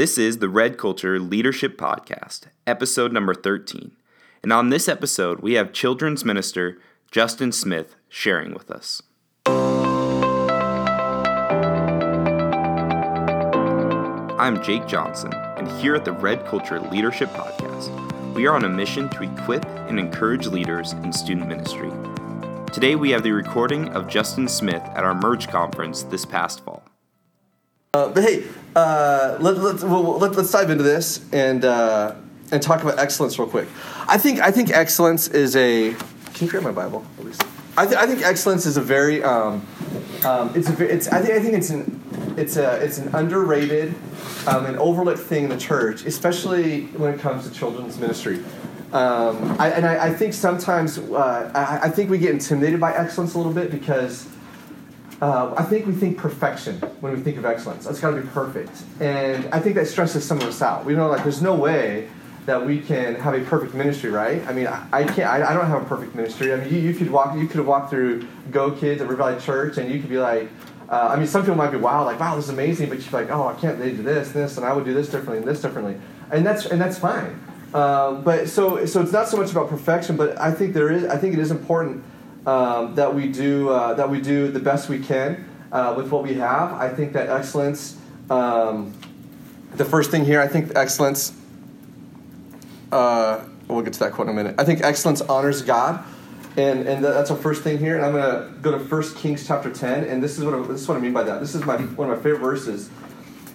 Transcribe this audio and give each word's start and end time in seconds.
This 0.00 0.16
is 0.16 0.38
the 0.38 0.48
Red 0.48 0.78
Culture 0.78 1.20
Leadership 1.20 1.76
Podcast, 1.76 2.44
episode 2.66 3.12
number 3.12 3.34
13. 3.34 3.92
And 4.42 4.50
on 4.50 4.70
this 4.70 4.88
episode, 4.88 5.40
we 5.40 5.52
have 5.56 5.74
children's 5.74 6.24
minister 6.24 6.78
Justyn 7.12 7.52
Smith 7.52 7.96
sharing 8.08 8.54
with 8.54 8.70
us. 8.70 9.02
I'm 14.38 14.62
Jake 14.62 14.86
Johnson, 14.86 15.34
and 15.34 15.68
here 15.82 15.94
at 15.94 16.06
the 16.06 16.12
Red 16.12 16.46
Culture 16.46 16.80
Leadership 16.80 17.28
Podcast, 17.34 18.34
we 18.34 18.46
are 18.46 18.54
on 18.54 18.64
a 18.64 18.70
mission 18.70 19.10
to 19.10 19.24
equip 19.24 19.66
and 19.66 19.98
encourage 19.98 20.46
leaders 20.46 20.92
in 20.92 21.12
student 21.12 21.46
ministry. 21.46 21.90
Today, 22.72 22.94
we 22.94 23.10
have 23.10 23.22
the 23.22 23.32
recording 23.32 23.90
of 23.90 24.06
Justyn 24.06 24.48
Smith 24.48 24.82
at 24.94 25.04
our 25.04 25.14
Merge 25.14 25.48
conference 25.48 26.04
this 26.04 26.24
past 26.24 26.64
fall. 26.64 26.82
Uh, 27.92 28.08
but 28.08 28.22
hey, 28.22 28.44
uh, 28.76 29.36
let, 29.40 29.82
well, 29.82 30.18
let, 30.18 30.36
us 30.36 30.50
dive 30.52 30.70
into 30.70 30.84
this 30.84 31.24
and 31.32 31.64
uh, 31.64 32.14
and 32.52 32.62
talk 32.62 32.82
about 32.82 32.98
excellence 32.98 33.38
real 33.38 33.48
quick. 33.48 33.68
I 34.06 34.18
think 34.18 34.40
I 34.40 34.50
think 34.50 34.70
excellence 34.70 35.28
is 35.28 35.56
a. 35.56 35.94
Can 36.34 36.46
you 36.46 36.50
grab 36.50 36.62
my 36.62 36.72
Bible, 36.72 37.04
at 37.18 37.24
least? 37.24 37.44
I, 37.76 37.86
th- 37.86 37.96
I 37.96 38.06
think 38.06 38.22
excellence 38.22 38.66
is 38.66 38.76
a 38.76 38.80
very. 38.80 39.22
Um, 39.22 39.66
um, 40.24 40.52
it's 40.54 40.68
a. 40.68 40.92
It's. 40.92 41.08
I 41.08 41.20
think. 41.20 41.34
I 41.34 41.40
think 41.40 41.54
it's 41.54 41.70
an. 41.70 42.34
It's 42.36 42.56
a. 42.56 42.76
It's 42.76 42.98
an 42.98 43.14
underrated, 43.14 43.94
um, 44.46 44.66
and 44.66 44.76
overlooked 44.78 45.20
thing 45.20 45.44
in 45.44 45.50
the 45.50 45.58
church, 45.58 46.04
especially 46.04 46.86
when 46.86 47.14
it 47.14 47.20
comes 47.20 47.48
to 47.48 47.54
children's 47.54 47.98
ministry. 47.98 48.42
Um, 48.92 49.56
I, 49.60 49.70
and 49.70 49.86
I, 49.86 50.08
I, 50.08 50.12
think 50.12 50.34
sometimes 50.34 50.98
uh, 50.98 51.52
I, 51.54 51.86
I, 51.86 51.90
think 51.90 52.10
we 52.10 52.18
get 52.18 52.32
intimidated 52.32 52.80
by 52.80 52.92
excellence 52.92 53.34
a 53.34 53.38
little 53.38 53.52
bit 53.52 53.70
because 53.70 54.26
uh, 55.20 55.54
I 55.56 55.64
think 55.64 55.86
we 55.86 55.92
think 55.92 56.16
perfection 56.16 56.76
when 57.00 57.12
we 57.12 57.20
think 57.20 57.36
of 57.36 57.44
excellence. 57.44 57.86
It's 57.86 58.00
got 58.00 58.12
to 58.12 58.20
be 58.22 58.28
perfect, 58.28 58.70
and 59.00 59.46
I 59.52 59.60
think 59.60 59.74
that 59.74 59.86
stresses 59.86 60.24
some 60.24 60.38
of 60.38 60.44
us 60.44 60.62
out. 60.62 60.84
We 60.84 60.94
know 60.94 61.08
like 61.08 61.22
there's 61.22 61.42
no 61.42 61.54
way 61.54 62.08
that 62.46 62.64
we 62.64 62.80
can 62.80 63.16
have 63.16 63.34
a 63.34 63.40
perfect 63.40 63.74
ministry, 63.74 64.10
right? 64.10 64.44
I 64.46 64.52
mean, 64.52 64.66
I, 64.66 64.86
I 64.92 65.04
can't. 65.04 65.28
I, 65.28 65.50
I, 65.50 65.54
don't 65.54 65.66
have 65.66 65.82
a 65.82 65.84
perfect 65.84 66.14
ministry. 66.14 66.54
I 66.54 66.56
mean, 66.56 66.72
you, 66.72 66.80
you 66.80 66.94
could 66.94 67.10
walk. 67.10 67.36
You 67.36 67.46
could 67.46 67.58
have 67.58 67.66
walked 67.66 67.90
through 67.90 68.26
Go 68.50 68.70
Kids 68.70 69.02
at 69.02 69.08
River 69.08 69.16
Valley 69.16 69.40
Church, 69.40 69.76
and 69.76 69.90
you 69.90 70.00
could 70.00 70.10
be 70.10 70.18
like. 70.18 70.48
Uh, 70.88 71.10
I 71.12 71.16
mean, 71.16 71.28
some 71.28 71.42
people 71.42 71.54
might 71.54 71.70
be 71.70 71.76
wow, 71.76 72.04
like 72.04 72.18
wow, 72.18 72.34
this 72.34 72.46
is 72.46 72.50
amazing, 72.50 72.88
but 72.88 72.98
you're 72.98 73.20
like, 73.20 73.30
oh, 73.30 73.46
I 73.46 73.54
can't. 73.60 73.78
They 73.78 73.92
do 73.92 74.02
this, 74.02 74.32
this, 74.32 74.56
and 74.56 74.66
I 74.66 74.72
would 74.72 74.84
do 74.84 74.92
this 74.92 75.08
differently, 75.08 75.38
and 75.38 75.46
this 75.46 75.62
differently, 75.62 75.96
and 76.32 76.44
that's 76.44 76.66
and 76.66 76.80
that's 76.80 76.98
fine. 76.98 77.38
Um, 77.72 78.24
but 78.24 78.48
so 78.48 78.84
so 78.86 79.00
it's 79.00 79.12
not 79.12 79.28
so 79.28 79.36
much 79.36 79.52
about 79.52 79.68
perfection, 79.68 80.16
but 80.16 80.36
I 80.40 80.50
think 80.50 80.74
there 80.74 80.90
is. 80.90 81.04
I 81.04 81.16
think 81.16 81.34
it 81.34 81.38
is 81.38 81.52
important 81.52 82.02
um, 82.46 82.94
that 82.94 83.14
we 83.14 83.28
do 83.28 83.68
uh, 83.68 83.94
that 83.94 84.08
we 84.08 84.20
do 84.20 84.48
the 84.48 84.60
best 84.60 84.88
we 84.88 84.98
can 84.98 85.48
uh, 85.72 85.94
with 85.96 86.10
what 86.10 86.22
we 86.22 86.34
have. 86.34 86.72
I 86.72 86.88
think 86.88 87.12
that 87.12 87.28
excellence. 87.28 87.96
Um, 88.28 88.94
the 89.74 89.84
first 89.84 90.10
thing 90.10 90.24
here, 90.24 90.40
I 90.40 90.48
think 90.48 90.72
excellence. 90.74 91.32
Uh, 92.90 93.44
we'll 93.68 93.82
get 93.82 93.92
to 93.94 94.00
that 94.00 94.12
quote 94.12 94.28
in 94.28 94.32
a 94.32 94.36
minute. 94.36 94.56
I 94.58 94.64
think 94.64 94.82
excellence 94.82 95.20
honors 95.20 95.62
God, 95.62 96.04
and 96.56 96.88
and 96.88 97.04
that's 97.04 97.30
our 97.30 97.36
first 97.36 97.62
thing 97.62 97.78
here. 97.78 97.96
And 97.96 98.04
I'm 98.04 98.12
going 98.12 98.54
to 98.54 98.60
go 98.60 98.76
to 98.76 98.78
1 98.78 99.14
Kings 99.16 99.46
chapter 99.46 99.70
10, 99.70 100.04
and 100.04 100.22
this 100.22 100.38
is 100.38 100.44
what 100.44 100.54
I, 100.54 100.62
this 100.62 100.80
is 100.82 100.88
what 100.88 100.96
I 100.96 101.00
mean 101.00 101.12
by 101.12 101.22
that. 101.24 101.40
This 101.40 101.54
is 101.54 101.64
my 101.64 101.76
one 101.76 102.10
of 102.10 102.16
my 102.16 102.22
favorite 102.22 102.40
verses. 102.40 102.90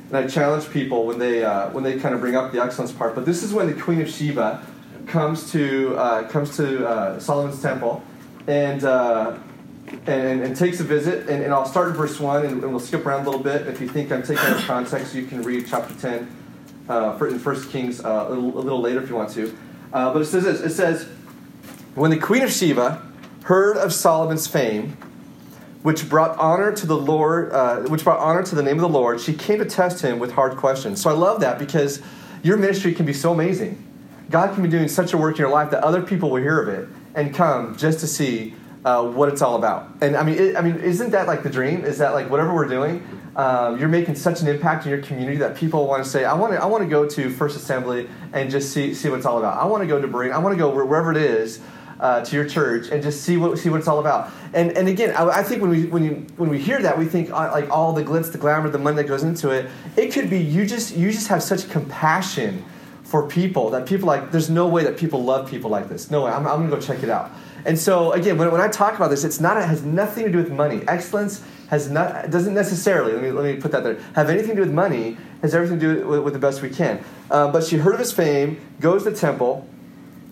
And 0.10 0.18
I 0.18 0.28
challenge 0.28 0.70
people 0.70 1.08
when 1.08 1.18
they 1.18 1.44
uh, 1.44 1.70
when 1.72 1.84
they 1.84 2.00
kind 2.00 2.14
of 2.14 2.22
bring 2.22 2.36
up 2.36 2.52
the 2.52 2.62
excellence 2.62 2.92
part. 2.92 3.16
But 3.16 3.26
this 3.26 3.44
is 3.44 3.54
when 3.54 3.68
the 3.68 3.82
Queen 3.82 4.02
of 4.02 4.10
Sheba 4.10 4.66
comes 5.08 5.52
to 5.52 5.96
uh, 5.96 6.28
comes 6.30 6.56
to 6.58 6.88
uh, 6.88 7.20
Solomon's 7.20 7.62
temple 7.62 8.04
and, 8.48 8.84
uh, 8.84 9.38
and, 10.08 10.44
and, 10.44 10.56
takes 10.56 10.80
a 10.80 10.84
visit. 10.84 11.28
And, 11.30 11.44
and, 11.44 11.54
I'll 11.54 11.66
start 11.66 11.90
in 11.90 11.94
verse 11.94 12.20
1 12.20 12.46
and, 12.46 12.64
and, 12.64 12.72
we'll 12.72 12.80
skip 12.80 13.06
around 13.06 13.22
a 13.22 13.30
little 13.30 13.44
bit. 13.44 13.68
If 13.68 13.82
you 13.82 13.88
think 13.88 14.12
I'm 14.12 14.22
taking 14.22 14.38
out 14.38 14.58
of 14.58 14.66
context, 14.66 15.16
you 15.16 15.26
can 15.26 15.42
read 15.42 15.68
chapter 15.68 15.94
10 15.96 16.36
uh, 16.90 17.18
in 17.22 17.40
1 17.40 17.70
Kings 17.70 18.04
uh, 18.04 18.28
a, 18.28 18.30
little, 18.30 18.58
a, 18.58 18.62
little, 18.62 18.82
later 18.82 19.02
if 19.02 19.10
you 19.10 19.16
want 19.16 19.32
to. 19.32 19.56
Uh, 19.94 20.14
but 20.14 20.22
it 20.22 20.26
says 20.26 20.44
this, 20.44 20.62
it 20.62 20.72
says, 20.72 21.08
When 21.96 22.12
the 22.12 22.20
queen 22.20 22.44
of 22.44 22.52
Sheba 22.52 23.02
heard 23.44 23.78
of 23.78 23.94
Solomon's 23.94 24.48
fame, 24.48 24.98
which 25.82 26.10
brought 26.10 26.38
honor 26.40 26.72
to 26.72 26.88
the 26.88 26.98
Lord, 26.98 27.52
uh, 27.52 27.82
which 27.82 28.04
brought 28.04 28.20
honor 28.20 28.44
to 28.44 28.56
the 28.56 28.64
name 28.64 28.76
of 28.76 28.82
the 28.82 28.90
Lord, 28.90 29.22
she 29.22 29.34
came 29.34 29.60
to 29.60 29.66
test 29.66 30.02
him 30.02 30.18
with 30.18 30.32
hard 30.32 30.58
questions. 30.58 31.02
So 31.02 31.10
I 31.10 31.14
love 31.14 31.42
that 31.42 31.60
because 31.60 32.02
your 32.42 32.58
ministry 32.58 32.94
can 32.94 33.06
be 33.06 33.14
so 33.14 33.32
amazing. 33.32 33.82
God 34.32 34.54
can 34.56 34.64
be 34.64 34.70
doing 34.70 34.88
such 34.88 35.14
a 35.14 35.18
work 35.18 35.36
in 35.36 35.42
your 35.42 35.52
life 35.52 35.70
that 35.72 35.84
other 35.84 36.02
people 36.02 36.32
will 36.32 36.42
hear 36.42 36.60
of 36.60 36.70
it 36.70 36.90
and 37.16 37.34
come 37.34 37.76
just 37.76 38.00
to 38.02 38.08
see 38.08 38.54
uh, 38.86 39.04
what 39.04 39.30
it's 39.30 39.42
all 39.42 39.56
about. 39.56 39.90
And 40.02 40.16
I 40.16 40.24
mean, 40.24 40.38
it, 40.38 40.56
I 40.56 40.62
mean, 40.62 40.76
isn't 40.76 41.10
that 41.12 41.26
like 41.26 41.42
the 41.42 41.50
dream? 41.50 41.84
Is 41.84 41.98
that 41.98 42.14
like 42.14 42.30
whatever 42.30 42.54
we're 42.54 42.68
doing, 42.68 43.06
um, 43.36 43.80
you're 43.80 43.90
making 43.90 44.16
such 44.16 44.42
an 44.42 44.48
impact 44.48 44.86
in 44.86 44.92
your 44.92 45.02
community 45.02 45.38
that 45.38 45.58
people 45.58 45.88
want 45.88 46.04
to 46.04 46.10
say, 46.10 46.24
I 46.24 46.36
want 46.36 46.54
to, 46.54 46.62
I 46.62 46.66
want 46.66 46.84
to 46.84 46.90
go 46.90 47.10
to 47.10 47.30
First 47.32 47.58
Assembly 47.58 48.08
and 48.32 48.52
just 48.52 48.72
see 48.72 48.94
see 48.94 49.10
what 49.10 49.18
it's 49.18 49.26
all 49.26 49.40
about. 49.40 49.58
I 49.58 49.66
want 49.66 49.82
to 49.82 49.88
go 49.88 50.00
to 50.00 50.08
Berean. 50.08 50.32
I 50.32 50.38
want 50.38 50.54
to 50.54 50.60
go 50.60 50.70
wherever 50.70 51.12
it 51.12 51.18
is. 51.18 51.60
Uh, 51.98 52.22
to 52.26 52.36
your 52.36 52.46
church 52.46 52.90
and 52.90 53.02
just 53.02 53.22
see 53.22 53.38
what 53.38 53.58
see 53.58 53.70
what 53.70 53.80
it's 53.80 53.88
all 53.88 54.00
about. 54.00 54.30
And 54.54 54.74
and 54.74 54.90
again, 54.90 55.16
I, 55.16 55.40
I 55.40 55.44
think 55.44 55.62
when 55.62 55.72
we 55.72 55.86
when 55.86 56.04
you 56.04 56.28
when 56.36 56.50
we 56.50 56.60
hear 56.60 56.82
that, 56.82 56.98
we 57.00 57.06
think 57.06 57.32
uh, 57.32 57.50
like 57.54 57.70
all 57.70 57.94
the 57.94 58.04
glitz, 58.04 58.34
the 58.34 58.38
glamour, 58.38 58.70
the 58.70 58.78
money 58.78 58.98
that 58.98 59.08
goes 59.08 59.24
into 59.24 59.52
it. 59.52 59.72
It 59.96 60.12
could 60.12 60.30
be 60.30 60.38
you 60.38 60.66
just 60.66 60.94
you 60.94 61.10
just 61.10 61.30
have 61.30 61.42
such 61.42 61.70
compassion 61.70 62.66
for 63.16 63.30
people 63.30 63.70
that 63.70 63.86
people 63.86 64.06
like 64.06 64.30
there's 64.32 64.50
no 64.50 64.68
way 64.68 64.84
that 64.84 64.98
people 64.98 65.24
love 65.24 65.50
people 65.50 65.70
like 65.70 65.88
this. 65.88 66.12
No 66.12 66.26
way. 66.26 66.32
I'm, 66.32 66.46
I'm 66.46 66.60
gonna 66.60 66.70
go 66.70 66.82
check 66.82 67.02
it 67.02 67.10
out. 67.10 67.32
And 67.64 67.80
so 67.80 68.12
again 68.12 68.38
when, 68.38 68.52
when 68.52 68.60
i 68.60 68.68
talk 68.68 68.94
about 68.98 69.10
this 69.10 69.24
it's 69.24 69.40
not 69.40 69.56
it 69.56 69.64
has 69.64 69.84
nothing 69.84 70.26
to 70.26 70.32
do 70.34 70.38
with 70.38 70.52
money. 70.52 70.82
Excellence 70.86 71.42
has 71.70 71.90
not 71.90 72.30
doesn't 72.30 72.54
necessarily 72.54 73.14
let 73.14 73.24
me, 73.24 73.32
let 73.32 73.56
me 73.56 73.62
put 73.62 73.72
that 73.72 73.86
there 73.86 73.96
have 74.16 74.30
anything 74.30 74.50
to 74.50 74.56
do 74.56 74.62
with 74.64 74.74
money 74.74 75.18
has 75.42 75.56
everything 75.56 75.80
to 75.80 75.96
do 75.96 76.06
with, 76.06 76.24
with 76.24 76.34
the 76.34 76.40
best 76.40 76.62
we 76.62 76.70
can. 76.70 77.02
Uh, 77.32 77.50
but 77.50 77.64
she 77.64 77.78
heard 77.78 77.94
of 77.94 78.02
his 78.02 78.12
fame 78.12 78.60
goes 78.82 79.04
to 79.04 79.12
the 79.12 79.16
temple. 79.16 79.66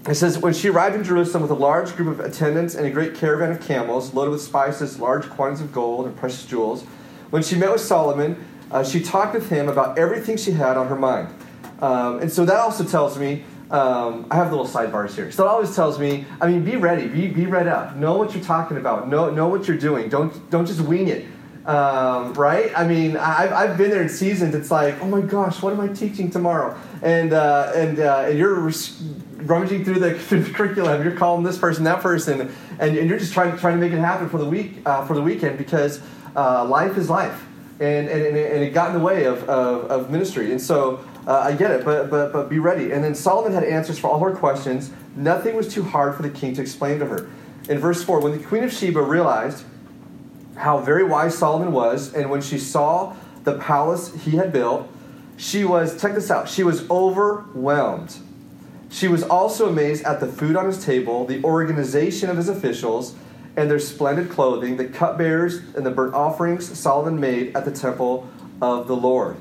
It 0.05 0.15
says 0.15 0.37
when 0.37 0.53
she 0.53 0.67
arrived 0.67 0.97
in 0.97 1.05
jerusalem 1.05 1.43
with 1.43 1.51
a 1.51 1.61
large 1.69 1.95
group 1.95 2.09
of 2.09 2.19
attendants 2.19 2.75
and 2.75 2.85
a 2.85 2.91
great 2.91 3.15
caravan 3.15 3.51
of 3.51 3.61
camels 3.65 4.13
loaded 4.13 4.31
with 4.31 4.41
spices 4.41 4.99
large 4.99 5.29
quantities 5.29 5.61
of 5.61 5.71
gold 5.71 6.05
and 6.05 6.17
precious 6.17 6.45
jewels 6.45 6.83
when 7.29 7.43
she 7.43 7.55
met 7.55 7.71
with 7.71 7.79
solomon 7.79 8.45
uh, 8.71 8.83
she 8.83 8.99
talked 8.99 9.33
with 9.33 9.49
him 9.49 9.69
about 9.69 9.97
everything 9.97 10.35
she 10.35 10.51
had 10.51 10.75
on 10.75 10.89
her 10.89 10.97
mind 10.97 11.33
um, 11.79 12.19
and 12.19 12.31
so 12.31 12.45
that 12.45 12.57
also 12.57 12.83
tells 12.83 13.17
me, 13.17 13.43
um, 13.71 14.27
I 14.29 14.35
have 14.35 14.51
little 14.51 14.67
sidebars 14.67 15.15
here. 15.15 15.31
So 15.31 15.45
it 15.45 15.47
always 15.47 15.75
tells 15.75 15.97
me, 15.97 16.25
I 16.39 16.47
mean, 16.47 16.63
be 16.63 16.75
ready, 16.75 17.07
be, 17.07 17.27
be 17.27 17.47
read 17.47 17.67
up, 17.67 17.95
know 17.95 18.17
what 18.17 18.35
you're 18.35 18.43
talking 18.43 18.77
about, 18.77 19.09
know, 19.09 19.31
know 19.31 19.47
what 19.47 19.67
you're 19.67 19.77
doing. 19.77 20.09
Don't, 20.09 20.49
don't 20.51 20.65
just 20.65 20.81
wing 20.81 21.07
it. 21.07 21.25
Um, 21.65 22.33
right? 22.33 22.71
I 22.77 22.85
mean, 22.85 23.15
I've, 23.15 23.53
I've 23.53 23.77
been 23.77 23.89
there 23.89 24.01
in 24.01 24.09
seasons. 24.09 24.53
It's 24.53 24.69
like, 24.69 25.01
oh 25.01 25.07
my 25.07 25.21
gosh, 25.21 25.61
what 25.61 25.71
am 25.71 25.79
I 25.79 25.87
teaching 25.87 26.29
tomorrow? 26.29 26.77
And 27.01 27.31
uh, 27.31 27.71
and, 27.73 27.99
uh, 27.99 28.25
and 28.27 28.37
you're 28.37 28.69
rummaging 29.43 29.85
through 29.85 29.99
the, 29.99 30.19
through 30.19 30.43
the, 30.43 30.51
curriculum. 30.51 31.01
You're 31.03 31.15
calling 31.15 31.43
this 31.43 31.57
person, 31.57 31.85
that 31.85 32.01
person, 32.01 32.41
and, 32.79 32.97
and 32.97 33.09
you're 33.09 33.17
just 33.17 33.33
trying 33.33 33.57
trying 33.57 33.75
to 33.75 33.79
make 33.79 33.93
it 33.93 33.99
happen 33.99 34.27
for 34.27 34.39
the 34.39 34.45
week 34.45 34.73
uh, 34.85 35.05
for 35.05 35.13
the 35.13 35.21
weekend 35.21 35.57
because 35.57 36.01
uh, 36.35 36.65
life 36.65 36.97
is 36.97 37.09
life, 37.09 37.45
and, 37.79 38.09
and, 38.09 38.35
and 38.35 38.63
it 38.63 38.73
got 38.73 38.89
in 38.89 38.97
the 38.97 39.03
way 39.03 39.23
of, 39.23 39.43
of, 39.49 39.85
of 39.89 40.11
ministry. 40.11 40.51
And 40.51 40.61
so 40.61 41.05
uh, 41.27 41.39
I 41.39 41.53
get 41.53 41.71
it, 41.71 41.85
but, 41.85 42.09
but, 42.09 42.33
but 42.33 42.49
be 42.49 42.59
ready. 42.59 42.91
And 42.91 43.03
then 43.03 43.15
Solomon 43.15 43.53
had 43.53 43.63
answers 43.63 43.97
for 43.97 44.09
all 44.09 44.19
her 44.19 44.35
questions. 44.35 44.91
Nothing 45.15 45.55
was 45.55 45.73
too 45.73 45.83
hard 45.83 46.15
for 46.15 46.21
the 46.21 46.29
king 46.29 46.53
to 46.55 46.61
explain 46.61 46.99
to 46.99 47.05
her. 47.05 47.29
In 47.69 47.79
verse 47.79 48.03
4, 48.03 48.19
when 48.19 48.33
the 48.37 48.43
queen 48.43 48.63
of 48.63 48.73
Sheba 48.73 49.01
realized 49.01 49.63
how 50.55 50.79
very 50.79 51.03
wise 51.03 51.37
Solomon 51.37 51.71
was, 51.71 52.13
and 52.13 52.29
when 52.29 52.41
she 52.41 52.57
saw 52.57 53.15
the 53.43 53.57
palace 53.57 54.13
he 54.23 54.31
had 54.31 54.51
built, 54.51 54.89
she 55.37 55.63
was, 55.63 55.99
check 55.99 56.13
this 56.13 56.29
out, 56.29 56.49
she 56.49 56.63
was 56.63 56.89
overwhelmed. 56.89 58.17
She 58.89 59.07
was 59.07 59.23
also 59.23 59.69
amazed 59.69 60.03
at 60.03 60.19
the 60.19 60.27
food 60.27 60.55
on 60.55 60.65
his 60.65 60.83
table, 60.83 61.25
the 61.25 61.43
organization 61.43 62.29
of 62.29 62.37
his 62.37 62.49
officials, 62.49 63.15
and 63.55 63.69
their 63.69 63.79
splendid 63.79 64.29
clothing, 64.29 64.77
the 64.77 64.85
cupbearers, 64.85 65.59
and 65.75 65.85
the 65.85 65.91
burnt 65.91 66.13
offerings 66.13 66.77
Solomon 66.77 67.19
made 67.19 67.55
at 67.55 67.65
the 67.65 67.71
temple 67.71 68.29
of 68.61 68.87
the 68.87 68.95
Lord. 68.95 69.37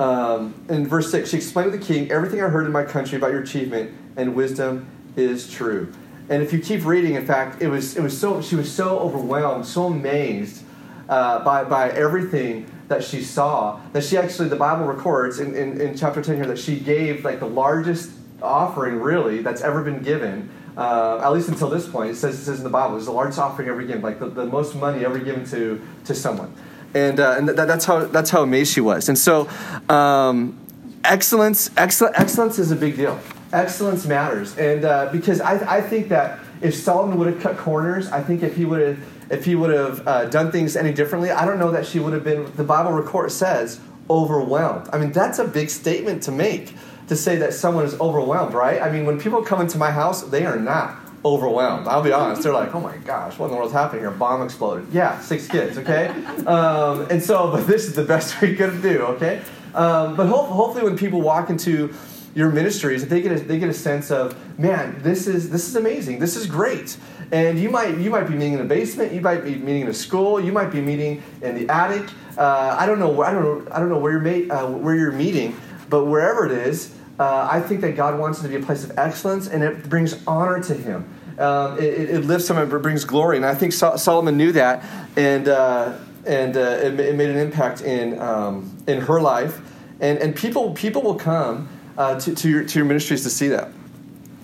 Um, 0.00 0.54
in 0.70 0.86
verse 0.86 1.10
6, 1.10 1.28
she 1.28 1.36
explained 1.36 1.72
to 1.72 1.78
the 1.78 1.84
king, 1.84 2.10
Everything 2.10 2.42
I 2.42 2.48
heard 2.48 2.64
in 2.64 2.72
my 2.72 2.84
country 2.84 3.18
about 3.18 3.32
your 3.32 3.42
achievement 3.42 3.92
and 4.16 4.34
wisdom 4.34 4.88
is 5.14 5.52
true. 5.52 5.92
And 6.30 6.42
if 6.42 6.54
you 6.54 6.58
keep 6.58 6.86
reading, 6.86 7.16
in 7.16 7.26
fact, 7.26 7.60
it 7.60 7.68
was, 7.68 7.98
it 7.98 8.02
was 8.02 8.18
so, 8.18 8.40
she 8.40 8.56
was 8.56 8.72
so 8.72 8.98
overwhelmed, 8.98 9.66
so 9.66 9.88
amazed 9.88 10.64
uh, 11.10 11.44
by, 11.44 11.64
by 11.64 11.90
everything 11.90 12.70
that 12.88 13.04
she 13.04 13.22
saw 13.22 13.78
that 13.92 14.02
she 14.02 14.16
actually, 14.16 14.48
the 14.48 14.56
Bible 14.56 14.86
records 14.86 15.38
in, 15.38 15.54
in, 15.54 15.78
in, 15.78 15.94
chapter 15.94 16.22
10 16.22 16.36
here, 16.36 16.46
that 16.46 16.58
she 16.58 16.80
gave 16.80 17.22
like 17.22 17.38
the 17.38 17.48
largest 17.48 18.10
offering 18.40 19.00
really 19.00 19.42
that's 19.42 19.60
ever 19.60 19.82
been 19.82 20.02
given. 20.02 20.48
Uh, 20.78 21.20
at 21.22 21.30
least 21.30 21.48
until 21.48 21.68
this 21.68 21.86
point, 21.86 22.10
it 22.10 22.16
says, 22.16 22.40
it 22.40 22.44
says 22.44 22.58
in 22.58 22.64
the 22.64 22.70
Bible, 22.70 22.96
it's 22.96 23.04
the 23.04 23.12
largest 23.12 23.38
offering 23.38 23.68
ever 23.68 23.82
given, 23.82 24.00
like 24.00 24.18
the, 24.18 24.30
the 24.30 24.46
most 24.46 24.74
money 24.76 25.04
ever 25.04 25.18
given 25.18 25.44
to, 25.44 25.78
to 26.06 26.14
someone 26.14 26.54
and, 26.94 27.20
uh, 27.20 27.36
and 27.38 27.48
that, 27.48 27.66
that's 27.66 27.84
how 27.84 28.04
that's 28.06 28.30
how 28.30 28.42
amazed 28.42 28.72
she 28.72 28.80
was. 28.80 29.08
And 29.08 29.18
so, 29.18 29.48
um, 29.88 30.58
excellence, 31.04 31.70
excellence, 31.76 32.16
excellence 32.18 32.58
is 32.58 32.70
a 32.70 32.76
big 32.76 32.96
deal. 32.96 33.18
Excellence 33.52 34.06
matters, 34.06 34.56
and 34.58 34.84
uh, 34.84 35.10
because 35.10 35.40
I, 35.40 35.78
I 35.78 35.80
think 35.80 36.08
that 36.08 36.38
if 36.62 36.74
Solomon 36.74 37.18
would 37.18 37.32
have 37.32 37.42
cut 37.42 37.56
corners, 37.56 38.08
I 38.10 38.22
think 38.22 38.42
if 38.42 38.56
he 38.56 38.64
would 38.64 38.80
have 38.80 38.98
if 39.30 39.44
he 39.44 39.54
would 39.54 39.70
have 39.70 40.06
uh, 40.06 40.24
done 40.26 40.50
things 40.50 40.76
any 40.76 40.92
differently, 40.92 41.30
I 41.30 41.44
don't 41.44 41.58
know 41.58 41.70
that 41.70 41.86
she 41.86 41.98
would 41.98 42.12
have 42.12 42.24
been. 42.24 42.50
The 42.56 42.64
Bible 42.64 42.92
record 42.92 43.32
says 43.32 43.80
overwhelmed. 44.08 44.88
I 44.92 44.98
mean, 44.98 45.12
that's 45.12 45.38
a 45.38 45.46
big 45.46 45.70
statement 45.70 46.22
to 46.24 46.32
make 46.32 46.74
to 47.08 47.16
say 47.16 47.36
that 47.36 47.54
someone 47.54 47.84
is 47.84 47.98
overwhelmed, 48.00 48.54
right? 48.54 48.80
I 48.80 48.90
mean, 48.90 49.04
when 49.04 49.20
people 49.20 49.42
come 49.42 49.60
into 49.60 49.78
my 49.78 49.90
house, 49.90 50.22
they 50.22 50.46
are 50.46 50.58
not 50.58 50.96
overwhelmed. 51.24 51.86
I'll 51.86 52.02
be 52.02 52.12
honest. 52.12 52.42
They're 52.42 52.52
like, 52.52 52.74
oh 52.74 52.80
my 52.80 52.96
gosh, 52.98 53.38
what 53.38 53.46
in 53.46 53.52
the 53.52 53.56
world's 53.56 53.72
happening 53.72 54.02
here? 54.02 54.10
Bomb 54.10 54.42
exploded. 54.42 54.86
Yeah, 54.92 55.20
six 55.20 55.46
kids, 55.46 55.78
okay? 55.78 56.08
Um, 56.46 57.02
and 57.10 57.22
so, 57.22 57.50
but 57.52 57.66
this 57.66 57.84
is 57.86 57.94
the 57.94 58.04
best 58.04 58.40
we 58.42 58.56
could 58.56 58.82
do, 58.82 59.02
okay? 59.02 59.42
Um, 59.74 60.16
but 60.16 60.26
ho- 60.26 60.44
hopefully, 60.44 60.84
when 60.84 60.96
people 60.96 61.20
walk 61.20 61.50
into 61.50 61.94
your 62.34 62.50
ministries, 62.50 63.06
they 63.08 63.20
get 63.20 63.32
a, 63.32 63.40
they 63.40 63.58
get 63.58 63.68
a 63.68 63.74
sense 63.74 64.10
of, 64.10 64.36
man, 64.58 65.00
this 65.02 65.26
is 65.26 65.50
this 65.50 65.68
is 65.68 65.76
amazing. 65.76 66.18
This 66.18 66.36
is 66.36 66.46
great. 66.46 66.96
And 67.32 67.58
you 67.58 67.70
might 67.70 67.98
you 67.98 68.10
might 68.10 68.24
be 68.24 68.34
meeting 68.34 68.54
in 68.54 68.60
a 68.60 68.64
basement. 68.64 69.12
You 69.12 69.20
might 69.20 69.44
be 69.44 69.56
meeting 69.56 69.82
in 69.82 69.88
a 69.88 69.94
school. 69.94 70.40
You 70.40 70.52
might 70.52 70.70
be 70.70 70.80
meeting 70.80 71.22
in 71.42 71.54
the 71.54 71.72
attic. 71.72 72.08
Uh, 72.36 72.76
I 72.78 72.86
don't 72.86 72.98
know. 72.98 73.22
I 73.22 73.32
don't 73.32 73.42
know. 73.42 73.72
I 73.72 73.78
don't 73.78 73.88
know 73.88 73.98
where 73.98 74.12
you're 74.12 74.52
uh, 74.52 74.70
where 74.70 74.96
you're 74.96 75.12
meeting, 75.12 75.56
but 75.88 76.06
wherever 76.06 76.46
it 76.46 76.52
is, 76.52 76.94
uh, 77.20 77.46
I 77.50 77.60
think 77.60 77.82
that 77.82 77.96
God 77.96 78.18
wants 78.18 78.40
it 78.40 78.44
to 78.44 78.48
be 78.48 78.56
a 78.56 78.64
place 78.64 78.82
of 78.82 78.98
excellence, 78.98 79.46
and 79.46 79.62
it 79.62 79.88
brings 79.90 80.26
honor 80.26 80.60
to 80.62 80.74
Him. 80.74 81.08
Um, 81.38 81.78
it, 81.78 82.10
it, 82.10 82.24
lifts 82.24 82.50
him 82.50 82.58
and 82.58 82.70
brings 82.82 83.04
glory, 83.04 83.36
and 83.38 83.46
I 83.46 83.54
think 83.54 83.72
Solomon 83.72 84.36
knew 84.36 84.52
that, 84.52 84.84
and 85.16 85.48
uh, 85.48 85.96
and 86.26 86.54
uh, 86.54 86.60
it, 86.60 87.00
it, 87.00 87.14
made 87.14 87.30
an 87.30 87.38
impact 87.38 87.80
in 87.80 88.18
um, 88.18 88.76
in 88.86 89.00
her 89.00 89.22
life, 89.22 89.58
and 90.00 90.18
and 90.18 90.36
people 90.36 90.74
people 90.74 91.00
will 91.00 91.14
come 91.14 91.66
uh, 91.96 92.20
to, 92.20 92.34
to, 92.34 92.48
your, 92.50 92.64
to 92.64 92.78
your 92.78 92.84
ministries 92.84 93.22
to 93.22 93.30
see 93.30 93.48
that. 93.48 93.68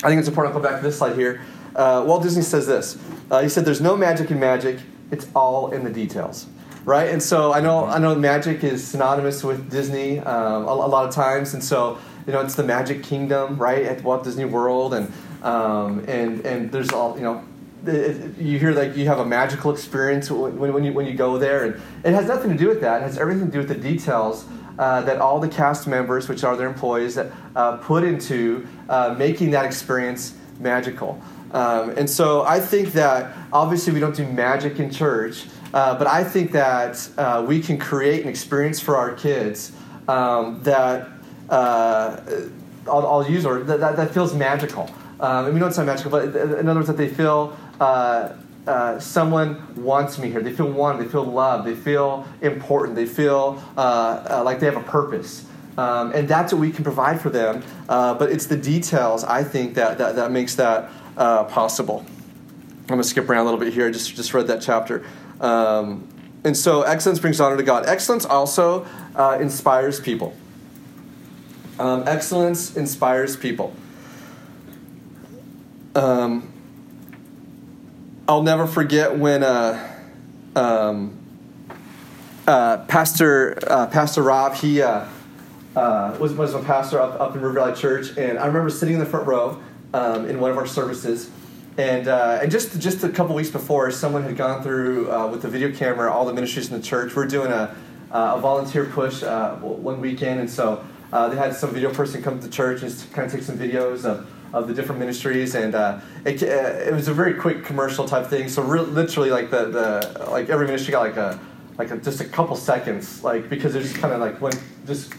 I 0.04 0.08
think 0.08 0.20
it's 0.20 0.28
important. 0.28 0.54
I'll 0.54 0.62
go 0.62 0.68
back 0.68 0.80
to 0.80 0.86
this 0.86 0.96
slide 0.96 1.16
here. 1.16 1.42
Uh, 1.74 2.02
Walt 2.06 2.22
Disney 2.22 2.42
says 2.42 2.66
this. 2.66 2.96
Uh, 3.30 3.42
he 3.42 3.50
said, 3.50 3.66
"There's 3.66 3.82
no 3.82 3.94
magic 3.94 4.30
in 4.30 4.40
magic. 4.40 4.78
It's 5.10 5.26
all 5.34 5.72
in 5.72 5.84
the 5.84 5.90
details." 5.90 6.46
Right, 6.86 7.10
and 7.10 7.22
so 7.22 7.52
I 7.52 7.60
know 7.60 7.84
I 7.84 7.98
know 7.98 8.14
magic 8.14 8.64
is 8.64 8.86
synonymous 8.86 9.44
with 9.44 9.70
Disney 9.70 10.20
um, 10.20 10.64
a, 10.64 10.70
a, 10.70 10.88
lot 10.88 11.06
of 11.06 11.14
times, 11.14 11.52
and 11.52 11.62
so 11.62 11.98
you 12.26 12.32
know 12.32 12.40
it's 12.40 12.54
the 12.54 12.64
Magic 12.64 13.02
Kingdom, 13.02 13.56
right, 13.58 13.84
at 13.84 14.02
Walt 14.02 14.24
Disney 14.24 14.44
World, 14.44 14.94
and 14.94 15.12
um, 15.42 16.04
and 16.08 16.44
and 16.44 16.72
there's 16.72 16.90
all 16.90 17.16
you 17.16 17.22
know 17.22 17.44
you 18.38 18.58
hear 18.58 18.72
like 18.72 18.96
you 18.96 19.06
have 19.06 19.20
a 19.20 19.24
magical 19.24 19.70
experience 19.70 20.28
when, 20.28 20.58
when, 20.58 20.82
you, 20.82 20.92
when 20.92 21.06
you 21.06 21.14
go 21.14 21.38
there 21.38 21.66
and 21.66 21.80
it 22.04 22.12
has 22.12 22.26
nothing 22.26 22.50
to 22.50 22.56
do 22.56 22.66
with 22.66 22.80
that 22.80 23.00
it 23.00 23.04
has 23.04 23.16
everything 23.16 23.46
to 23.46 23.52
do 23.52 23.58
with 23.58 23.68
the 23.68 23.76
details 23.76 24.44
uh, 24.78 25.00
that 25.02 25.20
all 25.20 25.40
the 25.40 25.48
cast 25.48 25.86
members, 25.86 26.28
which 26.28 26.44
are 26.44 26.56
their 26.56 26.68
employees, 26.68 27.14
that 27.14 27.32
uh, 27.54 27.76
put 27.78 28.04
into 28.04 28.66
uh, 28.88 29.14
making 29.16 29.50
that 29.50 29.64
experience 29.64 30.34
magical. 30.60 31.20
Um, 31.52 31.90
and 31.90 32.08
so 32.08 32.42
I 32.42 32.60
think 32.60 32.92
that 32.92 33.34
obviously 33.52 33.92
we 33.92 34.00
don't 34.00 34.14
do 34.14 34.26
magic 34.26 34.78
in 34.78 34.90
church, 34.90 35.46
uh, 35.72 35.96
but 35.96 36.06
I 36.06 36.24
think 36.24 36.52
that 36.52 37.08
uh, 37.16 37.44
we 37.46 37.60
can 37.60 37.78
create 37.78 38.22
an 38.22 38.28
experience 38.28 38.80
for 38.80 38.96
our 38.96 39.14
kids 39.14 39.72
um, 40.08 40.62
that 40.64 41.15
uh, 41.48 42.20
I'll, 42.86 43.06
I'll, 43.06 43.30
use 43.30 43.44
or 43.44 43.60
that, 43.64 43.80
that, 43.80 43.96
that 43.96 44.14
feels 44.14 44.34
magical. 44.34 44.90
Um, 45.18 45.46
and 45.46 45.54
we 45.54 45.60
know 45.60 45.66
it's 45.66 45.78
not 45.78 45.86
magical, 45.86 46.10
but 46.10 46.24
in 46.36 46.68
other 46.68 46.74
words, 46.80 46.88
that 46.88 46.96
they 46.96 47.08
feel 47.08 47.56
uh, 48.66 48.98
someone 48.98 49.62
wants 49.76 50.18
me 50.18 50.30
here. 50.30 50.40
They 50.42 50.52
feel 50.52 50.70
wanted. 50.70 51.04
They 51.04 51.10
feel 51.10 51.24
loved. 51.24 51.66
They 51.66 51.74
feel 51.74 52.26
important. 52.42 52.96
They 52.96 53.06
feel 53.06 53.62
uh, 53.76 53.80
uh, 54.28 54.42
like 54.44 54.60
they 54.60 54.66
have 54.66 54.76
a 54.76 54.82
purpose. 54.82 55.46
Um, 55.78 56.12
and 56.12 56.26
that's 56.26 56.52
what 56.52 56.60
we 56.60 56.72
can 56.72 56.82
provide 56.82 57.20
for 57.20 57.30
them. 57.30 57.62
Uh, 57.88 58.14
but 58.14 58.32
it's 58.32 58.46
the 58.46 58.56
details, 58.56 59.24
I 59.24 59.44
think, 59.44 59.74
that, 59.74 59.98
that, 59.98 60.16
that 60.16 60.32
makes 60.32 60.56
that 60.56 60.90
uh, 61.16 61.44
possible. 61.44 62.04
I'm 62.80 62.86
going 62.86 63.00
to 63.00 63.06
skip 63.06 63.28
around 63.28 63.42
a 63.42 63.44
little 63.44 63.60
bit 63.60 63.72
here. 63.72 63.86
I 63.86 63.90
just, 63.90 64.14
just 64.16 64.32
read 64.34 64.46
that 64.48 64.62
chapter. 64.62 65.04
Um, 65.40 66.08
and 66.44 66.56
so, 66.56 66.82
excellence 66.82 67.18
brings 67.18 67.40
honor 67.40 67.56
to 67.56 67.62
God. 67.62 67.86
Excellence 67.86 68.24
also 68.24 68.86
inspires 69.40 70.00
people. 70.00 70.34
Um, 71.78 72.04
excellence 72.06 72.74
inspires 72.74 73.36
people. 73.36 73.74
Um, 75.94 76.52
I'll 78.26 78.42
never 78.42 78.66
forget 78.66 79.16
when 79.18 79.42
uh, 79.42 80.00
um, 80.54 81.18
uh, 82.46 82.78
Pastor 82.86 83.58
uh, 83.66 83.86
Pastor 83.88 84.22
Rob 84.22 84.54
he 84.54 84.80
uh, 84.80 85.06
uh, 85.74 86.16
was 86.18 86.32
was 86.32 86.54
a 86.54 86.60
pastor 86.60 87.00
up, 87.00 87.20
up 87.20 87.34
in 87.34 87.42
River 87.42 87.54
Valley 87.54 87.74
Church, 87.74 88.16
and 88.16 88.38
I 88.38 88.46
remember 88.46 88.70
sitting 88.70 88.94
in 88.94 89.00
the 89.00 89.06
front 89.06 89.26
row 89.26 89.60
um, 89.92 90.26
in 90.26 90.40
one 90.40 90.50
of 90.50 90.56
our 90.56 90.66
services, 90.66 91.30
and 91.76 92.08
uh, 92.08 92.38
and 92.40 92.50
just 92.50 92.80
just 92.80 93.04
a 93.04 93.10
couple 93.10 93.34
weeks 93.34 93.50
before, 93.50 93.90
someone 93.90 94.22
had 94.22 94.36
gone 94.36 94.62
through 94.62 95.30
with 95.30 95.42
the 95.42 95.48
video 95.48 95.70
camera 95.72 96.10
all 96.10 96.24
the 96.24 96.32
ministries 96.32 96.70
in 96.70 96.78
the 96.78 96.82
church. 96.82 97.14
We're 97.14 97.26
doing 97.26 97.52
a 97.52 97.76
a 98.10 98.40
volunteer 98.40 98.86
push 98.86 99.22
one 99.22 100.00
weekend, 100.00 100.40
and 100.40 100.48
so 100.48 100.82
they 101.10 101.36
had 101.36 101.54
some 101.54 101.70
video 101.70 101.92
person 101.92 102.22
come 102.22 102.40
to 102.40 102.48
church 102.48 102.82
and 102.82 102.92
kind 103.12 103.26
of 103.26 103.32
take 103.32 103.42
some 103.42 103.58
videos 103.58 104.04
of 104.04 104.28
of 104.52 104.68
the 104.68 104.74
different 104.74 104.98
ministries, 104.98 105.54
and 105.54 105.74
uh, 105.74 106.00
it, 106.24 106.42
uh, 106.42 106.46
it 106.46 106.92
was 106.92 107.08
a 107.08 107.14
very 107.14 107.34
quick 107.34 107.64
commercial 107.64 108.06
type 108.06 108.26
thing. 108.26 108.48
So 108.48 108.62
re- 108.62 108.80
literally, 108.80 109.30
like 109.30 109.50
the, 109.50 109.66
the 109.66 110.30
like 110.30 110.48
every 110.48 110.66
ministry 110.66 110.92
got 110.92 111.00
like 111.00 111.16
a 111.16 111.38
like 111.78 111.90
a, 111.90 111.98
just 111.98 112.20
a 112.20 112.24
couple 112.24 112.56
seconds, 112.56 113.22
like 113.22 113.50
because 113.50 113.74
just 113.74 113.96
kind 113.96 114.14
of 114.14 114.20
like 114.20 114.40
went 114.40 114.60
just 114.86 115.12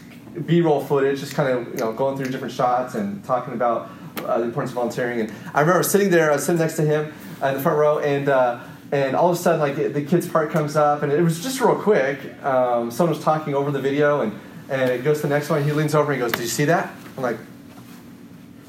B-roll 0.46 0.84
footage, 0.84 1.20
just 1.20 1.34
kind 1.34 1.48
of 1.50 1.68
you 1.68 1.80
know 1.80 1.92
going 1.92 2.16
through 2.16 2.30
different 2.30 2.52
shots 2.52 2.94
and 2.94 3.22
talking 3.24 3.54
about 3.54 3.90
uh, 4.24 4.38
the 4.38 4.44
importance 4.44 4.70
of 4.70 4.76
volunteering. 4.76 5.20
And 5.20 5.32
I 5.54 5.60
remember 5.60 5.82
sitting 5.82 6.10
there, 6.10 6.30
I 6.30 6.34
was 6.34 6.44
sitting 6.44 6.60
next 6.60 6.76
to 6.76 6.82
him 6.82 7.12
in 7.42 7.54
the 7.54 7.60
front 7.60 7.78
row, 7.78 7.98
and 8.00 8.28
uh, 8.28 8.60
and 8.90 9.14
all 9.14 9.30
of 9.30 9.36
a 9.36 9.40
sudden, 9.40 9.60
like 9.60 9.76
the 9.92 10.02
kids 10.02 10.26
part 10.26 10.50
comes 10.50 10.74
up, 10.74 11.02
and 11.02 11.12
it 11.12 11.22
was 11.22 11.42
just 11.42 11.60
real 11.60 11.76
quick. 11.76 12.18
Um, 12.42 12.90
someone 12.90 13.14
was 13.14 13.24
talking 13.24 13.54
over 13.54 13.70
the 13.70 13.80
video, 13.80 14.22
and 14.22 14.32
and 14.68 14.90
it 14.90 15.04
goes 15.04 15.20
to 15.20 15.26
the 15.26 15.34
next 15.34 15.50
one. 15.50 15.62
He 15.64 15.72
leans 15.72 15.94
over 15.94 16.12
and 16.12 16.20
he 16.20 16.26
goes, 16.26 16.32
"Did 16.32 16.42
you 16.42 16.48
see 16.48 16.64
that?" 16.66 16.94
I'm 17.16 17.22
like, 17.22 17.38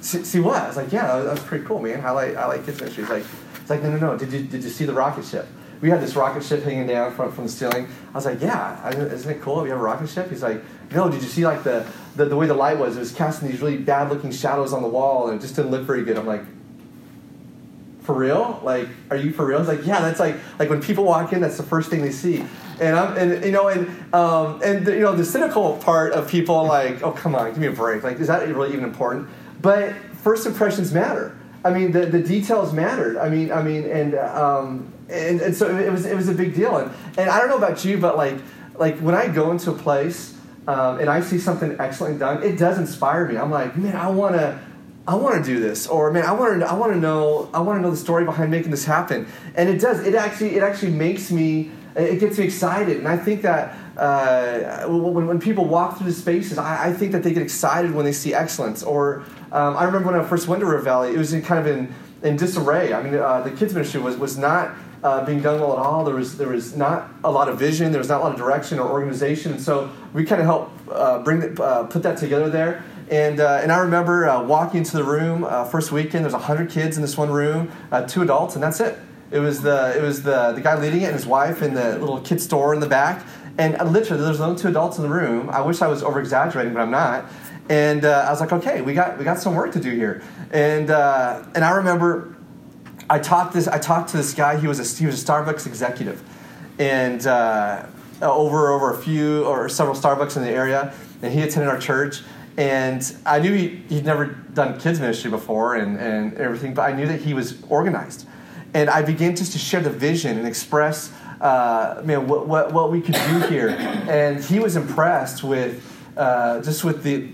see, 0.02 0.40
what? 0.40 0.62
I 0.62 0.68
was 0.68 0.78
like, 0.78 0.92
yeah, 0.92 1.20
that 1.20 1.32
was 1.32 1.42
pretty 1.42 1.66
cool, 1.66 1.80
man. 1.80 2.04
I 2.06 2.12
like, 2.12 2.36
I 2.36 2.48
like 2.48 2.66
kids 2.66 2.80
ministry. 2.80 3.04
He's 3.04 3.12
like, 3.12 3.26
it's 3.62 3.70
like, 3.70 3.84
no, 3.84 3.92
no, 3.92 3.98
no. 3.98 4.18
Did 4.18 4.32
you, 4.32 4.44
did 4.44 4.64
you 4.64 4.70
see 4.70 4.86
the 4.86 4.94
rocket 4.94 5.26
ship? 5.26 5.48
We 5.82 5.90
had 5.90 6.02
this 6.02 6.16
rocket 6.16 6.44
ship 6.44 6.64
hanging 6.64 6.88
down 6.88 7.14
from, 7.14 7.32
from 7.32 7.46
the 7.46 7.50
ceiling. 7.50 7.88
I 8.10 8.14
was 8.14 8.26
like, 8.26 8.42
yeah, 8.42 8.90
isn't 8.90 9.32
it 9.32 9.42
cool? 9.42 9.62
We 9.62 9.70
have 9.70 9.80
a 9.80 9.82
rocket 9.82 10.10
ship. 10.10 10.30
He's 10.30 10.44
like, 10.44 10.62
no. 10.92 11.10
Did 11.10 11.22
you 11.22 11.30
see 11.30 11.46
like 11.46 11.64
the, 11.64 11.86
the, 12.16 12.26
the 12.26 12.36
way 12.36 12.48
the 12.48 12.54
light 12.54 12.78
was? 12.78 12.98
It 12.98 13.00
was 13.00 13.14
casting 13.14 13.50
these 13.50 13.62
really 13.62 13.78
bad 13.78 14.10
looking 14.10 14.32
shadows 14.32 14.74
on 14.74 14.82
the 14.82 14.90
wall, 14.90 15.30
and 15.30 15.40
it 15.40 15.42
just 15.42 15.56
didn't 15.56 15.72
look 15.72 15.84
very 15.84 16.04
good. 16.04 16.18
I'm 16.18 16.26
like, 16.26 16.44
for 18.02 18.14
real? 18.14 18.60
Like, 18.64 18.90
are 19.10 19.16
you 19.16 19.32
for 19.32 19.46
real? 19.46 19.60
It's 19.60 19.70
like, 19.70 19.86
yeah, 19.86 20.02
that's 20.02 20.20
like 20.20 20.36
like 20.58 20.70
when 20.70 20.82
people 20.82 21.06
walk 21.06 21.32
in, 21.32 21.42
that's 21.42 21.58
the 21.58 21.64
first 21.64 21.90
thing 21.90 22.02
they 22.02 22.12
see. 22.12 22.44
And 22.80 22.96
I'm 22.96 23.18
and 23.18 23.44
you 23.44 23.52
know 23.52 23.68
and 23.68 24.14
um, 24.14 24.62
and 24.64 24.86
the, 24.86 24.94
you 24.94 25.02
know 25.02 25.16
the 25.16 25.26
cynical 25.26 25.78
part 25.78 26.14
of 26.14 26.30
people 26.30 26.64
like, 26.66 27.02
oh 27.02 27.12
come 27.12 27.36
on, 27.36 27.50
give 27.50 27.58
me 27.58 27.68
a 27.68 27.72
break. 27.72 28.04
Like, 28.04 28.20
is 28.20 28.28
that 28.28 28.48
really 28.48 28.72
even 28.72 28.84
important? 28.84 29.28
But 29.62 29.96
first 30.24 30.46
impressions 30.46 30.94
matter. 30.94 31.38
I 31.64 31.72
mean, 31.72 31.92
the, 31.92 32.06
the 32.06 32.22
details 32.22 32.72
mattered. 32.72 33.18
I 33.18 33.28
mean, 33.28 33.52
I 33.52 33.62
mean, 33.62 33.84
and 33.84 34.16
um, 34.16 34.94
and, 35.10 35.42
and 35.42 35.56
so 35.56 35.76
it 35.78 35.92
was 35.92 36.06
it 36.06 36.16
was 36.16 36.30
a 36.30 36.34
big 36.34 36.56
deal. 36.56 36.78
And 36.78 36.92
and 37.18 37.30
I 37.30 37.40
don't 37.40 37.50
know 37.50 37.58
about 37.58 37.84
you, 37.84 37.98
but 37.98 38.16
like 38.16 38.36
like 38.78 38.98
when 39.00 39.14
I 39.14 39.28
go 39.28 39.52
into 39.52 39.72
a 39.72 39.76
place 39.76 40.38
um, 40.68 41.00
and 41.00 41.10
I 41.10 41.20
see 41.22 41.38
something 41.38 41.76
excellent 41.80 42.20
done, 42.20 42.44
it 42.44 42.58
does 42.58 42.78
inspire 42.78 43.28
me. 43.28 43.38
I'm 43.38 43.52
like, 43.52 43.76
man, 43.76 43.96
I 43.96 44.10
want 44.10 44.36
to. 44.36 44.60
I 45.08 45.16
want 45.16 45.44
to 45.44 45.44
do 45.44 45.60
this, 45.60 45.88
or 45.88 46.12
man, 46.12 46.24
I 46.24 46.34
want 46.34 46.60
to. 46.60 46.70
I 46.70 46.74
want 46.74 46.94
to 46.94 47.00
know. 47.00 47.50
I 47.54 47.62
want 47.62 47.80
to 47.80 47.82
know 47.82 47.90
the 47.90 47.98
story 47.98 48.26
behind 48.26 48.52
making 48.52 48.70
this 48.70 48.86
happen, 48.86 49.28
and 49.56 49.68
it 49.68 49.82
does. 49.82 50.06
It 50.06 50.14
actually. 50.14 50.56
It 50.56 50.64
actually 50.64 50.92
makes 50.92 51.32
me. 51.32 51.72
It 51.96 52.20
gets 52.20 52.38
me 52.38 52.46
excited, 52.46 52.98
and 52.98 53.08
I 53.08 53.18
think 53.18 53.42
that 53.42 53.76
uh, 54.00 54.88
when, 54.88 55.28
when 55.28 55.40
people 55.40 55.66
walk 55.66 55.98
through 55.98 56.08
the 56.08 56.14
spaces, 56.14 56.58
I, 56.58 56.88
I, 56.88 56.94
think 56.94 57.12
that 57.12 57.22
they 57.22 57.34
get 57.34 57.44
excited 57.44 57.94
when 57.94 58.06
they 58.06 58.14
see 58.14 58.34
excellence. 58.34 58.82
Or 58.82 59.24
um, 59.52 59.76
I 59.76 59.84
remember 59.84 60.12
when 60.12 60.20
I 60.20 60.24
first 60.24 60.48
went 60.48 60.62
to 60.62 60.66
River 60.66 60.82
Valley, 60.82 61.14
it 61.14 61.18
was 61.18 61.34
in 61.34 61.42
kind 61.42 61.60
of 61.60 61.68
in, 61.68 61.94
in 62.24 62.38
disarray. 62.38 62.94
I 62.94 63.04
mean, 63.04 63.16
uh, 63.16 63.42
the 63.42 63.52
kids 63.52 63.74
ministry 63.74 64.00
was, 64.00 64.16
was 64.16 64.38
not 64.38 64.74
uh, 65.04 65.26
being 65.26 65.42
done 65.42 65.60
well 65.60 65.74
at 65.74 65.80
all. 65.80 66.06
There 66.06 66.16
was, 66.16 66.38
there 66.38 66.48
was 66.48 66.78
not 66.78 67.10
a 67.26 67.32
lot 67.32 67.50
of 67.50 67.60
vision. 67.60 67.92
There 67.92 68.00
was 68.00 68.08
not 68.08 68.22
a 68.22 68.24
lot 68.24 68.32
of 68.32 68.38
direction 68.38 68.80
or 68.80 68.90
organization. 68.90 69.52
And 69.52 69.62
so 69.62 69.92
we 70.14 70.24
kind 70.24 70.42
of 70.42 70.48
helped 70.48 70.90
uh, 70.90 71.20
bring 71.20 71.42
the, 71.42 71.62
uh, 71.62 71.88
put 71.88 72.02
that 72.04 72.18
together 72.18 72.50
there. 72.50 72.86
And, 73.10 73.42
uh, 73.42 73.60
and 73.62 73.72
I 73.72 73.80
remember 73.80 74.42
walking 74.44 74.78
into 74.80 74.96
the 74.96 75.04
room 75.04 75.44
first 75.72 75.92
weekend. 75.92 76.24
There's 76.24 76.34
100 76.34 76.70
kids 76.70 76.96
in 76.96 77.02
this 77.02 77.18
one 77.18 77.32
room, 77.32 77.72
two 78.08 78.22
adults, 78.22 78.54
and 78.54 78.64
that's 78.64 78.80
it. 78.80 79.00
It 79.32 79.40
was 79.40 79.62
the 79.62 79.96
it 79.98 80.02
was 80.02 80.24
the 80.24 80.54
the 80.54 80.62
guy 80.62 80.80
leading 80.80 81.02
it 81.02 81.06
and 81.06 81.14
his 81.14 81.26
wife 81.26 81.62
in 81.62 81.74
the 81.74 82.00
little 82.00 82.20
kid 82.22 82.42
store 82.42 82.74
in 82.74 82.80
the 82.80 82.88
back, 82.88 83.26
and 83.60 83.74
literally, 83.92 84.24
there's 84.24 84.40
only 84.40 84.60
two 84.60 84.70
adults 84.70 84.98
in 84.98 85.04
the 85.04 85.10
room. 85.10 85.50
I 85.50 85.62
wish 85.62 85.82
I 85.82 85.88
was 85.88 86.02
over 86.02 86.20
exaggerating, 86.20 86.74
but 86.74 86.82
I'm 86.82 86.92
not. 86.92 87.26
And 87.70 88.06
uh, 88.06 88.26
I 88.28 88.32
was 88.32 88.40
like, 88.40 88.52
okay, 88.52 88.82
we 88.82 88.94
got 88.94 89.18
we 89.18 89.24
got 89.24 89.38
some 89.40 89.54
work 89.54 89.74
to 89.74 89.80
do 89.80 89.92
here. 89.92 90.24
And 90.52 90.90
uh, 90.90 91.44
and 91.54 91.64
I 91.64 91.72
remember, 91.72 92.36
I 93.10 93.20
talked 93.20 93.54
this 93.54 93.68
I 93.68 93.78
talked 93.78 94.10
to 94.12 94.18
this 94.18 94.34
guy. 94.34 94.58
He 94.58 94.68
was 94.68 94.80
a 94.80 95.00
he 95.00 95.06
was 95.06 95.22
a 95.22 95.26
Starbucks 95.26 95.68
executive, 95.68 96.24
and 96.80 97.28
uh, 97.28 97.86
over 98.22 98.72
over 98.72 98.94
a 98.94 98.98
few 98.98 99.46
or 99.46 99.70
several 99.70 99.96
Starbucks 99.96 100.38
in 100.38 100.44
the 100.44 100.50
area. 100.50 100.94
And 101.22 101.34
he 101.34 101.42
attended 101.42 101.70
our 101.70 101.80
church. 101.80 102.22
And 102.58 103.16
I 103.26 103.40
knew 103.40 103.54
he, 103.54 103.84
he'd 103.88 104.06
never 104.06 104.26
done 104.26 104.80
kids 104.80 105.00
ministry 105.00 105.32
before 105.32 105.76
and, 105.76 105.98
and 105.98 106.34
everything, 106.38 106.74
but 106.74 106.82
I 106.82 106.94
knew 106.94 107.08
that 107.08 107.22
he 107.22 107.34
was 107.34 107.62
organized. 107.70 108.28
And 108.74 108.90
I 108.90 109.02
began 109.02 109.36
just 109.36 109.54
to 109.54 109.58
share 109.58 109.82
the 109.82 109.90
vision 109.90 110.38
and 110.38 110.48
express 110.48 111.12
uh, 111.42 112.02
man, 112.04 112.28
what, 112.28 112.48
what, 112.48 112.74
what 112.74 112.92
we 112.92 113.02
could 113.02 113.16
do 113.16 113.40
here. 113.48 113.70
And 113.70 114.44
he 114.44 114.60
was 114.60 114.76
impressed 114.76 115.44
with 115.44 115.86
uh, 116.18 116.62
just 116.62 116.84
with 116.84 117.04
the 117.04 117.30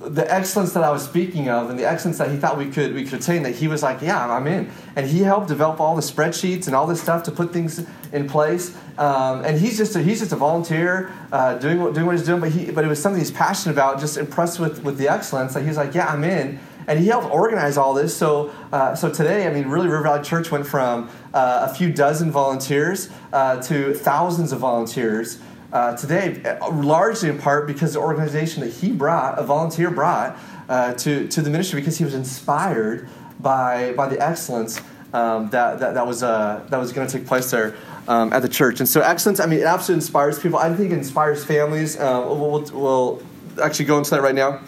the 0.00 0.30
excellence 0.30 0.74
that 0.74 0.84
I 0.84 0.90
was 0.90 1.02
speaking 1.02 1.48
of 1.48 1.70
and 1.70 1.78
the 1.78 1.88
excellence 1.88 2.18
that 2.18 2.30
he 2.30 2.36
thought 2.36 2.58
we 2.58 2.68
could 2.68 2.92
we 2.92 3.04
could 3.04 3.20
attain 3.20 3.42
that 3.44 3.54
he 3.54 3.68
was 3.68 3.82
like 3.82 4.02
yeah 4.02 4.28
I'm 4.28 4.46
in. 4.46 4.70
And 4.96 5.06
he 5.06 5.20
helped 5.20 5.48
develop 5.48 5.80
all 5.80 5.96
the 5.96 6.02
spreadsheets 6.02 6.66
and 6.66 6.76
all 6.76 6.86
this 6.86 7.00
stuff 7.00 7.22
to 7.22 7.30
put 7.30 7.52
things 7.52 7.86
in 8.12 8.28
place. 8.28 8.76
Um, 8.98 9.44
and 9.44 9.58
he's 9.58 9.78
just 9.78 9.96
a, 9.96 10.02
he's 10.02 10.20
just 10.20 10.32
a 10.32 10.36
volunteer 10.36 11.10
uh, 11.32 11.54
doing 11.56 11.80
what 11.80 11.94
doing 11.94 12.06
what 12.06 12.16
he's 12.16 12.26
doing. 12.26 12.40
But 12.40 12.50
he 12.50 12.70
but 12.70 12.84
it 12.84 12.88
was 12.88 13.00
something 13.00 13.18
he's 13.18 13.30
passionate 13.30 13.72
about 13.72 13.98
just 13.98 14.18
impressed 14.18 14.60
with 14.60 14.84
with 14.84 14.98
the 14.98 15.08
excellence 15.08 15.54
that 15.54 15.62
he 15.62 15.68
was 15.68 15.78
like 15.78 15.94
yeah 15.94 16.06
I'm 16.06 16.24
in 16.24 16.58
and 16.86 16.98
he 16.98 17.06
helped 17.06 17.30
organize 17.30 17.76
all 17.76 17.94
this 17.94 18.16
so 18.16 18.52
uh, 18.72 18.94
so 18.94 19.10
today 19.10 19.46
I 19.46 19.52
mean 19.52 19.68
really 19.68 19.88
River 19.88 20.02
Valley 20.02 20.22
Church 20.22 20.50
went 20.50 20.66
from 20.66 21.10
uh, 21.32 21.68
a 21.70 21.74
few 21.74 21.92
dozen 21.92 22.30
volunteers 22.30 23.10
uh, 23.32 23.60
to 23.62 23.94
thousands 23.94 24.52
of 24.52 24.60
volunteers 24.60 25.38
uh, 25.74 25.96
today, 25.96 26.40
largely 26.72 27.28
in 27.28 27.36
part 27.36 27.66
because 27.66 27.94
the 27.94 27.98
organization 27.98 28.60
that 28.62 28.72
he 28.72 28.92
brought, 28.92 29.36
a 29.40 29.42
volunteer 29.42 29.90
brought 29.90 30.38
uh, 30.68 30.94
to, 30.94 31.26
to 31.26 31.42
the 31.42 31.50
ministry, 31.50 31.80
because 31.80 31.98
he 31.98 32.04
was 32.04 32.14
inspired 32.14 33.08
by, 33.40 33.92
by 33.94 34.08
the 34.08 34.18
excellence 34.24 34.80
um, 35.12 35.50
that, 35.50 35.80
that, 35.80 35.94
that 35.94 36.06
was, 36.06 36.22
uh, 36.22 36.64
that 36.70 36.78
was 36.78 36.92
going 36.92 37.08
to 37.08 37.18
take 37.18 37.26
place 37.26 37.50
there 37.50 37.74
um, 38.06 38.32
at 38.32 38.40
the 38.40 38.48
church. 38.48 38.78
And 38.78 38.88
so, 38.88 39.00
excellence, 39.00 39.40
I 39.40 39.46
mean, 39.46 39.58
it 39.58 39.66
absolutely 39.66 40.04
inspires 40.04 40.38
people. 40.38 40.60
I 40.60 40.72
think 40.74 40.92
it 40.92 40.98
inspires 40.98 41.44
families. 41.44 41.96
We'll, 41.98 42.38
we'll, 42.38 42.62
we'll 42.72 43.22
actually 43.60 43.86
go 43.86 43.98
into 43.98 44.10
that 44.10 44.22
right 44.22 44.34
now. 44.34 44.60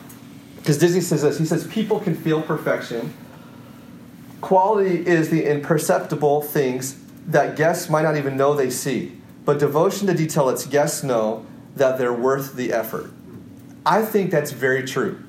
Because 0.66 0.78
Disney 0.78 1.00
says 1.00 1.22
this 1.22 1.38
he 1.38 1.44
says, 1.46 1.64
People 1.68 2.00
can 2.00 2.16
feel 2.16 2.42
perfection. 2.42 3.14
Quality 4.40 5.06
is 5.06 5.30
the 5.30 5.48
imperceptible 5.48 6.42
things 6.42 6.98
that 7.28 7.56
guests 7.56 7.88
might 7.88 8.02
not 8.02 8.16
even 8.16 8.36
know 8.36 8.54
they 8.54 8.70
see 8.70 9.16
but 9.46 9.60
devotion 9.60 10.08
to 10.08 10.14
detail 10.14 10.44
lets 10.44 10.66
guests 10.66 11.02
know 11.02 11.46
that 11.76 11.96
they're 11.96 12.12
worth 12.12 12.54
the 12.54 12.72
effort. 12.72 13.10
I 13.86 14.02
think 14.02 14.30
that's 14.32 14.50
very 14.50 14.84
true. 14.84 15.22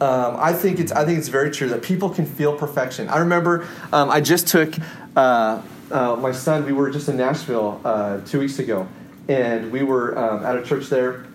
Um, 0.00 0.36
I 0.38 0.54
think 0.54 0.80
it's 0.80 0.90
I 0.90 1.04
think 1.04 1.18
it's 1.18 1.28
very 1.28 1.52
true 1.52 1.68
that 1.68 1.82
people 1.82 2.08
can 2.08 2.26
feel 2.26 2.56
perfection. 2.56 3.08
I 3.08 3.18
remember 3.18 3.68
um, 3.92 4.10
I 4.10 4.20
just 4.20 4.48
took 4.48 4.74
uh, 5.14 5.62
uh, 5.92 6.16
my 6.16 6.32
son. 6.32 6.64
We 6.64 6.72
were 6.72 6.90
just 6.90 7.08
in 7.08 7.16
Nashville 7.16 7.80
uh, 7.84 8.20
two 8.22 8.40
weeks 8.40 8.58
ago, 8.58 8.88
and 9.28 9.70
we 9.70 9.84
were 9.84 10.18
um, 10.18 10.44
at 10.44 10.56
a 10.56 10.62
church 10.62 10.88
there, 10.88 11.26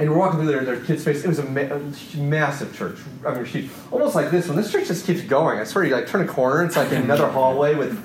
and 0.00 0.10
we're 0.10 0.16
walking 0.16 0.40
through 0.40 0.48
their, 0.48 0.64
their 0.64 0.80
kids' 0.80 1.02
space. 1.02 1.24
It 1.24 1.28
was 1.28 1.38
a, 1.38 1.44
ma- 1.44 1.60
a 1.60 2.16
massive 2.16 2.74
church. 2.74 2.98
I 3.24 3.34
mean, 3.34 3.44
she, 3.44 3.68
almost 3.90 4.14
like 4.14 4.30
this 4.30 4.48
one. 4.48 4.56
This 4.56 4.72
church 4.72 4.88
just 4.88 5.06
keeps 5.06 5.20
going. 5.20 5.58
I 5.58 5.64
swear, 5.64 5.84
you 5.84 5.94
like 5.94 6.06
turn 6.06 6.22
a 6.22 6.26
corner, 6.26 6.64
it's 6.64 6.74
like 6.74 6.90
another 6.90 7.28
hallway 7.30 7.74
with 7.74 8.02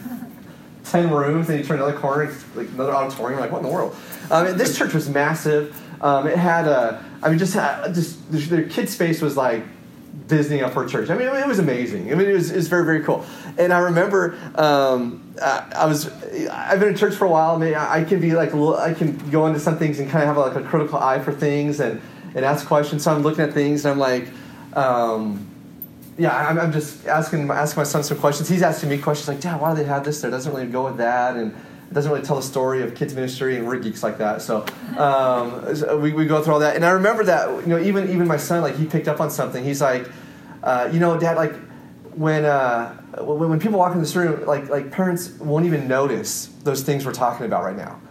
10 0.84 1.10
rooms, 1.10 1.50
and 1.50 1.58
you 1.58 1.66
turn 1.66 1.78
another 1.78 1.98
corner, 1.98 2.24
it's 2.24 2.44
like 2.56 2.68
another 2.70 2.94
auditorium. 2.94 3.40
Like, 3.40 3.52
what 3.52 3.60
in 3.60 3.64
the 3.64 3.72
world? 3.72 3.96
Um, 4.30 4.58
this 4.58 4.78
church 4.78 4.94
was 4.94 5.10
massive. 5.10 5.82
Um, 6.02 6.28
it 6.28 6.38
had 6.38 6.68
a, 6.68 7.04
I 7.24 7.30
mean, 7.30 7.40
just 7.40 7.54
had, 7.54 7.94
just 7.94 8.30
their 8.30 8.68
kid 8.68 8.90
space 8.90 9.22
was 9.22 9.38
like 9.38 9.64
Disney 10.28 10.64
up 10.64 10.74
for 10.74 10.86
church. 10.86 11.10
I 11.10 11.18
mean, 11.18 11.28
it 11.28 11.48
was 11.48 11.60
amazing. 11.60 12.12
I 12.12 12.16
mean, 12.16 12.30
it 12.30 12.34
was, 12.34 12.52
it 12.52 12.56
was 12.56 12.68
very, 12.68 12.86
very 12.86 13.04
cool. 13.04 13.26
And 13.58 13.72
I 13.72 13.80
remember 13.80 14.38
um, 14.56 15.34
I, 15.42 15.72
I, 15.76 15.86
was, 15.86 16.08
I've 16.50 16.80
been 16.80 16.90
in 16.90 16.98
church 16.98 17.16
for 17.16 17.26
a 17.26 17.30
while. 17.30 17.56
I, 17.56 17.60
mean, 17.60 17.76
I 17.76 18.04
can 18.04 18.20
be 18.20 18.34
like, 18.34 18.54
I 18.54 18.94
can 18.94 19.18
go 19.30 19.46
into 19.48 19.60
some 19.60 19.78
things 19.78 20.00
and 20.00 20.10
kind 20.10 20.28
of 20.28 20.36
have 20.36 20.38
like 20.38 20.56
a 20.56 20.68
critical 20.68 20.98
eye 20.98 21.20
for 21.20 21.32
things 21.32 21.80
and, 21.80 22.02
and 22.34 22.44
ask 22.44 22.66
questions. 22.66 23.04
So 23.04 23.14
I'm 23.14 23.22
looking 23.22 23.44
at 23.44 23.54
things 23.54 23.86
and 23.86 23.92
I'm 23.92 24.00
like, 24.00 24.28
um, 24.74 25.48
yeah, 26.18 26.36
I'm, 26.36 26.58
I'm, 26.58 26.72
just 26.72 27.06
asking 27.08 27.50
asking 27.50 27.82
my 27.82 27.84
son 27.84 28.04
some 28.04 28.18
questions. 28.18 28.48
He's 28.48 28.62
asking 28.62 28.90
me 28.90 28.98
questions 28.98 29.28
like, 29.28 29.42
Dad, 29.42 29.60
why 29.60 29.72
do 29.72 29.82
they 29.82 29.88
have 29.88 30.06
this 30.06 30.22
there? 30.22 30.32
Doesn't 30.32 30.54
really 30.54 30.68
go 30.68 30.86
with 30.86 30.98
that, 30.98 31.36
and 31.36 31.54
doesn't 31.96 32.12
really 32.12 32.26
tell 32.26 32.36
the 32.36 32.42
story 32.42 32.84
of 32.84 32.94
kids 32.94 33.16
ministry, 33.16 33.56
and 33.56 33.66
we're 33.66 33.80
geeks 33.80 34.04
like 34.04 34.18
that. 34.18 34.42
So, 34.42 34.66
um, 34.98 35.74
so 35.74 35.98
we, 35.98 36.12
we 36.12 36.26
go 36.26 36.44
through 36.44 36.56
all 36.56 36.60
that, 36.60 36.76
and 36.76 36.84
I 36.84 36.92
remember 36.92 37.24
that 37.24 37.50
you 37.62 37.68
know 37.68 37.80
even 37.80 38.10
even 38.10 38.28
my 38.28 38.36
son 38.36 38.62
like 38.62 38.76
he 38.76 38.86
picked 38.86 39.08
up 39.08 39.22
on 39.22 39.32
something. 39.32 39.64
He's 39.64 39.82
like, 39.82 40.12
uh, 40.62 40.90
you 40.92 41.00
know, 41.00 41.18
Dad, 41.18 41.38
like 41.38 41.56
when 42.14 42.44
uh, 42.44 42.94
when 43.22 43.50
when 43.50 43.60
people 43.62 43.80
walk 43.80 43.96
in 43.96 44.02
this 44.02 44.14
room, 44.14 44.46
like 44.46 44.68
like 44.68 44.92
parents 44.92 45.30
won't 45.40 45.66
even 45.66 45.88
notice 45.88 46.48
those 46.64 46.84
things 46.84 47.06
we're 47.06 47.14
talking 47.14 47.46
about 47.46 47.64
right 47.64 47.78
now, 47.78 48.02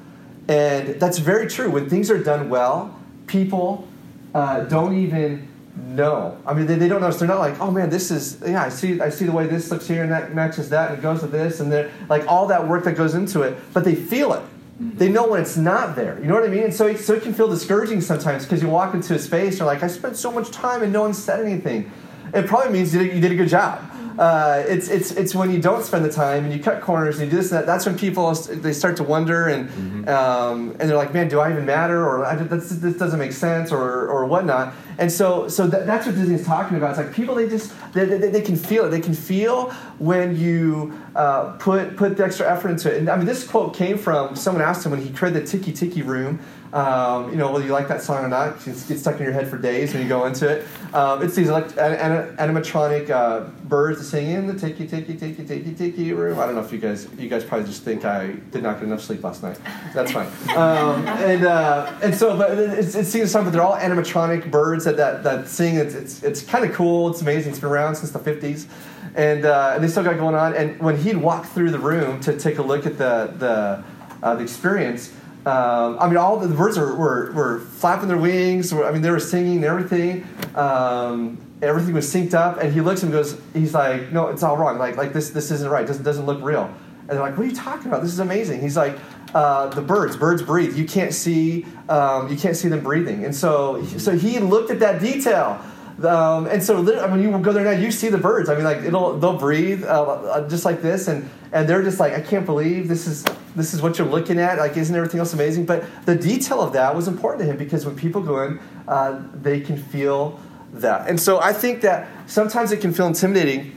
and 0.48 0.98
that's 0.98 1.18
very 1.18 1.46
true. 1.46 1.70
When 1.70 1.90
things 1.90 2.10
are 2.10 2.22
done 2.22 2.48
well, 2.48 2.98
people 3.26 3.86
uh, 4.34 4.60
don't 4.60 4.96
even 4.96 5.46
no, 5.76 6.38
I 6.46 6.54
mean 6.54 6.66
they, 6.66 6.76
they 6.76 6.88
don't 6.88 7.00
notice. 7.00 7.18
They're 7.18 7.28
not 7.28 7.40
like, 7.40 7.60
oh 7.60 7.70
man, 7.70 7.90
this 7.90 8.10
is 8.10 8.40
yeah. 8.46 8.62
I 8.62 8.68
see 8.68 9.00
I 9.00 9.08
see 9.08 9.24
the 9.24 9.32
way 9.32 9.46
this 9.46 9.70
looks 9.70 9.88
here 9.88 10.02
and 10.02 10.12
that 10.12 10.32
matches 10.34 10.70
that 10.70 10.90
and 10.90 10.98
it 10.98 11.02
goes 11.02 11.22
with 11.22 11.32
this 11.32 11.58
and 11.60 11.70
they're 11.70 11.90
like 12.08 12.26
all 12.28 12.46
that 12.46 12.68
work 12.68 12.84
that 12.84 12.96
goes 12.96 13.14
into 13.14 13.42
it. 13.42 13.58
But 13.72 13.84
they 13.84 13.96
feel 13.96 14.34
it. 14.34 14.42
Mm-hmm. 14.80 14.98
They 14.98 15.08
know 15.08 15.28
when 15.28 15.40
it's 15.40 15.56
not 15.56 15.94
there. 15.94 16.18
You 16.20 16.26
know 16.26 16.34
what 16.34 16.44
I 16.44 16.48
mean? 16.48 16.64
And 16.64 16.74
so, 16.74 16.94
so 16.96 17.14
it 17.14 17.22
can 17.22 17.32
feel 17.32 17.48
discouraging 17.48 18.00
sometimes 18.00 18.44
because 18.44 18.60
you 18.60 18.68
walk 18.68 18.92
into 18.94 19.14
a 19.14 19.18
space 19.18 19.50
and 19.50 19.58
you're 19.58 19.66
like, 19.66 19.84
I 19.84 19.86
spent 19.86 20.16
so 20.16 20.32
much 20.32 20.50
time 20.50 20.82
and 20.82 20.92
no 20.92 21.02
one 21.02 21.14
said 21.14 21.44
anything. 21.44 21.90
It 22.32 22.46
probably 22.46 22.72
means 22.72 22.92
you 22.92 23.04
did, 23.04 23.14
you 23.14 23.20
did 23.20 23.30
a 23.30 23.36
good 23.36 23.48
job. 23.48 23.84
Uh, 24.18 24.62
it's, 24.66 24.88
it's, 24.88 25.10
it's 25.12 25.34
when 25.34 25.50
you 25.50 25.60
don't 25.60 25.82
spend 25.82 26.04
the 26.04 26.12
time 26.12 26.44
and 26.44 26.52
you 26.52 26.62
cut 26.62 26.80
corners 26.80 27.18
and 27.18 27.24
you 27.24 27.30
do 27.30 27.36
this 27.36 27.50
and 27.50 27.60
that. 27.60 27.66
That's 27.66 27.84
when 27.86 27.98
people 27.98 28.32
they 28.32 28.72
start 28.72 28.96
to 28.98 29.02
wonder 29.02 29.48
and 29.48 29.68
mm-hmm. 29.68 30.08
um, 30.08 30.70
and 30.78 30.88
they're 30.88 30.96
like, 30.96 31.12
man, 31.12 31.28
do 31.28 31.40
I 31.40 31.50
even 31.50 31.64
matter? 31.64 32.06
Or 32.06 32.36
this, 32.44 32.70
this 32.70 32.96
doesn't 32.96 33.18
make 33.18 33.32
sense 33.32 33.72
or 33.72 34.06
or 34.08 34.24
whatnot. 34.26 34.74
And 34.98 35.10
so 35.10 35.48
so 35.48 35.66
that, 35.66 35.86
that's 35.86 36.06
what 36.06 36.14
Disney 36.14 36.36
is 36.36 36.46
talking 36.46 36.76
about. 36.76 36.90
It's 36.90 36.98
like 36.98 37.12
people 37.12 37.34
they 37.34 37.48
just 37.48 37.72
they, 37.92 38.04
they, 38.04 38.30
they 38.30 38.40
can 38.40 38.56
feel 38.56 38.84
it. 38.86 38.90
They 38.90 39.00
can 39.00 39.14
feel 39.14 39.70
when 39.98 40.36
you 40.36 40.98
uh, 41.16 41.52
put 41.58 41.96
put 41.96 42.16
the 42.16 42.24
extra 42.24 42.50
effort 42.50 42.70
into 42.70 42.92
it. 42.92 42.98
And 42.98 43.08
I 43.08 43.16
mean, 43.16 43.26
this 43.26 43.46
quote 43.46 43.74
came 43.74 43.98
from 43.98 44.36
someone 44.36 44.62
asked 44.62 44.84
him 44.84 44.92
when 44.92 45.02
he 45.02 45.10
created 45.10 45.42
the 45.42 45.46
Tiki 45.46 45.72
Tiki 45.72 46.02
Room. 46.02 46.40
Um, 46.74 47.30
you 47.30 47.36
know, 47.36 47.52
whether 47.52 47.64
you 47.64 47.70
like 47.70 47.86
that 47.86 48.02
song 48.02 48.24
or 48.24 48.28
not, 48.28 48.56
it 48.56 48.64
gets 48.64 49.00
stuck 49.00 49.18
in 49.18 49.22
your 49.22 49.32
head 49.32 49.46
for 49.46 49.56
days 49.56 49.94
when 49.94 50.02
you 50.02 50.08
go 50.08 50.26
into 50.26 50.48
it. 50.48 50.66
Um, 50.92 51.22
it's 51.22 51.36
these 51.36 51.48
elect- 51.48 51.76
animatronic 51.76 53.10
uh, 53.10 53.42
birds 53.68 54.04
singing 54.08 54.48
the 54.48 54.58
tiki 54.58 54.88
tiki 54.88 55.14
tiki 55.14 55.44
tiki 55.44 55.72
tiki 55.72 56.12
room. 56.12 56.40
I 56.40 56.46
don't 56.46 56.56
know 56.56 56.62
if 56.62 56.72
you 56.72 56.80
guys, 56.80 57.06
you 57.16 57.28
guys 57.28 57.44
probably 57.44 57.68
just 57.68 57.84
think 57.84 58.04
I 58.04 58.32
did 58.50 58.64
not 58.64 58.80
get 58.80 58.88
enough 58.88 59.02
sleep 59.02 59.22
last 59.22 59.44
night. 59.44 59.56
That's 59.94 60.10
fine. 60.10 60.28
Um, 60.64 61.06
and 61.06 61.44
uh, 61.44 61.92
and 62.02 62.14
so, 62.14 62.36
but 62.36 62.56
it's, 62.56 62.94
a 62.94 63.26
song, 63.26 63.44
but 63.44 63.52
they're 63.52 63.62
all 63.62 63.76
animatronic 63.76 64.50
birds 64.50 64.84
that 64.84 64.96
that, 64.96 65.22
that 65.24 65.48
sing. 65.48 65.76
It's 65.76 65.94
it's, 65.94 66.22
it's 66.22 66.42
kind 66.42 66.64
of 66.64 66.72
cool. 66.72 67.10
It's 67.10 67.20
amazing. 67.20 67.52
It's 67.52 67.60
been 67.60 67.70
around 67.70 67.96
since 67.96 68.12
the 68.12 68.18
'50s, 68.18 68.66
and 69.14 69.44
uh, 69.44 69.72
and 69.74 69.82
they 69.84 69.88
still 69.88 70.04
got 70.04 70.16
going 70.16 70.34
on. 70.34 70.54
And 70.54 70.78
when 70.80 70.96
he'd 70.96 71.16
walk 71.16 71.46
through 71.46 71.70
the 71.70 71.78
room 71.78 72.20
to 72.20 72.38
take 72.38 72.58
a 72.58 72.62
look 72.62 72.86
at 72.86 72.98
the 72.98 73.34
the 73.36 73.84
uh, 74.22 74.34
the 74.36 74.42
experience 74.42 75.12
um, 75.46 75.98
I 76.00 76.06
mean, 76.06 76.16
all 76.16 76.38
the, 76.38 76.48
birds 76.54 76.78
were, 76.78 76.94
were, 76.94 77.32
were, 77.32 77.60
flapping 77.60 78.08
their 78.08 78.16
wings. 78.16 78.72
I 78.72 78.90
mean, 78.90 79.02
they 79.02 79.10
were 79.10 79.20
singing 79.20 79.56
and 79.56 79.64
everything. 79.64 80.26
Um, 80.54 81.38
everything 81.60 81.92
was 81.92 82.12
synced 82.12 82.32
up. 82.32 82.62
And 82.62 82.72
he 82.72 82.80
looks 82.80 83.02
and 83.02 83.12
goes, 83.12 83.38
he's 83.52 83.74
like, 83.74 84.10
no, 84.10 84.28
it's 84.28 84.42
all 84.42 84.56
wrong. 84.56 84.78
Like, 84.78 84.96
like 84.96 85.12
this, 85.12 85.30
this 85.30 85.50
isn't 85.50 85.70
right. 85.70 85.86
Doesn't, 85.86 86.02
doesn't 86.02 86.24
look 86.24 86.42
real. 86.42 86.74
And 87.00 87.10
they're 87.10 87.20
like, 87.20 87.36
what 87.36 87.44
are 87.44 87.50
you 87.50 87.54
talking 87.54 87.88
about? 87.88 88.00
This 88.00 88.12
is 88.12 88.20
amazing. 88.20 88.62
He's 88.62 88.76
like, 88.76 88.98
uh, 89.34 89.66
the 89.68 89.82
birds, 89.82 90.16
birds 90.16 90.42
breathe. 90.42 90.76
You 90.76 90.86
can't 90.86 91.12
see, 91.12 91.66
um, 91.90 92.30
you 92.30 92.36
can't 92.36 92.56
see 92.56 92.68
them 92.68 92.82
breathing. 92.82 93.24
And 93.26 93.34
so, 93.34 93.84
so 93.84 94.16
he 94.16 94.38
looked 94.38 94.70
at 94.70 94.80
that 94.80 95.02
detail. 95.02 95.62
Um, 96.02 96.46
and 96.46 96.62
so, 96.62 96.78
I 97.02 97.14
mean, 97.14 97.22
you 97.22 97.38
go 97.38 97.52
there 97.52 97.64
now, 97.64 97.70
you 97.72 97.90
see 97.90 98.08
the 98.08 98.18
birds. 98.18 98.48
I 98.48 98.54
mean, 98.54 98.64
like 98.64 98.78
it'll 98.78 99.16
they'll 99.18 99.38
breathe 99.38 99.84
uh, 99.84 100.46
just 100.48 100.64
like 100.64 100.82
this, 100.82 101.06
and 101.06 101.30
and 101.52 101.68
they're 101.68 101.84
just 101.84 102.00
like, 102.00 102.12
I 102.12 102.20
can't 102.20 102.44
believe 102.44 102.88
this 102.88 103.06
is 103.06 103.24
this 103.56 103.74
is 103.74 103.82
what 103.82 103.98
you're 103.98 104.08
looking 104.08 104.38
at. 104.38 104.58
Like, 104.58 104.76
isn't 104.76 104.94
everything 104.94 105.20
else 105.20 105.32
amazing? 105.32 105.66
But 105.66 105.84
the 106.06 106.14
detail 106.14 106.60
of 106.60 106.72
that 106.72 106.94
was 106.94 107.08
important 107.08 107.42
to 107.44 107.50
him 107.50 107.56
because 107.56 107.86
when 107.86 107.96
people 107.96 108.20
go 108.20 108.42
in, 108.42 108.60
uh, 108.88 109.22
they 109.34 109.60
can 109.60 109.76
feel 109.76 110.40
that. 110.74 111.08
And 111.08 111.20
so, 111.20 111.40
I 111.40 111.52
think 111.52 111.80
that 111.82 112.08
sometimes 112.26 112.72
it 112.72 112.80
can 112.80 112.92
feel 112.92 113.06
intimidating 113.06 113.72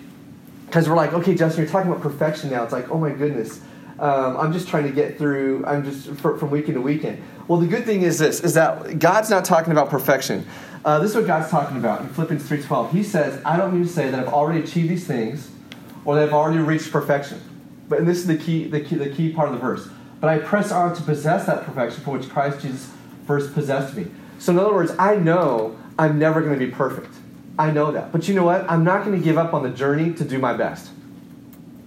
because 0.66 0.90
we're 0.90 0.96
like, 0.96 1.14
okay, 1.14 1.36
Justyn, 1.36 1.58
you're 1.58 1.68
talking 1.68 1.92
about 1.92 2.02
perfection 2.02 2.50
now. 2.50 2.64
It's 2.64 2.74
like, 2.74 2.90
oh 2.90 2.98
my 2.98 3.12
goodness. 3.12 3.62
Um, 4.00 4.38
I'm 4.38 4.54
just 4.54 4.68
trying 4.68 4.84
to 4.84 4.92
get 4.92 5.18
through. 5.18 5.66
I'm 5.66 5.84
just 5.84 6.10
for, 6.20 6.38
from 6.38 6.52
weekend 6.52 6.76
to 6.76 6.82
weekend. 6.82 7.22
Well, 7.48 7.60
the 7.60 7.66
good 7.66 7.84
thing 7.84 8.04
is 8.04 8.20
this: 8.20 8.42
is 8.42 8.54
that 8.54 9.00
God's 9.00 9.32
not 9.32 9.44
talking 9.44 9.72
about 9.72 9.90
perfection. 9.90 10.46
Uh, 10.88 11.00
this 11.00 11.12
is 11.12 11.18
what 11.18 11.28
God's 11.28 11.50
talking 11.50 11.76
about 11.76 12.00
in 12.00 12.08
Philippians 12.08 12.50
3.12. 12.50 12.92
He 12.92 13.04
says, 13.04 13.42
I 13.44 13.58
don't 13.58 13.74
mean 13.74 13.84
to 13.84 13.90
say 13.90 14.10
that 14.10 14.20
I've 14.20 14.34
already 14.34 14.64
achieved 14.64 14.90
these 14.90 15.06
things 15.06 15.52
or 16.06 16.16
that 16.16 16.24
I've 16.24 16.34
already 16.34 16.60
reached 16.60 16.94
perfection. 16.94 17.42
But 17.90 18.00
and 18.00 18.08
this 18.08 18.18
is 18.18 18.28
the 18.28 18.38
key, 18.38 18.68
the 18.68 18.82
key, 18.82 18.96
the 18.96 19.10
key 19.10 19.32
part 19.32 19.50
of 19.50 19.56
the 19.56 19.62
verse. 19.62 19.88
But 20.20 20.30
I 20.30 20.40
press 20.40 20.72
on 20.72 20.96
to 20.96 21.02
possess 21.04 21.46
that 21.46 21.64
perfection 21.64 22.04
for 22.04 22.18
which 22.18 22.30
Christ 22.30 22.62
Jesus 22.62 22.92
first 23.26 23.54
possessed 23.54 23.96
me. 23.96 24.08
So 24.40 24.52
in 24.52 24.60
other 24.60 24.74
words, 24.74 24.92
I 24.98 25.16
know 25.16 25.78
I'm 26.00 26.18
never 26.20 26.42
going 26.42 26.58
to 26.58 26.66
be 26.66 26.72
perfect. 26.72 27.14
I 27.60 27.72
know 27.72 27.92
that. 27.92 28.12
But 28.12 28.28
you 28.28 28.36
know 28.36 28.44
what? 28.44 28.70
I'm 28.70 28.84
not 28.84 29.04
going 29.04 29.18
to 29.18 29.24
give 29.24 29.38
up 29.38 29.54
on 29.54 29.64
the 29.64 29.70
journey 29.70 30.14
to 30.14 30.24
do 30.24 30.38
my 30.40 30.54
best. 30.54 30.86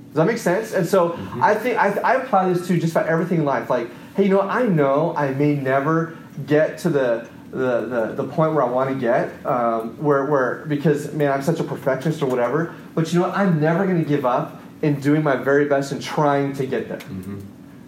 Does 0.09 0.17
that 0.17 0.27
make 0.27 0.39
sense? 0.39 0.73
And 0.73 0.87
so 0.87 1.11
mm-hmm. 1.11 1.43
I 1.43 1.55
think 1.55 1.79
I, 1.79 1.91
I 2.01 2.15
apply 2.23 2.53
this 2.53 2.67
to 2.67 2.79
just 2.79 2.93
about 2.93 3.07
everything 3.07 3.39
in 3.39 3.45
life. 3.45 3.71
Like, 3.71 3.89
hey, 4.17 4.25
you 4.25 4.31
know, 4.31 4.39
what? 4.39 4.49
I 4.49 4.65
know 4.65 5.15
I 5.17 5.31
may 5.31 5.55
never 5.55 6.17
get 6.47 6.79
to 6.79 6.91
the 6.91 7.29
the, 7.51 7.81
the, 7.87 8.23
the 8.23 8.25
point 8.29 8.55
where 8.55 8.63
I 8.63 8.71
want 8.71 8.91
to 8.91 8.95
get, 8.95 9.45
um, 9.45 9.97
where, 10.01 10.25
where, 10.27 10.65
because, 10.67 11.13
man, 11.13 11.33
I'm 11.33 11.43
such 11.43 11.59
a 11.59 11.65
perfectionist 11.65 12.23
or 12.23 12.27
whatever. 12.27 12.73
But 12.95 13.13
you 13.13 13.19
know 13.19 13.27
what? 13.27 13.37
I'm 13.37 13.61
never 13.61 13.87
going 13.87 14.01
to 14.01 14.09
give 14.09 14.25
up 14.25 14.60
in 14.83 15.01
doing 15.01 15.23
my 15.23 15.37
very 15.37 15.67
best 15.67 15.93
and 15.93 16.03
trying 16.03 16.53
to 16.55 16.67
get 16.67 16.89
there. 16.89 16.99
Mm-hmm. 16.99 17.41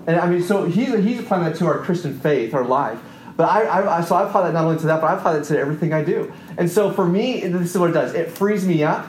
And 0.06 0.20
I 0.20 0.28
mean, 0.28 0.42
so 0.42 0.64
he's, 0.64 0.92
he's 1.04 1.20
applying 1.20 1.44
that 1.44 1.56
to 1.56 1.66
our 1.66 1.78
Christian 1.78 2.18
faith, 2.18 2.54
our 2.54 2.64
life. 2.64 2.98
But 3.36 3.48
I, 3.48 3.98
I, 3.98 4.00
so 4.02 4.14
I 4.16 4.26
apply 4.26 4.42
that 4.42 4.52
not 4.52 4.64
only 4.64 4.78
to 4.80 4.86
that, 4.86 5.00
but 5.00 5.06
I 5.06 5.16
apply 5.16 5.34
that 5.34 5.44
to 5.44 5.58
everything 5.58 5.92
I 5.92 6.04
do. 6.04 6.32
And 6.58 6.70
so 6.70 6.92
for 6.92 7.06
me, 7.06 7.46
this 7.46 7.70
is 7.70 7.78
what 7.78 7.90
it 7.90 7.94
does. 7.94 8.14
It 8.14 8.30
frees 8.30 8.66
me 8.66 8.82
up 8.82 9.06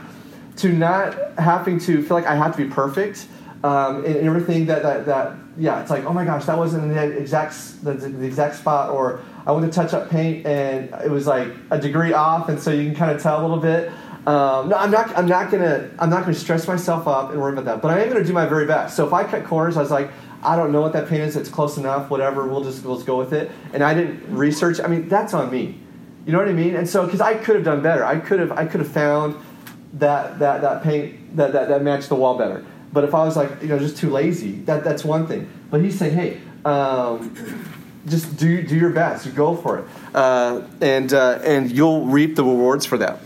to 0.57 0.71
not 0.71 1.37
having 1.37 1.79
to 1.79 2.03
feel 2.03 2.15
like 2.15 2.25
I 2.25 2.35
have 2.35 2.55
to 2.55 2.63
be 2.63 2.69
perfect 2.69 3.27
um, 3.63 4.05
in, 4.05 4.17
in 4.17 4.27
everything 4.27 4.65
that, 4.67 4.83
that, 4.83 5.05
that, 5.07 5.35
yeah, 5.57 5.81
it's 5.81 5.89
like, 5.89 6.05
oh 6.05 6.13
my 6.13 6.25
gosh, 6.25 6.45
that 6.45 6.57
wasn't 6.57 6.93
the 6.93 7.17
exact, 7.17 7.83
the, 7.83 7.93
the 7.93 8.25
exact 8.25 8.55
spot, 8.55 8.91
or 8.91 9.21
I 9.45 9.51
went 9.51 9.71
to 9.71 9.75
touch 9.75 9.93
up 9.93 10.09
paint 10.09 10.45
and 10.45 10.93
it 11.03 11.09
was 11.09 11.27
like 11.27 11.49
a 11.69 11.77
degree 11.77 12.13
off, 12.13 12.49
and 12.49 12.59
so 12.59 12.71
you 12.71 12.85
can 12.85 12.95
kind 12.95 13.11
of 13.11 13.21
tell 13.21 13.39
a 13.39 13.43
little 13.43 13.59
bit. 13.59 13.91
Um, 14.25 14.69
no, 14.69 14.77
I'm 14.77 14.91
not. 14.91 15.15
I'm 15.17 15.27
not 15.27 15.51
gonna. 15.51 15.89
I'm 15.99 16.09
not 16.09 16.21
gonna 16.21 16.33
stress 16.33 16.67
myself 16.67 17.07
up 17.07 17.31
and 17.31 17.41
worry 17.41 17.53
about 17.53 17.65
that. 17.65 17.81
But 17.81 17.91
I 17.91 18.01
am 18.01 18.09
gonna 18.09 18.23
do 18.23 18.33
my 18.33 18.45
very 18.45 18.65
best. 18.65 18.95
So 18.95 19.05
if 19.05 19.13
I 19.13 19.23
cut 19.23 19.43
corners, 19.43 19.75
I 19.75 19.81
was 19.81 19.91
like, 19.91 20.11
I 20.41 20.55
don't 20.55 20.71
know 20.71 20.81
what 20.81 20.93
that 20.93 21.09
paint 21.09 21.23
is. 21.23 21.35
It's 21.35 21.49
close 21.49 21.77
enough. 21.77 22.09
Whatever. 22.09 22.47
We'll 22.47 22.63
just 22.63 22.83
just 22.83 23.05
go 23.05 23.17
with 23.17 23.33
it. 23.33 23.51
And 23.73 23.83
I 23.83 23.93
didn't 23.93 24.23
research. 24.33 24.79
I 24.79 24.87
mean, 24.87 25.09
that's 25.09 25.33
on 25.33 25.51
me. 25.51 25.77
You 26.25 26.31
know 26.31 26.37
what 26.37 26.47
I 26.47 26.53
mean? 26.53 26.75
And 26.75 26.87
so 26.87 27.05
because 27.05 27.19
I 27.19 27.35
could 27.35 27.55
have 27.55 27.65
done 27.65 27.81
better. 27.81 28.05
I 28.05 28.17
could 28.17 28.39
have. 28.39 28.51
I 28.53 28.65
could 28.65 28.79
have 28.79 28.91
found 28.91 29.35
that 29.93 30.39
that 30.39 30.61
that 30.61 30.83
paint 30.83 31.35
that, 31.35 31.51
that 31.51 31.67
that 31.67 31.83
matched 31.83 32.09
the 32.09 32.15
wall 32.15 32.37
better. 32.37 32.65
But 32.93 33.03
if 33.03 33.13
I 33.13 33.25
was 33.25 33.35
like, 33.35 33.61
you 33.61 33.67
know, 33.67 33.79
just 33.79 33.97
too 33.97 34.09
lazy, 34.09 34.53
that 34.61 34.85
that's 34.85 35.03
one 35.03 35.27
thing. 35.27 35.49
But 35.69 35.81
he's 35.81 35.97
saying, 35.99 36.15
hey. 36.15 36.41
Um, 36.65 37.35
just 38.07 38.35
do 38.37 38.61
do 38.61 38.75
your 38.75 38.89
best. 38.89 39.33
Go 39.35 39.55
for 39.55 39.79
it, 39.79 39.85
uh, 40.13 40.61
and 40.81 41.13
uh, 41.13 41.39
and 41.43 41.71
you'll 41.71 42.05
reap 42.05 42.35
the 42.35 42.43
rewards 42.43 42.85
for 42.85 42.97
that, 42.97 43.19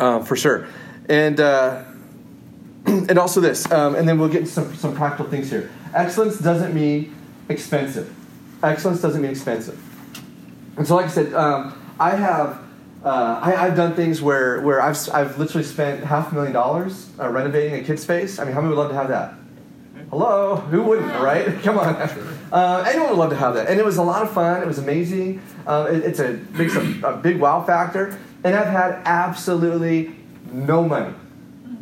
uh, 0.00 0.24
for 0.24 0.36
sure. 0.36 0.66
And 1.08 1.38
uh, 1.38 1.84
and 2.86 3.18
also 3.18 3.40
this, 3.40 3.70
um, 3.70 3.94
and 3.94 4.08
then 4.08 4.18
we'll 4.18 4.28
get 4.28 4.48
some 4.48 4.74
some 4.74 4.94
practical 4.94 5.30
things 5.30 5.50
here. 5.50 5.70
Excellence 5.94 6.38
doesn't 6.38 6.74
mean 6.74 7.14
expensive. 7.48 8.14
Excellence 8.62 9.00
doesn't 9.00 9.22
mean 9.22 9.30
expensive. 9.30 9.78
And 10.76 10.86
so, 10.86 10.96
like 10.96 11.06
I 11.06 11.08
said, 11.08 11.34
um, 11.34 11.94
I 11.98 12.10
have. 12.10 12.62
Uh, 13.02 13.40
I, 13.42 13.52
have 13.52 13.76
done 13.76 13.94
things 13.94 14.20
where, 14.20 14.60
where 14.60 14.82
I've, 14.82 14.98
I've 15.14 15.38
literally 15.38 15.64
spent 15.64 16.04
half 16.04 16.32
a 16.32 16.34
million 16.34 16.52
dollars 16.52 17.08
uh, 17.18 17.30
renovating 17.30 17.80
a 17.80 17.82
kid's 17.82 18.02
space. 18.02 18.38
I 18.38 18.44
mean, 18.44 18.52
how 18.52 18.60
many 18.60 18.74
would 18.74 18.78
love 18.78 18.90
to 18.90 18.94
have 18.94 19.08
that? 19.08 19.39
Hello? 20.10 20.56
Who 20.56 20.82
wouldn't, 20.82 21.12
right? 21.22 21.46
Come 21.62 21.78
on. 21.78 21.94
Uh, 22.50 22.84
anyone 22.88 23.10
would 23.10 23.18
love 23.18 23.30
to 23.30 23.36
have 23.36 23.54
that. 23.54 23.68
And 23.68 23.78
it 23.78 23.84
was 23.84 23.96
a 23.96 24.02
lot 24.02 24.22
of 24.22 24.32
fun. 24.32 24.60
It 24.60 24.66
was 24.66 24.78
amazing. 24.78 25.40
Uh, 25.64 25.88
it, 25.88 26.04
it's 26.04 26.18
a 26.18 26.32
makes 26.52 26.74
a, 26.74 26.80
a, 27.06 27.16
big 27.16 27.38
wow 27.38 27.62
factor. 27.62 28.18
And 28.42 28.56
I've 28.56 28.66
had 28.66 29.02
absolutely 29.04 30.16
no 30.50 30.82
money. 30.82 31.14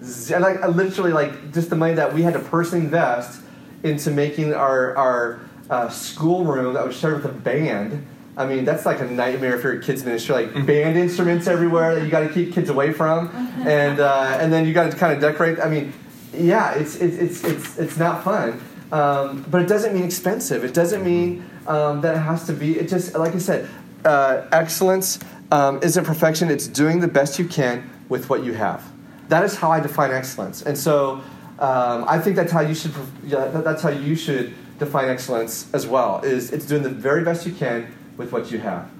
Z- 0.03 0.37
like 0.37 0.63
literally, 0.69 1.13
like 1.13 1.55
just 1.55 1.71
the 1.71 1.77
money 1.77 1.95
that 1.95 2.13
we 2.13 2.21
had 2.21 2.35
to 2.35 2.41
personally 2.41 2.85
invest 2.85 3.41
into 3.83 4.11
making 4.11 4.53
our 4.53 4.95
our 4.97 5.41
uh, 5.71 5.89
schoolroom 5.89 6.75
that 6.75 6.87
was 6.87 6.99
shared 6.99 7.23
with 7.23 7.25
a 7.25 7.35
band. 7.35 8.07
I 8.37 8.47
mean, 8.47 8.67
that's 8.67 8.85
like 8.85 9.01
a 9.01 9.07
nightmare 9.07 9.59
for 9.59 9.73
your 9.73 9.83
kids 9.83 10.05
ministry. 10.05 10.35
Like 10.35 10.49
mm-hmm. 10.49 10.67
band 10.67 10.99
instruments 10.99 11.47
everywhere 11.47 11.95
that 11.95 12.05
you 12.05 12.11
got 12.11 12.21
to 12.21 12.29
keep 12.29 12.53
kids 12.53 12.69
away 12.69 12.93
from, 12.93 13.29
and 13.67 14.01
uh, 14.01 14.37
and 14.39 14.53
then 14.53 14.67
you 14.67 14.75
got 14.75 14.91
to 14.91 14.97
kind 14.99 15.15
of 15.15 15.21
decorate. 15.21 15.59
I 15.61 15.71
mean, 15.71 15.95
yeah, 16.33 16.75
it's 16.75 16.97
it's 16.97 17.17
it's 17.17 17.45
it's, 17.45 17.79
it's 17.79 17.97
not 17.97 18.25
fun. 18.25 18.61
Um, 18.91 19.45
but 19.51 19.61
it 19.61 19.69
doesn't 19.69 19.93
mean 19.95 20.05
expensive. 20.05 20.65
It 20.65 20.73
doesn't 20.73 21.05
mean 21.05 21.49
um, 21.67 22.01
that 22.01 22.15
it 22.17 22.21
has 22.21 22.47
to 22.47 22.53
be. 22.53 22.79
It 22.79 22.89
just, 22.89 23.15
like 23.15 23.35
I 23.35 23.39
said, 23.39 23.69
uh, 24.05 24.47
excellence 24.53 25.19
um, 25.53 25.81
isn't 25.83 26.05
perfection. 26.05 26.51
It's 26.51 26.67
doing 26.67 27.01
the 27.01 27.09
best 27.09 27.39
you 27.39 27.47
can 27.47 27.89
with 28.09 28.31
what 28.31 28.45
you 28.45 28.55
have. 28.55 28.83
That 29.29 29.45
is 29.45 29.57
how 29.57 29.71
I 29.71 29.81
define 29.81 30.11
excellence. 30.11 30.63
And 30.63 30.77
so 30.77 31.23
um, 31.59 32.05
I 32.09 32.19
think 32.19 32.37
that's 32.37 32.53
how 32.53 32.61
you 32.61 32.75
should. 32.75 32.95
Yeah, 33.25 33.47
that's 33.49 33.83
how 33.83 33.91
you 33.91 34.17
should 34.17 34.55
define 34.79 35.09
excellence 35.11 35.67
as 35.75 35.87
well. 35.87 36.23
Is 36.23 36.51
it's 36.53 36.65
doing 36.65 36.83
the 36.83 36.89
very 36.91 37.25
best 37.25 37.47
you 37.47 37.53
can 37.53 37.95
with 38.17 38.33
what 38.33 38.51
you 38.51 38.59
have. 38.59 38.91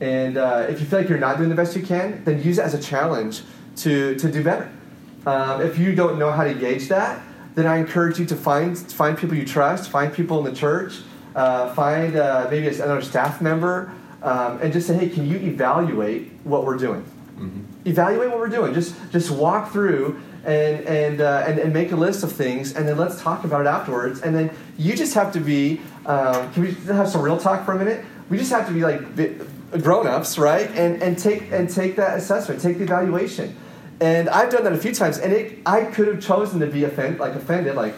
And 0.00 0.36
uh, 0.36 0.66
if 0.68 0.80
you 0.80 0.86
feel 0.86 0.98
like 0.98 1.08
you're 1.08 1.18
not 1.18 1.38
doing 1.38 1.48
the 1.48 1.54
best 1.54 1.76
you 1.76 1.82
can, 1.82 2.24
then 2.24 2.42
use 2.42 2.58
it 2.58 2.62
as 2.62 2.74
a 2.74 2.82
challenge 2.82 3.42
to 3.76 4.16
to 4.16 4.30
do 4.30 4.42
better. 4.42 4.70
Um, 5.26 5.60
if 5.60 5.76
you 5.76 5.94
don't 5.94 6.18
know 6.18 6.30
how 6.30 6.44
to 6.44 6.54
gauge 6.54 6.88
that, 6.88 7.20
then 7.56 7.66
I 7.66 7.78
encourage 7.78 8.18
you 8.18 8.26
to 8.26 8.36
find 8.36 8.78
find 8.78 9.18
people 9.18 9.36
you 9.36 9.44
trust, 9.44 9.90
find 9.90 10.12
people 10.12 10.38
in 10.38 10.44
the 10.44 10.58
church, 10.58 11.00
uh, 11.34 11.74
find 11.74 12.16
uh, 12.16 12.46
maybe 12.48 12.68
another 12.68 13.02
staff 13.02 13.42
member, 13.42 13.92
um, 14.22 14.60
and 14.62 14.72
just 14.72 14.86
say, 14.86 14.96
hey, 14.96 15.08
can 15.08 15.28
you 15.28 15.36
evaluate 15.38 16.30
what 16.44 16.64
we're 16.64 16.76
doing? 16.76 17.02
Mm-hmm. 17.38 17.88
Evaluate 17.88 18.30
what 18.30 18.38
we're 18.38 18.48
doing. 18.48 18.72
Just 18.72 18.94
just 19.10 19.30
walk 19.30 19.72
through 19.72 20.22
and 20.44 20.86
and, 20.86 21.20
uh, 21.20 21.44
and 21.46 21.58
and 21.58 21.72
make 21.72 21.90
a 21.90 21.96
list 21.96 22.22
of 22.22 22.30
things, 22.30 22.76
and 22.76 22.86
then 22.86 22.96
let's 22.96 23.20
talk 23.20 23.42
about 23.42 23.62
it 23.62 23.66
afterwards. 23.66 24.22
And 24.22 24.34
then 24.34 24.50
you 24.78 24.94
just 24.94 25.14
have 25.14 25.32
to 25.32 25.40
be. 25.40 25.80
Um, 26.06 26.52
can 26.52 26.62
we 26.62 26.72
have 26.94 27.08
some 27.08 27.20
real 27.20 27.36
talk 27.36 27.64
for 27.64 27.72
a 27.72 27.78
minute? 27.78 28.04
We 28.30 28.38
just 28.38 28.52
have 28.52 28.66
to 28.68 28.72
be 28.72 28.82
like 28.82 29.00
grown-ups, 29.82 30.38
right? 30.38 30.70
And 30.70 31.02
and 31.02 31.18
take 31.18 31.50
and 31.50 31.68
take 31.68 31.96
that 31.96 32.16
assessment, 32.16 32.60
take 32.60 32.78
the 32.78 32.84
evaluation. 32.84 33.56
And 34.00 34.28
I've 34.28 34.50
done 34.50 34.64
that 34.64 34.74
a 34.74 34.78
few 34.78 34.94
times, 34.94 35.18
and 35.18 35.32
it, 35.32 35.58
I 35.64 35.84
could 35.84 36.06
have 36.08 36.20
chosen 36.20 36.60
to 36.60 36.66
be 36.66 36.84
offend, 36.84 37.18
like 37.18 37.34
offended, 37.34 37.76
like, 37.76 37.94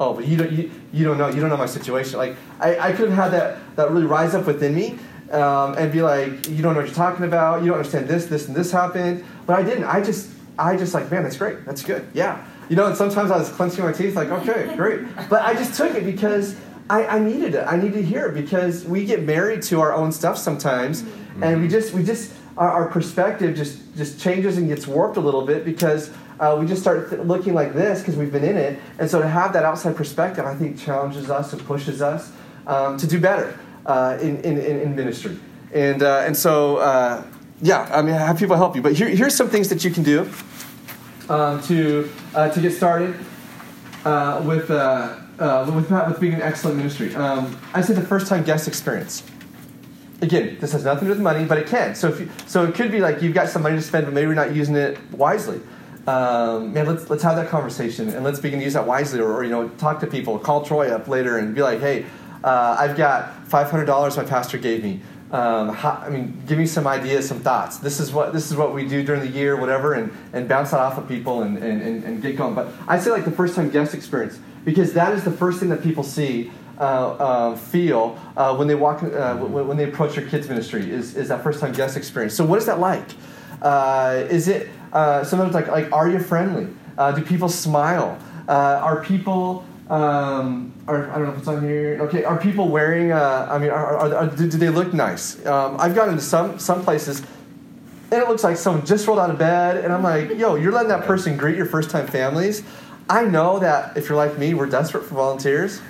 oh, 0.00 0.14
but 0.14 0.26
you 0.26 0.36
don't, 0.36 0.50
you, 0.50 0.70
you 0.92 1.04
don't 1.04 1.16
know, 1.16 1.28
you 1.28 1.40
don't 1.40 1.48
know 1.48 1.56
my 1.56 1.66
situation. 1.66 2.18
Like, 2.18 2.36
I, 2.58 2.78
I 2.78 2.92
could 2.92 3.10
have 3.10 3.16
had 3.16 3.32
that, 3.32 3.76
that 3.76 3.90
really 3.90 4.06
rise 4.06 4.34
up 4.34 4.46
within 4.46 4.74
me 4.74 4.98
um, 5.30 5.76
and 5.78 5.92
be 5.92 6.02
like, 6.02 6.48
you 6.48 6.62
don't 6.62 6.74
know 6.74 6.80
what 6.80 6.86
you're 6.86 6.94
talking 6.94 7.24
about, 7.24 7.62
you 7.62 7.68
don't 7.68 7.78
understand 7.78 8.08
this, 8.08 8.26
this, 8.26 8.48
and 8.48 8.56
this 8.56 8.72
happened. 8.72 9.24
But 9.46 9.60
I 9.60 9.62
didn't. 9.62 9.84
I 9.84 10.02
just, 10.02 10.30
I 10.58 10.76
just 10.76 10.92
like, 10.92 11.08
man, 11.10 11.22
that's 11.22 11.36
great, 11.36 11.64
that's 11.64 11.84
good, 11.84 12.08
yeah. 12.14 12.44
You 12.68 12.74
know, 12.74 12.86
and 12.86 12.96
sometimes 12.96 13.30
I 13.30 13.38
was 13.38 13.48
clenching 13.48 13.84
my 13.84 13.92
teeth, 13.92 14.16
like, 14.16 14.30
okay, 14.30 14.74
great. 14.76 15.02
But 15.30 15.42
I 15.42 15.54
just 15.54 15.74
took 15.74 15.94
it 15.94 16.04
because 16.04 16.56
I, 16.90 17.06
I 17.06 17.18
needed 17.20 17.54
it. 17.54 17.64
I 17.64 17.76
needed 17.76 17.94
to 17.94 18.02
hear 18.02 18.26
it 18.26 18.34
because 18.34 18.84
we 18.84 19.04
get 19.04 19.22
married 19.22 19.62
to 19.64 19.80
our 19.80 19.92
own 19.92 20.10
stuff 20.10 20.36
sometimes, 20.36 21.04
and 21.40 21.62
we 21.62 21.68
just, 21.68 21.94
we 21.94 22.02
just, 22.02 22.32
our, 22.58 22.70
our 22.70 22.86
perspective 22.88 23.56
just, 23.56 23.96
just 23.96 24.20
changes 24.20 24.58
and 24.58 24.68
gets 24.68 24.86
warped 24.86 25.16
a 25.16 25.20
little 25.20 25.46
bit 25.46 25.64
because 25.64 26.10
uh, 26.40 26.56
we 26.60 26.66
just 26.66 26.82
start 26.82 27.08
th- 27.08 27.22
looking 27.22 27.54
like 27.54 27.72
this 27.72 28.00
because 28.00 28.16
we've 28.16 28.32
been 28.32 28.44
in 28.44 28.56
it. 28.56 28.78
And 28.98 29.08
so 29.08 29.22
to 29.22 29.28
have 29.28 29.52
that 29.52 29.64
outside 29.64 29.96
perspective, 29.96 30.44
I 30.44 30.54
think 30.54 30.78
challenges 30.78 31.30
us 31.30 31.52
and 31.52 31.64
pushes 31.64 32.02
us 32.02 32.32
um, 32.66 32.98
to 32.98 33.06
do 33.06 33.20
better 33.20 33.58
uh, 33.86 34.18
in, 34.20 34.38
in, 34.42 34.58
in, 34.58 34.96
ministry. 34.96 35.38
And, 35.72 36.02
uh, 36.02 36.24
and 36.26 36.36
so, 36.36 36.78
uh, 36.78 37.24
yeah, 37.62 37.88
I 37.92 38.02
mean, 38.02 38.14
have 38.14 38.38
people 38.38 38.56
help 38.56 38.74
you. 38.74 38.82
But 38.82 38.94
here, 38.94 39.08
here's 39.08 39.36
some 39.36 39.48
things 39.48 39.68
that 39.68 39.84
you 39.84 39.90
can 39.92 40.02
do 40.02 40.28
um, 41.28 41.62
to, 41.62 42.10
uh, 42.34 42.50
to 42.50 42.60
get 42.60 42.72
started 42.72 43.14
uh, 44.04 44.42
with, 44.44 44.68
with, 44.68 45.90
with 45.90 46.20
being 46.20 46.34
an 46.34 46.42
excellent 46.42 46.76
ministry. 46.76 47.14
Um, 47.14 47.56
I 47.72 47.82
say 47.82 47.94
the 47.94 48.02
first 48.02 48.26
time 48.26 48.42
guest 48.42 48.66
experience 48.66 49.22
again, 50.20 50.56
this 50.60 50.72
has 50.72 50.84
nothing 50.84 51.00
to 51.00 51.04
do 51.06 51.10
with 51.10 51.20
money, 51.20 51.44
but 51.44 51.58
it 51.58 51.66
can. 51.66 51.94
So 51.94 52.14
you, 52.14 52.28
so 52.46 52.64
it 52.64 52.74
could 52.74 52.90
be 52.90 53.00
like 53.00 53.22
you've 53.22 53.34
got 53.34 53.48
some 53.48 53.62
money 53.62 53.76
to 53.76 53.82
spend, 53.82 54.06
but 54.06 54.14
maybe 54.14 54.26
you're 54.26 54.34
not 54.34 54.54
using 54.54 54.76
it 54.76 54.98
wisely. 55.12 55.60
Um, 56.06 56.72
man, 56.72 56.86
let's 56.86 57.10
let's 57.10 57.22
have 57.22 57.36
that 57.36 57.48
conversation 57.48 58.08
and 58.08 58.24
let's 58.24 58.40
begin 58.40 58.58
to 58.60 58.64
use 58.64 58.74
that 58.74 58.86
wisely, 58.86 59.20
or, 59.20 59.32
or 59.32 59.44
you 59.44 59.50
know, 59.50 59.68
talk 59.70 60.00
to 60.00 60.06
people. 60.06 60.38
Call 60.38 60.64
Troy 60.64 60.90
up 60.90 61.06
later 61.06 61.38
and 61.38 61.54
be 61.54 61.62
like, 61.62 61.80
hey, 61.80 62.06
uh, 62.42 62.76
I've 62.78 62.96
got 62.96 63.46
five 63.46 63.70
hundred 63.70 63.84
dollars 63.84 64.16
my 64.16 64.24
pastor 64.24 64.58
gave 64.58 64.82
me. 64.82 65.00
Um, 65.30 65.68
how, 65.68 66.02
I 66.02 66.08
mean, 66.08 66.42
give 66.46 66.56
me 66.56 66.64
some 66.64 66.86
ideas, 66.86 67.28
some 67.28 67.40
thoughts. 67.40 67.76
This 67.76 68.00
is 68.00 68.10
what 68.10 68.32
this 68.32 68.50
is 68.50 68.56
what 68.56 68.74
we 68.74 68.88
do 68.88 69.02
during 69.02 69.20
the 69.20 69.28
year, 69.28 69.60
whatever, 69.60 69.92
and, 69.92 70.10
and 70.32 70.48
bounce 70.48 70.70
that 70.70 70.80
off 70.80 70.96
of 70.96 71.06
people 71.06 71.42
and, 71.42 71.58
and, 71.58 71.82
and, 71.82 72.04
and 72.04 72.22
get 72.22 72.36
going. 72.36 72.54
But 72.54 72.68
I 72.86 72.98
say 72.98 73.10
like 73.10 73.26
the 73.26 73.30
first 73.30 73.54
time 73.54 73.68
guest 73.68 73.94
experience 73.94 74.38
because 74.64 74.94
that 74.94 75.12
is 75.12 75.24
the 75.24 75.30
first 75.30 75.60
thing 75.60 75.68
that 75.68 75.82
people 75.82 76.02
see 76.02 76.50
feel 77.56 78.18
uh, 78.36 78.54
when 78.56 78.68
they 78.68 78.74
walk 78.74 79.02
uh, 79.02 79.36
when, 79.36 79.76
they 79.76 79.84
approach 79.84 80.16
your 80.16 80.26
kids 80.26 80.48
ministry 80.48 80.90
is, 80.90 81.16
is 81.16 81.28
that 81.28 81.42
first 81.42 81.60
time 81.60 81.72
guest 81.72 81.96
experience 81.96 82.34
so 82.34 82.44
what 82.44 82.58
is 82.58 82.66
that 82.66 82.78
like 82.78 83.08
uh, 83.62 84.24
is 84.30 84.48
it 84.48 84.68
uh, 84.92 85.24
sometimes 85.24 85.54
like 85.54 85.68
like 85.68 85.90
are 85.92 86.08
you 86.08 86.18
friendly 86.18 86.68
do 87.14 87.22
people 87.22 87.48
smile 87.48 88.18
are 88.48 89.02
people 89.02 89.64
um, 89.90 90.72
are, 90.86 91.10
I 91.10 91.14
don't 91.14 91.24
know 91.24 91.32
if 91.32 91.38
it's 91.38 91.48
on 91.48 91.62
here. 91.62 91.98
Okay, 92.02 92.22
are 92.22 92.38
people 92.38 92.68
wearing? 92.68 93.10
I 93.10 93.58
mean, 93.58 93.70
are, 93.70 93.96
are, 93.96 94.14
are, 94.14 94.26
do, 94.26 94.46
do, 94.46 94.58
they 94.58 94.68
look 94.68 94.92
nice? 94.92 95.44
Um, 95.46 95.76
I've 95.80 95.94
gone 95.94 96.10
into 96.10 96.20
some 96.20 96.58
some 96.58 96.84
places, 96.84 97.22
and 98.10 98.22
it 98.22 98.28
looks 98.28 98.44
like 98.44 98.58
someone 98.58 98.84
just 98.84 99.06
rolled 99.06 99.18
out 99.18 99.30
of 99.30 99.38
bed, 99.38 99.82
and 99.82 99.92
I'm 99.92 100.02
like, 100.02 100.36
yo, 100.36 100.56
you're 100.56 100.72
letting 100.72 100.90
that 100.90 101.04
person 101.04 101.38
greet 101.38 101.56
your 101.56 101.66
first 101.66 101.88
time 101.88 102.06
families. 102.06 102.62
I 103.08 103.24
know 103.24 103.58
that 103.60 103.96
if 103.96 104.08
you're 104.08 104.18
like 104.18 104.36
me, 104.36 104.52
we're 104.52 104.66
desperate 104.66 105.04
for 105.04 105.14
volunteers. 105.14 105.80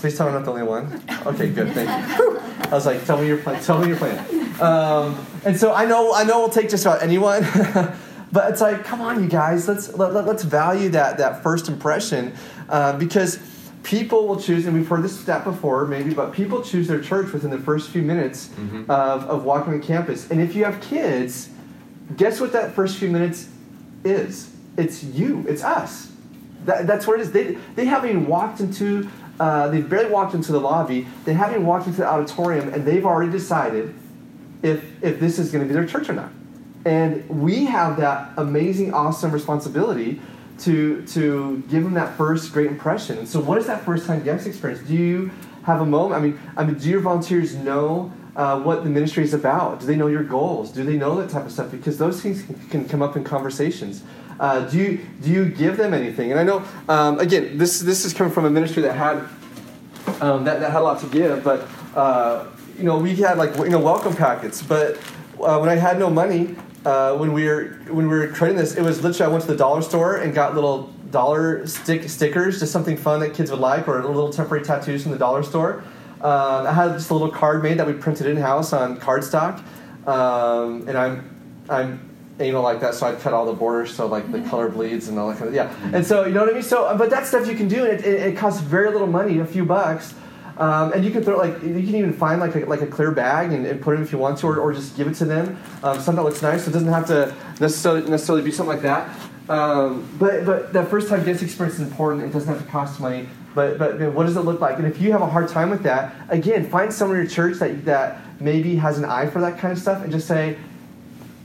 Please 0.00 0.16
tell 0.16 0.26
me 0.26 0.34
I'm 0.34 0.38
not 0.38 0.44
the 0.44 0.52
only 0.52 0.62
one. 0.62 1.02
Okay, 1.26 1.48
good, 1.48 1.72
thank 1.72 1.88
you. 2.18 2.38
I 2.38 2.70
was 2.70 2.86
like, 2.86 3.04
tell 3.04 3.20
me 3.20 3.26
your 3.26 3.38
plan. 3.38 3.62
Tell 3.62 3.78
me 3.78 3.88
your 3.88 3.96
plan. 3.96 4.18
Um, 4.60 5.26
and 5.44 5.58
so 5.58 5.72
I 5.72 5.84
know 5.84 6.14
I 6.14 6.24
know 6.24 6.40
we'll 6.40 6.48
take 6.48 6.68
just 6.68 6.84
about 6.84 7.02
anyone, 7.02 7.42
but 8.32 8.50
it's 8.50 8.60
like, 8.60 8.84
come 8.84 9.00
on, 9.00 9.22
you 9.22 9.28
guys, 9.28 9.68
let's 9.68 9.94
let, 9.94 10.12
let, 10.12 10.28
us 10.28 10.42
value 10.42 10.88
that 10.90 11.18
that 11.18 11.42
first 11.42 11.68
impression 11.68 12.34
uh, 12.68 12.96
because 12.98 13.38
people 13.86 14.26
will 14.26 14.38
choose, 14.38 14.66
and 14.66 14.76
we've 14.76 14.88
heard 14.88 15.02
this 15.02 15.18
stat 15.18 15.44
before, 15.44 15.86
maybe, 15.86 16.12
but 16.12 16.32
people 16.32 16.60
choose 16.60 16.88
their 16.88 17.00
church 17.00 17.32
within 17.32 17.50
the 17.50 17.58
first 17.58 17.90
few 17.90 18.02
minutes 18.02 18.48
mm-hmm. 18.48 18.90
of, 18.90 19.22
of 19.24 19.44
walking 19.44 19.74
on 19.74 19.80
campus. 19.80 20.28
And 20.30 20.40
if 20.40 20.56
you 20.56 20.64
have 20.64 20.80
kids, 20.80 21.50
guess 22.16 22.40
what 22.40 22.52
that 22.52 22.74
first 22.74 22.96
few 22.98 23.08
minutes 23.08 23.48
is? 24.04 24.52
It's 24.76 25.04
you. 25.04 25.44
It's 25.48 25.62
us. 25.62 26.10
That, 26.64 26.88
that's 26.88 27.06
what 27.06 27.20
it 27.20 27.22
is. 27.22 27.32
They, 27.32 27.58
they 27.76 27.84
haven't 27.84 28.10
even 28.10 28.26
walked 28.26 28.58
into 28.58 29.08
uh, 29.38 29.68
they've 29.68 29.88
barely 29.88 30.10
walked 30.10 30.34
into 30.34 30.52
the 30.52 30.60
lobby, 30.60 31.06
they 31.24 31.34
haven't 31.34 31.56
even 31.56 31.66
walked 31.66 31.86
into 31.86 31.98
the 31.98 32.08
auditorium, 32.08 32.72
and 32.72 32.84
they've 32.84 33.04
already 33.04 33.30
decided 33.30 33.94
if, 34.62 34.84
if 35.02 35.20
this 35.20 35.38
is 35.38 35.50
going 35.50 35.62
to 35.62 35.68
be 35.68 35.74
their 35.74 35.86
church 35.86 36.08
or 36.08 36.14
not. 36.14 36.30
And 36.84 37.28
we 37.28 37.64
have 37.66 37.96
that 37.98 38.32
amazing, 38.36 38.94
awesome 38.94 39.32
responsibility 39.32 40.20
to, 40.60 41.04
to 41.08 41.62
give 41.68 41.82
them 41.82 41.94
that 41.94 42.16
first 42.16 42.52
great 42.52 42.68
impression. 42.68 43.26
So, 43.26 43.40
what 43.40 43.58
is 43.58 43.66
that 43.66 43.84
first 43.84 44.06
time 44.06 44.22
guest 44.22 44.46
experience? 44.46 44.86
Do 44.86 44.94
you 44.94 45.30
have 45.64 45.80
a 45.80 45.86
moment? 45.86 46.20
I 46.20 46.24
mean, 46.24 46.40
I 46.56 46.64
mean, 46.64 46.78
do 46.78 46.88
your 46.88 47.00
volunteers 47.00 47.54
know 47.56 48.12
uh, 48.36 48.60
what 48.60 48.84
the 48.84 48.90
ministry 48.90 49.24
is 49.24 49.34
about? 49.34 49.80
Do 49.80 49.86
they 49.86 49.96
know 49.96 50.06
your 50.06 50.22
goals? 50.22 50.70
Do 50.70 50.84
they 50.84 50.96
know 50.96 51.16
that 51.16 51.28
type 51.28 51.44
of 51.44 51.52
stuff? 51.52 51.70
Because 51.70 51.98
those 51.98 52.22
things 52.22 52.42
can, 52.42 52.54
can 52.68 52.88
come 52.88 53.02
up 53.02 53.16
in 53.16 53.24
conversations. 53.24 54.02
Uh, 54.38 54.60
do 54.68 54.78
you 54.78 55.00
do 55.22 55.30
you 55.30 55.48
give 55.48 55.76
them 55.76 55.94
anything? 55.94 56.30
And 56.30 56.40
I 56.40 56.44
know, 56.44 56.64
um, 56.88 57.18
again, 57.18 57.56
this 57.58 57.80
this 57.80 58.04
is 58.04 58.12
coming 58.12 58.32
from 58.32 58.44
a 58.44 58.50
ministry 58.50 58.82
that 58.82 58.94
had 58.94 59.18
um, 60.20 60.44
that, 60.44 60.60
that 60.60 60.70
had 60.70 60.80
a 60.80 60.84
lot 60.84 61.00
to 61.00 61.06
give, 61.06 61.42
but 61.42 61.68
uh, 61.94 62.46
you 62.76 62.84
know, 62.84 62.98
we 62.98 63.14
had 63.16 63.38
like 63.38 63.56
you 63.56 63.70
know 63.70 63.80
welcome 63.80 64.14
packets. 64.14 64.62
But 64.62 64.96
uh, 65.40 65.58
when 65.58 65.68
I 65.68 65.76
had 65.76 65.98
no 65.98 66.10
money, 66.10 66.54
uh, 66.84 67.16
when 67.16 67.32
we 67.32 67.46
were 67.46 67.78
when 67.88 68.08
we 68.08 68.16
were 68.16 68.28
creating 68.28 68.58
this, 68.58 68.76
it 68.76 68.82
was 68.82 69.02
literally 69.02 69.30
I 69.30 69.32
went 69.32 69.44
to 69.44 69.50
the 69.50 69.56
dollar 69.56 69.82
store 69.82 70.16
and 70.16 70.34
got 70.34 70.54
little 70.54 70.92
dollar 71.10 71.66
stick 71.66 72.08
stickers, 72.08 72.60
just 72.60 72.72
something 72.72 72.96
fun 72.96 73.20
that 73.20 73.34
kids 73.34 73.50
would 73.50 73.60
like, 73.60 73.88
or 73.88 74.02
little 74.04 74.32
temporary 74.32 74.64
tattoos 74.64 75.02
from 75.02 75.12
the 75.12 75.18
dollar 75.18 75.42
store. 75.42 75.82
Um, 76.20 76.66
I 76.66 76.72
had 76.72 76.92
just 76.92 77.10
a 77.10 77.14
little 77.14 77.30
card 77.30 77.62
made 77.62 77.78
that 77.78 77.86
we 77.86 77.92
printed 77.92 78.26
in 78.26 78.36
house 78.36 78.72
on 78.72 78.98
cardstock, 78.98 79.62
um, 80.06 80.88
and 80.88 80.96
I'm 80.96 81.64
I'm 81.68 82.15
anal 82.38 82.62
like 82.62 82.80
that, 82.80 82.94
so 82.94 83.06
I'd 83.06 83.18
cut 83.20 83.32
all 83.32 83.46
the 83.46 83.52
borders 83.52 83.94
so 83.94 84.06
like 84.06 84.30
the 84.30 84.40
color 84.42 84.68
bleeds 84.68 85.08
and 85.08 85.18
all 85.18 85.28
that 85.28 85.38
kind 85.38 85.48
of 85.48 85.54
yeah. 85.54 85.74
And 85.92 86.04
so 86.04 86.26
you 86.26 86.34
know 86.34 86.40
what 86.40 86.50
I 86.50 86.54
mean. 86.54 86.62
So, 86.62 86.96
but 86.96 87.10
that 87.10 87.26
stuff 87.26 87.46
you 87.46 87.54
can 87.54 87.68
do, 87.68 87.84
and 87.84 87.98
it, 87.98 88.04
it, 88.04 88.26
it 88.28 88.36
costs 88.36 88.60
very 88.60 88.90
little 88.90 89.06
money, 89.06 89.38
a 89.38 89.46
few 89.46 89.64
bucks. 89.64 90.14
Um, 90.58 90.94
and 90.94 91.04
you 91.04 91.10
can 91.10 91.22
throw 91.22 91.36
like 91.36 91.62
you 91.62 91.74
can 91.74 91.94
even 91.94 92.12
find 92.14 92.40
like 92.40 92.54
a, 92.54 92.60
like 92.60 92.80
a 92.80 92.86
clear 92.86 93.10
bag 93.10 93.52
and, 93.52 93.66
and 93.66 93.80
put 93.80 93.92
it 93.92 93.98
in 93.98 94.02
if 94.02 94.12
you 94.12 94.18
want 94.18 94.38
to, 94.38 94.46
or, 94.46 94.58
or 94.58 94.72
just 94.72 94.96
give 94.96 95.06
it 95.06 95.14
to 95.16 95.26
them. 95.26 95.58
Um, 95.82 95.96
something 95.96 96.16
that 96.16 96.22
looks 96.22 96.40
nice. 96.40 96.64
So 96.64 96.70
it 96.70 96.72
doesn't 96.72 96.88
have 96.88 97.06
to 97.08 97.34
necessarily 97.60 98.08
necessarily 98.08 98.42
be 98.42 98.50
something 98.50 98.74
like 98.74 98.82
that. 98.82 99.08
Um, 99.48 100.08
but 100.18 100.46
but 100.46 100.72
that 100.72 100.88
first 100.88 101.08
time 101.08 101.24
guest 101.24 101.42
experience 101.42 101.78
is 101.78 101.86
important. 101.86 102.24
It 102.24 102.32
doesn't 102.32 102.48
have 102.48 102.64
to 102.64 102.70
cost 102.70 103.00
money. 103.00 103.28
But 103.54 103.78
but 103.78 103.98
what 104.12 104.26
does 104.26 104.36
it 104.36 104.40
look 104.40 104.60
like? 104.60 104.78
And 104.78 104.86
if 104.86 105.00
you 105.00 105.12
have 105.12 105.22
a 105.22 105.26
hard 105.26 105.48
time 105.48 105.70
with 105.70 105.82
that, 105.82 106.14
again, 106.28 106.68
find 106.68 106.92
someone 106.92 107.18
in 107.18 107.24
your 107.24 107.30
church 107.30 107.58
that 107.58 107.84
that 107.84 108.40
maybe 108.40 108.76
has 108.76 108.98
an 108.98 109.04
eye 109.04 109.26
for 109.26 109.40
that 109.40 109.58
kind 109.58 109.72
of 109.72 109.78
stuff, 109.78 110.02
and 110.02 110.12
just 110.12 110.26
say, 110.26 110.56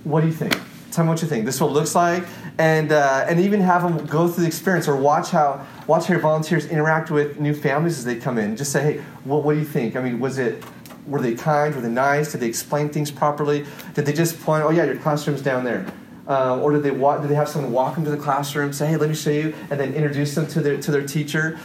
"What 0.04 0.22
do 0.22 0.28
you 0.28 0.34
think?" 0.34 0.58
Tell 0.92 1.06
me 1.06 1.10
what 1.10 1.22
you 1.22 1.28
think. 1.28 1.46
This 1.46 1.56
is 1.56 1.62
what 1.62 1.70
it 1.70 1.74
looks 1.74 1.96
like, 1.96 2.26
and 2.58 2.92
uh, 2.92 3.26
and 3.28 3.40
even 3.40 3.62
have 3.62 3.82
them 3.82 4.06
go 4.08 4.28
through 4.28 4.44
the 4.44 4.48
experience 4.48 4.90
or 4.90 4.98
watch 4.98 5.30
how 5.30 5.66
watch 5.88 6.08
how 6.08 6.16
your 6.16 6.22
volunteers 6.22 6.66
interact 6.66 7.10
with 7.10 7.40
new 7.40 7.54
families 7.54 7.98
as 7.98 8.04
they 8.04 8.18
come 8.18 8.38
in. 8.38 8.58
Just 8.58 8.74
say, 8.74 8.82
hey, 8.84 9.02
what, 9.24 9.44
what 9.44 9.54
do 9.54 9.60
you 9.60 9.66
think? 9.66 9.96
I 9.96 10.02
mean, 10.02 10.20
was 10.20 10.38
it 10.38 10.64
were 11.08 11.22
they 11.22 11.34
kind? 11.34 11.74
Were 11.74 11.82
they 11.82 11.90
nice? 11.90 12.32
Did 12.32 12.42
they 12.42 12.48
explain 12.48 12.90
things 12.90 13.10
properly? 13.10 13.66
Did 13.94 14.06
they 14.06 14.14
just 14.14 14.40
point, 14.42 14.64
oh 14.64 14.70
yeah, 14.70 14.84
your 14.84 14.98
classroom's 14.98 15.42
down 15.42 15.64
there? 15.64 15.86
Uh, 16.28 16.60
or 16.60 16.72
did 16.72 16.84
they 16.84 16.92
walk, 16.92 17.22
did 17.22 17.30
they 17.30 17.36
have 17.36 17.50
someone 17.50 17.72
walk 17.72 17.98
into 17.98 18.10
the 18.10 18.18
classroom, 18.18 18.72
say, 18.72 18.88
hey, 18.88 18.96
let 18.96 19.10
me 19.10 19.16
show 19.16 19.32
you, 19.32 19.54
and 19.70 19.80
then 19.80 19.94
introduce 19.94 20.36
them 20.36 20.48
to 20.48 20.62
their 20.62 20.78
to 20.78 20.92
their 20.92 21.06
teacher? 21.06 21.60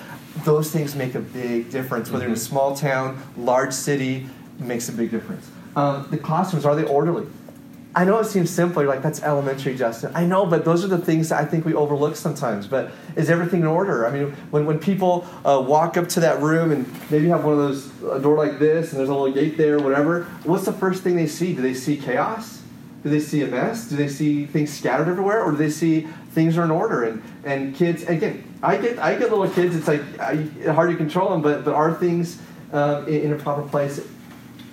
Those 0.44 0.70
things 0.70 0.94
make 0.94 1.14
a 1.14 1.20
big 1.20 1.70
difference. 1.70 2.10
Whether 2.10 2.24
mm-hmm. 2.24 2.32
in 2.32 2.38
a 2.38 2.40
small 2.40 2.76
town, 2.76 3.20
large 3.36 3.72
city, 3.72 4.26
makes 4.58 4.88
a 4.88 4.92
big 4.92 5.10
difference. 5.10 5.50
Um, 5.74 6.06
the 6.10 6.18
classrooms 6.18 6.64
are 6.64 6.74
they 6.74 6.84
orderly? 6.84 7.26
I 7.96 8.04
know 8.04 8.18
it 8.18 8.26
seems 8.26 8.50
simple. 8.50 8.82
You're 8.82 8.92
like, 8.92 9.02
that's 9.02 9.22
elementary, 9.22 9.74
Justyn. 9.74 10.12
I 10.14 10.26
know, 10.26 10.44
but 10.44 10.66
those 10.66 10.85
are 10.85 10.88
the 10.88 10.98
things 10.98 11.30
that 11.30 11.40
I 11.40 11.46
think 11.46 11.64
we 11.64 11.72
overlook 11.72 12.14
sometimes. 12.14 12.66
But 12.66 12.92
is 13.16 13.30
everything 13.30 13.62
in 13.62 13.66
order? 13.66 14.06
I 14.06 14.11
mean, 14.11 14.32
when, 14.50 14.66
when 14.66 14.78
people 14.78 15.26
uh, 15.46 15.64
walk 15.66 15.96
up 15.96 16.06
to 16.11 16.20
that 16.20 16.42
room 16.42 16.72
and 16.72 16.87
maybe 17.11 17.28
have 17.28 17.42
one 17.42 17.54
of 17.54 17.59
those, 17.59 17.87
a 18.02 18.20
door 18.20 18.37
like 18.37 18.59
this, 18.59 18.90
and 18.90 19.00
there's 19.00 19.09
a 19.09 19.14
little 19.14 19.32
gate 19.32 19.56
there, 19.56 19.78
whatever, 19.78 20.24
what's 20.44 20.66
the 20.66 20.74
first 20.74 21.04
thing 21.04 21.16
they 21.16 21.26
see? 21.26 21.54
Do 21.54 21.62
they 21.62 21.72
see 21.72 21.96
chaos? 21.96 22.62
Do 23.02 23.09
they 23.09 23.18
see 23.18 23.42
a 23.42 23.46
mess? 23.46 23.88
Do 23.88 23.96
they 23.96 24.09
see 24.09 24.44
things 24.44 24.76
scattered 24.76 25.09
everywhere? 25.09 25.42
Or 25.42 25.52
do 25.52 25.56
they 25.56 25.70
see 25.70 26.02
things 26.32 26.59
are 26.59 26.64
in 26.64 26.70
order? 26.70 27.04
And, 27.04 27.22
and 27.44 27.74
kids, 27.74 28.02
again, 28.02 28.44
I 28.62 28.76
get, 28.76 28.98
I 28.98 29.12
get 29.16 29.30
little 29.30 29.48
kids, 29.48 29.74
it's 29.74 29.88
like 29.88 30.02
I, 30.20 30.35
hard 30.70 30.90
to 30.90 30.96
control 30.96 31.30
them, 31.30 31.40
but, 31.40 31.64
but 31.64 31.72
are 31.72 31.94
things 31.94 32.38
um, 32.74 33.09
in, 33.09 33.22
in, 33.22 33.32
a 33.32 33.37
proper 33.37 33.66
place? 33.66 34.06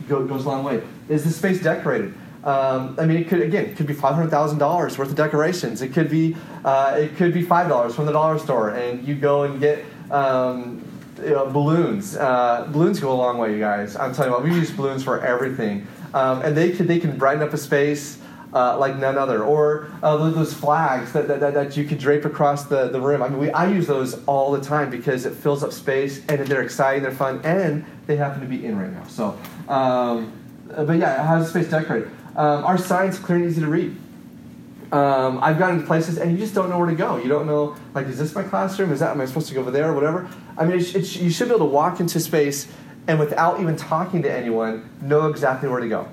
Go, 0.09 0.25
goes 0.25 0.43
a 0.43 0.49
long 0.49 0.65
way. 0.65 0.83
Is 1.07 1.23
the 1.23 1.29
space 1.29 1.61
decorated? 1.63 2.15
Um, 2.43 2.97
I 2.99 3.05
mean, 3.05 3.17
it 3.17 3.27
could 3.29 3.41
again, 3.41 3.65
it 3.65 3.77
could 3.77 3.87
be 3.87 3.93
five 3.93 4.15
hundred 4.15 4.29
thousand 4.29 4.57
dollars 4.57 4.97
worth 4.97 5.09
of 5.09 5.15
decorations. 5.15 5.81
It 5.81 5.93
could 5.93 6.09
be, 6.09 6.35
uh, 6.65 6.97
it 6.99 7.15
could 7.15 7.33
be 7.33 7.41
five 7.41 7.69
dollars 7.69 7.95
from 7.95 8.05
the 8.05 8.11
dollar 8.11 8.37
store, 8.37 8.69
and 8.71 9.07
you 9.07 9.15
go 9.15 9.43
and 9.43 9.59
get 9.59 9.85
um, 10.11 10.83
you 11.21 11.29
know, 11.29 11.49
balloons. 11.49 12.17
Uh, 12.17 12.67
balloons 12.71 12.99
go 12.99 13.13
a 13.13 13.15
long 13.15 13.37
way, 13.37 13.53
you 13.53 13.59
guys. 13.59 13.95
I'm 13.95 14.13
telling 14.13 14.31
you 14.31 14.37
what, 14.37 14.43
we 14.43 14.53
use 14.53 14.71
balloons 14.71 15.03
for 15.03 15.23
everything, 15.25 15.87
um, 16.13 16.41
and 16.41 16.55
they 16.55 16.71
can 16.71 16.85
they 16.85 16.99
can 16.99 17.17
brighten 17.17 17.41
up 17.41 17.53
a 17.53 17.57
space. 17.57 18.19
Uh, 18.53 18.77
like 18.77 18.95
none 18.97 19.17
other, 19.17 19.43
or 19.43 19.89
uh, 20.03 20.15
those 20.29 20.53
flags 20.53 21.11
that, 21.11 21.27
that, 21.27 21.39
that, 21.39 21.75
you 21.75 21.85
could 21.85 21.97
drape 21.97 22.23
across 22.23 22.65
the, 22.65 22.87
the 22.89 23.01
room. 23.01 23.23
I 23.23 23.27
mean, 23.27 23.39
we, 23.39 23.49
I 23.49 23.67
use 23.67 23.87
those 23.87 24.23
all 24.25 24.51
the 24.51 24.61
time 24.61 24.91
because 24.91 25.25
it 25.25 25.33
fills 25.33 25.63
up 25.63 25.73
space 25.73 26.23
and 26.29 26.39
they're 26.45 26.61
exciting, 26.61 27.01
they're 27.01 27.11
fun, 27.11 27.41
and 27.43 27.83
they 28.05 28.15
happen 28.15 28.41
to 28.41 28.45
be 28.45 28.63
in 28.63 28.77
right 28.77 28.91
now. 28.91 29.07
So, 29.07 29.39
um, 29.67 30.31
but 30.67 30.99
yeah, 30.99 31.25
how's 31.25 31.51
the 31.51 31.61
space 31.61 31.71
decorated? 31.71 32.11
Um, 32.35 32.65
our 32.65 32.77
sign's 32.77 33.19
clear 33.19 33.37
and 33.37 33.47
easy 33.47 33.61
to 33.61 33.67
read. 33.67 33.95
Um, 34.91 35.39
I've 35.41 35.57
gotten 35.57 35.81
to 35.81 35.87
places 35.87 36.17
and 36.17 36.31
you 36.31 36.37
just 36.37 36.53
don't 36.53 36.69
know 36.69 36.77
where 36.77 36.89
to 36.89 36.95
go. 36.95 37.17
You 37.17 37.27
don't 37.27 37.47
know, 37.47 37.75
like, 37.95 38.07
is 38.07 38.19
this 38.19 38.35
my 38.35 38.43
classroom? 38.43 38.91
Is 38.91 38.99
that, 38.99 39.11
am 39.11 39.21
I 39.21 39.25
supposed 39.25 39.47
to 39.47 39.53
go 39.53 39.61
over 39.61 39.71
there 39.71 39.89
or 39.89 39.93
whatever? 39.93 40.29
I 40.57 40.65
mean, 40.65 40.79
you 40.79 40.83
should 41.31 41.47
be 41.47 41.55
able 41.55 41.65
to 41.65 41.65
walk 41.65 41.99
into 41.99 42.19
space 42.19 42.67
and 43.07 43.19
without 43.19 43.59
even 43.59 43.75
talking 43.75 44.21
to 44.21 44.31
anyone, 44.31 44.89
know 45.01 45.27
exactly 45.27 45.67
where 45.67 45.79
to 45.79 45.89
go. 45.89 46.07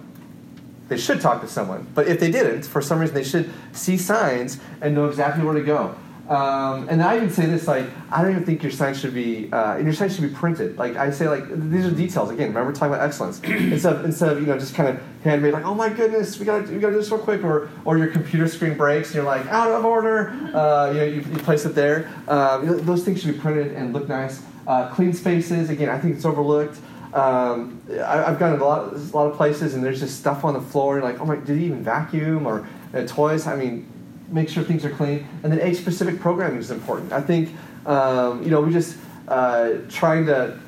They 0.88 0.96
should 0.96 1.20
talk 1.20 1.40
to 1.42 1.46
someone, 1.46 1.87
but 1.94 2.09
if 2.09 2.18
they 2.18 2.30
didn't, 2.30 2.64
for 2.64 2.83
some 2.83 2.98
reason, 2.98 3.14
they 3.14 3.22
should 3.22 3.52
see 3.72 3.96
signs 3.96 4.59
and 4.80 4.94
know 4.94 5.06
exactly 5.06 5.44
where 5.44 5.54
to 5.54 5.62
go. 5.62 5.94
Um, 6.31 6.88
and 6.88 7.03
I 7.03 7.16
even 7.16 7.29
say 7.29 7.47
this 7.47 7.66
like 7.66 7.87
I 8.12 8.23
don't 8.23 8.31
even 8.31 8.45
think 8.45 8.62
your 8.62 8.71
sign 8.71 8.95
should 8.95 9.12
be 9.12 9.53
uh, 9.53 9.79
your 9.79 9.93
sign 9.93 10.11
should 10.11 10.23
be 10.23 10.29
printed. 10.29 10.79
Like 10.79 10.95
I 10.95 11.11
say 11.11 11.29
like 11.29 11.43
these 11.49 11.85
are 11.85 11.90
details 11.90 12.31
again. 12.31 12.49
Remember 12.49 12.73
talking 12.73 12.95
about 12.95 13.05
excellence 13.05 13.40
instead 13.45 13.97
of, 13.97 14.05
instead 14.05 14.33
of 14.33 14.40
you 14.40 14.47
know 14.47 14.57
just 14.57 14.77
kind 14.77 14.88
of 14.88 15.03
handmade 15.25 15.53
like 15.53 15.64
oh 15.64 15.75
my 15.75 15.88
goodness 15.88 16.38
we 16.38 16.47
got 16.47 16.69
we 16.69 16.79
got 16.79 16.88
to 16.88 16.93
do 16.93 16.99
this 17.01 17.11
real 17.11 17.19
quick 17.19 17.43
or 17.43 17.69
or 17.85 17.99
your 17.99 18.07
computer 18.07 18.47
screen 18.47 18.77
breaks 18.77 19.09
and 19.09 19.16
you're 19.16 19.25
like 19.25 19.45
out 19.47 19.73
of 19.73 19.85
order. 19.85 20.29
Uh, 20.55 20.93
you 20.93 20.99
know 20.99 21.05
you, 21.05 21.21
you, 21.21 21.38
place 21.38 21.64
it 21.64 21.75
there. 21.75 22.09
Uh, 22.29 22.59
those 22.59 23.05
things 23.05 23.23
should 23.23 23.35
be 23.35 23.40
printed 23.40 23.73
and 23.73 23.93
look 23.93 24.09
nice. 24.09 24.40
Uh, 24.69 24.88
clean 24.90 25.12
spaces 25.12 25.69
again. 25.69 25.88
I 25.88 25.99
think 25.99 26.14
it's 26.14 26.25
overlooked. 26.25 26.79
Um, 27.12 27.83
I, 27.90 28.19
have 28.19 28.38
gone 28.38 28.57
to 28.57 28.62
a 28.62 28.64
lot, 28.64 28.93
a 28.93 28.97
lot 29.16 29.27
of 29.27 29.37
places 29.37 29.75
and 29.75 29.83
there's 29.83 29.99
just 29.99 30.21
stuff 30.21 30.45
on 30.45 30.55
the 30.55 30.61
floor. 30.61 30.95
And 30.99 31.05
like, 31.05 31.19
oh 31.21 31.25
my, 31.25 31.35
did 31.35 31.59
he 31.59 31.64
even 31.64 31.83
vacuum 31.83 32.47
or 32.47 32.69
uh, 32.95 33.05
toys? 33.05 33.49
I 33.49 33.57
mean, 33.57 33.89
make 34.31 34.49
sure 34.49 34.62
things 34.62 34.85
are 34.85 34.90
clean. 34.90 35.27
And 35.43 35.53
then 35.53 35.61
age 35.61 35.79
specific 35.79 36.21
programming 36.21 36.59
is 36.59 36.71
important. 36.71 37.12
I 37.12 37.21
think, 37.21 37.55
um, 37.87 38.43
you 38.43 38.51
know, 38.51 38.61
we 38.61 38.73
just 38.73 38.97
uh, 39.29 39.75
trying 39.88 40.27
to 40.27 40.59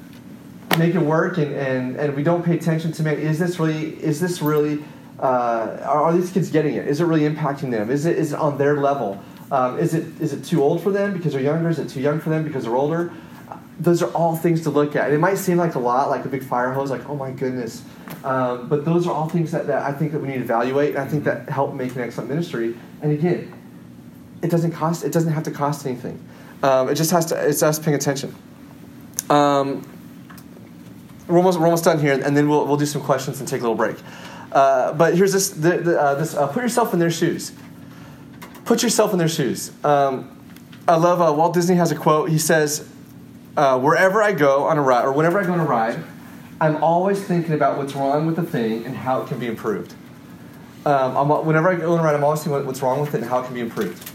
make 0.79 0.95
it 0.95 1.01
work 1.01 1.39
and, 1.39 1.55
and, 1.55 1.97
and 1.97 2.17
we 2.17 2.23
don't 2.23 2.45
pay 2.45 2.57
attention 2.57 2.93
to, 2.93 3.03
man, 3.03 3.19
is 3.19 3.39
this 3.39 3.59
really, 3.59 3.95
is 4.03 4.21
this 4.21 4.41
really, 4.41 4.83
uh, 5.19 5.79
are, 5.83 6.05
are, 6.05 6.13
these 6.13 6.31
kids 6.31 6.51
getting 6.51 6.75
it? 6.75 6.89
Is 6.89 7.01
it 7.01 7.05
really 7.05 7.29
impacting 7.29 7.71
them? 7.71 7.91
Is 7.91 8.07
it, 8.07 8.19
is 8.19 8.33
it 8.33 8.39
on 8.39 8.59
their 8.59 8.79
level? 8.79 9.23
Um, 9.51 9.79
is, 9.79 9.95
it, 9.95 10.05
is 10.21 10.33
it 10.33 10.45
too 10.45 10.63
old 10.63 10.83
for 10.83 10.91
them 10.91 11.13
because 11.13 11.35
they're 11.35 11.43
younger? 11.43 11.69
Is 11.69 11.79
it 11.79 11.89
too 11.89 12.01
young 12.01 12.21
for 12.21 12.31
them 12.31 12.43
because 12.43 12.65
they're 12.65 12.77
older? 12.77 13.13
Those 13.79 14.03
are 14.03 14.11
all 14.13 14.37
things 14.37 14.63
to 14.63 14.71
look 14.71 14.97
at. 14.97 15.07
And 15.07 15.15
it 15.15 15.19
might 15.19 15.37
seem 15.37 15.59
like 15.59 15.75
a 15.75 15.79
lot, 15.79 16.09
like 16.09 16.25
a 16.25 16.29
big 16.29 16.43
fire 16.43 16.73
hose, 16.73 16.91
like, 16.91 17.09
oh 17.09 17.17
my 17.17 17.33
goodness. 17.33 17.83
Um, 18.25 18.69
but 18.69 18.85
those 18.85 19.07
are 19.07 19.13
all 19.13 19.29
things 19.29 19.51
that, 19.53 19.67
that 19.67 19.83
I 19.83 19.93
think 19.93 20.13
that 20.13 20.21
we 20.21 20.29
need 20.29 20.39
to 20.39 20.43
evaluate, 20.43 20.91
and 20.91 20.99
I 20.99 21.07
think 21.07 21.25
that 21.25 21.49
help 21.49 21.75
make 21.75 21.95
an 21.97 22.03
excellent 22.03 22.31
ministry. 22.31 22.77
And 23.03 23.13
again, 23.13 23.53
it 24.43 24.51
doesn't 24.51 24.73
cost. 24.73 25.05
It 25.05 25.13
doesn't 25.13 25.33
have 25.33 25.43
to 25.45 25.51
cost 25.51 25.87
anything. 25.87 26.23
Um, 26.63 26.89
it 26.89 26.95
just 26.95 27.11
has 27.11 27.27
to. 27.27 27.49
It's 27.49 27.63
us 27.63 27.79
paying 27.79 27.97
attention. 27.97 28.35
Um, 29.29 29.87
we're 31.27 31.37
almost 31.37 31.59
we're 31.59 31.67
almost 31.67 31.85
done 31.85 31.99
here, 31.99 32.13
and 32.13 32.37
then 32.37 32.49
we'll 32.49 32.67
we'll 32.67 32.77
do 32.77 32.87
some 32.87 33.03
questions 33.03 33.41
and 33.41 33.49
take 33.49 33.61
a 33.61 33.65
little 33.65 33.77
break. 33.77 33.97
Uh, 34.53 34.93
but 34.93 35.17
here's 35.17 35.33
this. 35.33 35.51
The, 35.51 35.79
the, 35.79 36.01
uh, 36.01 36.15
this 36.15 36.35
uh, 36.35 36.47
put 36.47 36.63
yourself 36.63 36.93
in 36.93 36.99
their 36.99 37.11
shoes. 37.11 37.53
Put 38.65 38.83
yourself 38.83 39.13
in 39.13 39.19
their 39.19 39.29
shoes. 39.29 39.73
Um, 39.85 40.39
I 40.87 40.97
love 40.97 41.21
uh, 41.21 41.33
Walt 41.33 41.55
Disney 41.55 41.77
has 41.77 41.91
a 41.91 41.97
quote. 41.97 42.29
He 42.31 42.39
says, 42.39 42.89
uh, 43.57 43.79
"Wherever 43.81 44.23
I 44.23 44.33
go 44.33 44.65
on 44.65 44.79
a 44.79 44.83
ride, 44.83 45.05
or 45.05 45.13
whenever 45.13 45.41
I 45.41 45.45
go 45.45 45.53
on 45.53 45.61
a 45.61 45.65
ride, 45.65 46.03
I'm 46.61 46.83
always 46.83 47.23
thinking 47.23 47.55
about 47.55 47.79
what's 47.79 47.95
wrong 47.95 48.27
with 48.27 48.37
the 48.37 48.43
thing 48.45 48.85
and 48.87 48.95
how 48.97 49.23
it 49.23 49.29
can 49.29 49.39
be 49.39 49.47
improved. 49.47 49.95
Um, 50.85 51.29
whenever 51.47 51.69
I 51.69 51.77
go 51.77 51.93
on 51.93 52.01
a 52.01 52.03
ride, 52.03 52.15
I'm 52.15 52.25
always 52.25 52.43
thinking 52.43 52.67
what's 52.67 52.83
wrong 52.83 53.01
with 53.01 53.15
it 53.15 53.21
and 53.21 53.31
how 53.31 53.41
it 53.41 53.47
can 53.47 53.55
be 53.55 53.61
improved. 53.61 54.11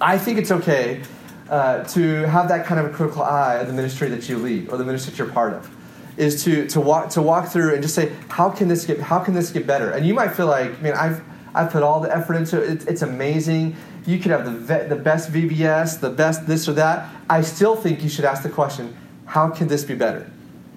I 0.00 0.18
think 0.18 0.38
it's 0.38 0.50
okay 0.50 1.02
uh, 1.50 1.84
to 1.84 2.26
have 2.26 2.48
that 2.48 2.64
kind 2.66 2.80
of 2.80 2.86
a 2.86 2.88
critical 2.90 3.22
eye 3.22 3.56
of 3.56 3.66
the 3.66 3.72
ministry 3.72 4.08
that 4.08 4.28
you 4.28 4.38
lead 4.38 4.70
or 4.70 4.78
the 4.78 4.84
ministry 4.84 5.10
that 5.10 5.18
you're 5.18 5.32
part 5.32 5.52
of. 5.52 5.70
Is 6.16 6.44
to, 6.44 6.66
to 6.68 6.80
walk 6.80 7.10
to 7.10 7.22
walk 7.22 7.48
through 7.48 7.74
and 7.74 7.82
just 7.82 7.94
say 7.94 8.12
how 8.28 8.48
can 8.48 8.68
this 8.68 8.86
get 8.86 9.00
how 9.00 9.18
can 9.18 9.34
this 9.34 9.50
get 9.50 9.66
better 9.66 9.90
and 9.90 10.06
you 10.06 10.14
might 10.14 10.28
feel 10.28 10.46
like 10.46 10.80
man 10.80 10.94
I've 10.94 11.20
I've 11.56 11.72
put 11.72 11.82
all 11.82 11.98
the 11.98 12.16
effort 12.16 12.34
into 12.34 12.62
it 12.62 12.70
it's, 12.70 12.84
it's 12.84 13.02
amazing 13.02 13.74
you 14.06 14.20
could 14.20 14.30
have 14.30 14.44
the, 14.44 14.86
the 14.88 14.94
best 14.94 15.32
VBS 15.32 15.98
the 15.98 16.10
best 16.10 16.46
this 16.46 16.68
or 16.68 16.72
that 16.74 17.08
I 17.28 17.40
still 17.40 17.74
think 17.74 18.04
you 18.04 18.08
should 18.08 18.24
ask 18.24 18.44
the 18.44 18.48
question 18.48 18.96
how 19.26 19.50
can 19.50 19.66
this 19.66 19.82
be 19.82 19.96
better? 19.96 20.30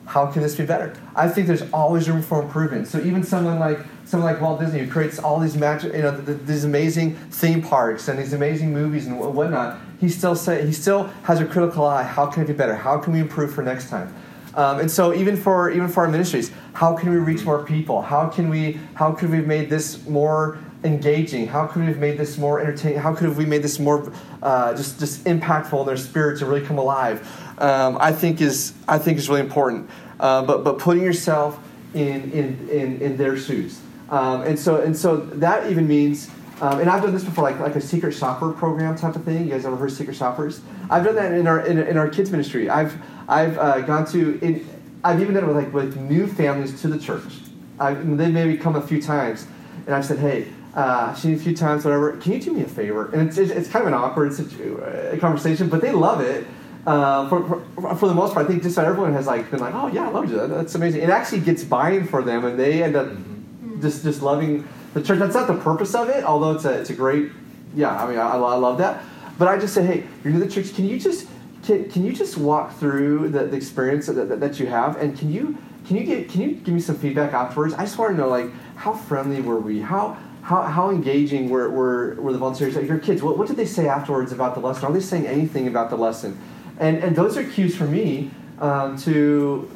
How 0.08 0.26
can 0.26 0.42
this 0.42 0.56
be 0.56 0.66
better? 0.66 0.94
I 1.16 1.28
think 1.28 1.48
there's 1.48 1.70
always 1.74 2.10
room 2.10 2.22
for 2.22 2.42
improvement. 2.42 2.88
So 2.88 3.00
even 3.02 3.24
someone 3.24 3.60
like 3.60 3.80
someone 4.06 4.32
like 4.32 4.42
Walt 4.42 4.62
Disney 4.62 4.80
who 4.80 4.90
creates 4.90 5.20
all 5.20 5.38
these 5.38 5.58
magic, 5.58 5.94
you 5.94 6.02
know, 6.02 6.12
these 6.12 6.64
amazing 6.64 7.16
theme 7.30 7.62
parks 7.62 8.08
and 8.08 8.18
these 8.18 8.32
amazing 8.32 8.72
movies 8.72 9.06
and 9.06 9.20
whatnot, 9.20 9.78
he 10.00 10.08
still 10.08 10.34
say 10.34 10.66
he 10.66 10.72
still 10.72 11.04
has 11.24 11.42
a 11.42 11.46
critical 11.46 11.86
eye. 11.86 12.04
How 12.04 12.26
can 12.26 12.44
it 12.44 12.48
be 12.48 12.54
better? 12.54 12.74
How 12.74 12.98
can 12.98 13.12
we 13.12 13.20
improve 13.20 13.54
for 13.54 13.64
next 13.64 13.90
time? 13.90 14.16
Um, 14.56 14.80
and 14.80 14.90
so 14.90 15.14
even 15.14 15.36
for 15.36 15.70
even 15.70 15.90
for 15.90 16.06
our 16.06 16.10
ministries, 16.10 16.52
how 16.74 16.96
can 16.96 17.10
we 17.10 17.18
reach 17.18 17.44
more 17.44 17.64
people? 17.64 18.02
How 18.02 18.30
can 18.30 18.50
we 18.50 18.80
how 18.94 19.12
could 19.12 19.30
we 19.30 19.38
have 19.38 19.48
made 19.48 19.70
this 19.70 20.08
more 20.08 20.58
engaging? 20.84 21.48
How 21.48 21.68
could 21.68 21.82
we 21.82 21.88
have 21.88 22.00
made 22.00 22.18
this 22.18 22.38
more 22.38 22.60
entertaining? 22.60 23.00
How 23.00 23.14
could 23.14 23.26
have 23.26 23.38
we 23.38 23.46
made 23.46 23.62
this 23.62 23.78
more 23.78 24.12
uh, 24.42 24.74
just 24.74 25.00
just 25.00 25.26
impactful 25.26 25.82
in 25.82 25.86
their 25.86 25.98
spirit 25.98 26.40
to 26.40 26.46
really 26.46 26.66
come 26.66 26.78
alive? 26.78 27.28
Um, 27.58 27.98
I 28.00 28.12
think 28.12 28.42
is 28.42 28.74
I 28.88 28.98
think 28.98 29.18
is 29.18 29.30
really 29.30 29.42
important. 29.42 29.90
Uh, 30.20 30.44
but 30.44 30.64
but 30.64 30.80
putting 30.80 31.04
yourself 31.04 31.60
in 31.94 32.32
in 32.32 32.70
in, 32.70 33.02
in 33.02 33.18
their 33.18 33.38
shoes, 33.38 33.80
um, 34.10 34.42
and 34.42 34.58
so 34.58 34.82
and 34.82 34.96
so 34.96 35.18
that 35.18 35.70
even 35.72 35.88
means. 35.88 36.30
Um, 36.60 36.80
and 36.80 36.90
I've 36.90 37.04
done 37.04 37.14
this 37.14 37.24
before, 37.24 37.44
like 37.44 37.60
like 37.60 37.76
a 37.76 37.82
secret 37.82 38.14
shopper 38.14 38.52
program 38.52 38.96
type 38.98 39.16
of 39.16 39.24
thing. 39.24 39.46
You 39.46 39.52
guys 39.52 39.66
ever 39.66 39.76
heard 39.76 39.92
secret 39.92 40.16
shoppers? 40.16 40.62
I've 40.90 41.04
done 41.04 41.14
that 41.16 41.32
in 41.34 41.46
our 41.46 41.66
in, 41.66 41.78
in 41.78 41.98
our 41.98 42.10
kids 42.10 42.32
ministry. 42.32 42.68
I've 42.68 43.00
I've 43.28 43.58
uh, 43.60 43.82
gone 43.82 44.06
to 44.08 44.40
in, 44.42 44.68
I've 45.04 45.22
even 45.22 45.36
done 45.36 45.44
it 45.44 45.48
with 45.48 45.56
like 45.56 45.72
with 45.72 45.98
new 45.98 46.26
families 46.26 46.82
to 46.82 46.88
the 46.88 46.98
church. 46.98 47.32
I've, 47.80 48.18
they 48.18 48.32
maybe 48.32 48.58
come 48.58 48.76
a 48.76 48.82
few 48.82 49.00
times, 49.00 49.46
and 49.86 49.94
I've 49.94 50.06
said, 50.06 50.18
hey, 50.18 50.48
uh, 50.74 51.14
seen 51.14 51.36
a 51.36 51.38
few 51.38 51.56
times, 51.56 51.86
whatever. 51.86 52.18
Can 52.18 52.34
you 52.34 52.40
do 52.40 52.54
me 52.54 52.62
a 52.64 52.68
favor? 52.68 53.12
And 53.12 53.28
it's, 53.28 53.38
it's 53.38 53.70
kind 53.70 53.84
of 53.84 53.88
an 53.88 53.94
awkward 53.94 54.34
situ- 54.34 54.80
conversation, 55.20 55.70
but 55.70 55.82
they 55.82 55.92
love 55.92 56.22
it. 56.22 56.48
Uh, 56.88 57.28
for, 57.28 57.66
for, 57.76 57.96
for, 57.98 58.08
the 58.08 58.14
most 58.14 58.34
part, 58.34 58.46
I 58.46 58.48
think 58.48 58.64
just 58.64 58.78
about 58.78 58.88
everyone 58.88 59.12
has 59.12 59.28
like 59.28 59.52
been 59.52 59.60
like, 59.60 59.74
oh 59.76 59.88
yeah, 59.88 60.08
I 60.08 60.10
love 60.10 60.32
you. 60.32 60.48
That's 60.48 60.74
amazing. 60.74 61.02
It 61.02 61.10
actually 61.10 61.42
gets 61.42 61.66
buy-in 61.66 62.08
for 62.08 62.24
them, 62.24 62.46
and 62.46 62.58
they 62.58 62.82
end 62.82 62.96
up 62.96 63.08
mm-hmm. 63.08 63.82
just 63.82 64.04
just 64.04 64.22
loving 64.22 64.66
the 64.94 65.04
church. 65.04 65.20
That's 65.20 65.36
not 65.36 65.48
the 65.48 65.58
purpose 65.58 65.94
of 65.94 66.08
it, 66.08 66.24
although 66.24 66.54
it's 66.54 66.64
a 66.64 66.80
it's 66.80 66.90
a 66.90 66.94
great, 66.94 67.30
yeah. 67.76 68.02
I 68.02 68.08
mean, 68.10 68.18
I, 68.18 68.30
I 68.30 68.56
love 68.56 68.78
that. 68.78 69.04
But 69.38 69.50
I 69.50 69.58
just 69.58 69.74
say, 69.74 69.86
hey, 69.86 70.06
you're 70.24 70.32
new 70.32 70.40
to 70.40 70.46
the 70.46 70.50
church. 70.52 70.74
Can 70.76 70.88
you 70.88 70.98
just 70.98 71.28
can, 71.64 71.92
can 71.92 72.06
you 72.06 72.14
just 72.14 72.38
walk 72.38 72.74
through 72.78 73.30
the, 73.32 73.44
the 73.48 73.58
experience 73.58 74.06
that, 74.06 74.14
that, 74.14 74.40
that 74.40 74.58
you 74.58 74.68
have, 74.68 74.96
and 74.96 75.20
can 75.20 75.30
you 75.30 75.58
can 75.88 75.98
you 75.98 76.06
get 76.06 76.30
can 76.30 76.40
you 76.40 76.52
give 76.54 76.74
me 76.74 76.80
some 76.80 76.96
feedback 76.96 77.34
afterwards? 77.34 77.74
I 77.74 77.82
just 77.82 77.98
want 77.98 78.14
to 78.14 78.18
know 78.18 78.30
like 78.30 78.50
how 78.78 78.94
friendly 78.94 79.42
were 79.42 79.60
we? 79.60 79.82
How 79.82 80.16
how, 80.42 80.62
how 80.62 80.90
engaging 80.90 81.50
were, 81.50 81.70
were, 81.70 82.16
were 82.16 82.32
the 82.32 82.38
volunteers? 82.38 82.78
Like 82.78 82.88
your 82.88 83.00
kids, 83.00 83.22
what, 83.22 83.38
what 83.38 83.50
did 83.50 83.58
they 83.58 83.66
say 83.66 83.90
afterwards 83.90 84.32
about 84.32 84.56
the 84.56 84.62
lesson? 84.62 84.86
Are 84.86 84.94
they 84.94 85.02
saying 85.02 85.28
anything 85.28 85.68
about 85.68 85.90
the 85.90 85.98
lesson? 85.98 86.40
And, 86.80 86.98
and 87.04 87.16
those 87.16 87.38
are 87.38 87.44
cues 87.44 87.76
for 87.76 87.86
me 87.86 88.32
um, 88.60 88.98
to, 89.00 89.70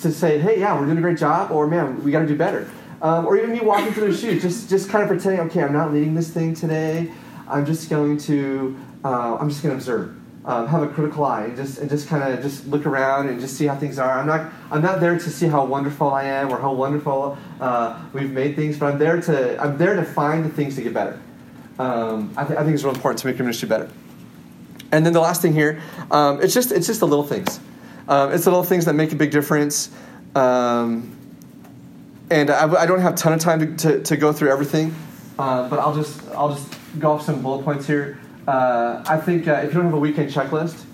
to 0.00 0.12
say, 0.12 0.38
hey, 0.38 0.60
yeah, 0.60 0.78
we're 0.78 0.86
doing 0.86 0.98
a 0.98 1.02
great 1.02 1.18
job, 1.18 1.50
or 1.50 1.66
man, 1.66 2.02
we 2.02 2.10
got 2.10 2.20
to 2.20 2.26
do 2.26 2.36
better. 2.36 2.70
Um, 3.02 3.26
or 3.26 3.36
even 3.36 3.52
me 3.52 3.60
walking 3.60 3.92
through 3.92 4.12
their 4.12 4.18
shoes, 4.18 4.42
just, 4.42 4.70
just 4.70 4.88
kind 4.88 5.02
of 5.02 5.08
pretending, 5.08 5.40
okay, 5.46 5.62
I'm 5.62 5.72
not 5.72 5.92
leading 5.92 6.14
this 6.14 6.30
thing 6.30 6.54
today. 6.54 7.12
I'm 7.48 7.66
just 7.66 7.90
going 7.90 8.18
to, 8.18 8.76
uh, 9.04 9.36
I'm 9.36 9.48
just 9.48 9.62
going 9.62 9.72
to 9.72 9.76
observe 9.76 10.16
um, 10.46 10.68
have 10.68 10.82
a 10.82 10.88
critical 10.88 11.24
eye 11.24 11.44
and 11.44 11.56
just 11.56 11.78
and 11.78 11.90
just 11.90 12.08
kind 12.08 12.22
of 12.22 12.40
just 12.40 12.66
look 12.68 12.86
around 12.86 13.28
and 13.28 13.40
just 13.40 13.56
see 13.56 13.66
how 13.66 13.74
things 13.74 13.98
are. 13.98 14.18
I'm 14.18 14.26
not 14.26 14.52
I'm 14.70 14.80
not 14.80 15.00
there 15.00 15.18
to 15.18 15.30
see 15.30 15.48
how 15.48 15.64
wonderful 15.64 16.12
I 16.12 16.24
am 16.24 16.52
or 16.52 16.58
how 16.58 16.72
wonderful 16.72 17.36
uh, 17.60 18.00
we've 18.12 18.30
made 18.30 18.54
things, 18.54 18.78
but 18.78 18.92
I'm 18.92 18.98
there 18.98 19.20
to 19.22 19.60
I'm 19.60 19.76
there 19.76 19.96
to 19.96 20.04
find 20.04 20.44
the 20.44 20.48
things 20.48 20.76
to 20.76 20.82
get 20.82 20.94
better. 20.94 21.20
Um, 21.78 22.32
I, 22.36 22.44
th- 22.44 22.58
I, 22.58 22.62
think 22.62 22.74
it's 22.74 22.84
real 22.84 22.94
important 22.94 23.18
to 23.18 23.26
make 23.26 23.36
your 23.36 23.44
ministry 23.44 23.68
better. 23.68 23.90
And 24.92 25.04
then 25.04 25.12
the 25.12 25.20
last 25.20 25.42
thing 25.42 25.52
here, 25.52 25.80
um, 26.10 26.40
it's 26.42 26.54
just 26.54 26.72
it's 26.72 26.86
just 26.86 27.00
the 27.00 27.06
little 27.06 27.24
things. 27.24 27.60
Um, 28.08 28.32
it's 28.32 28.44
the 28.44 28.50
little 28.50 28.64
things 28.64 28.84
that 28.84 28.94
make 28.94 29.12
a 29.12 29.16
big 29.16 29.30
difference. 29.30 29.90
Um, 30.34 31.16
and 32.30 32.50
I, 32.50 32.82
I, 32.82 32.86
don't 32.86 33.00
have 33.00 33.14
a 33.14 33.16
ton 33.16 33.32
of 33.32 33.40
time 33.40 33.76
to, 33.76 33.88
to, 33.88 34.02
to 34.02 34.16
go 34.16 34.32
through 34.32 34.50
everything, 34.50 34.94
uh, 35.38 35.68
but 35.68 35.78
I'll 35.78 35.94
just 35.94 36.20
I'll 36.30 36.54
just 36.54 36.74
go 36.98 37.12
off 37.12 37.22
some 37.22 37.40
bullet 37.40 37.64
points 37.64 37.86
here 37.86 38.18
uh, 38.46 39.02
I 39.06 39.16
think 39.16 39.48
uh, 39.48 39.54
if 39.54 39.66
you 39.66 39.74
don't 39.74 39.84
have 39.86 39.94
a 39.94 39.98
weekend 39.98 40.30
checklist, 40.30 40.84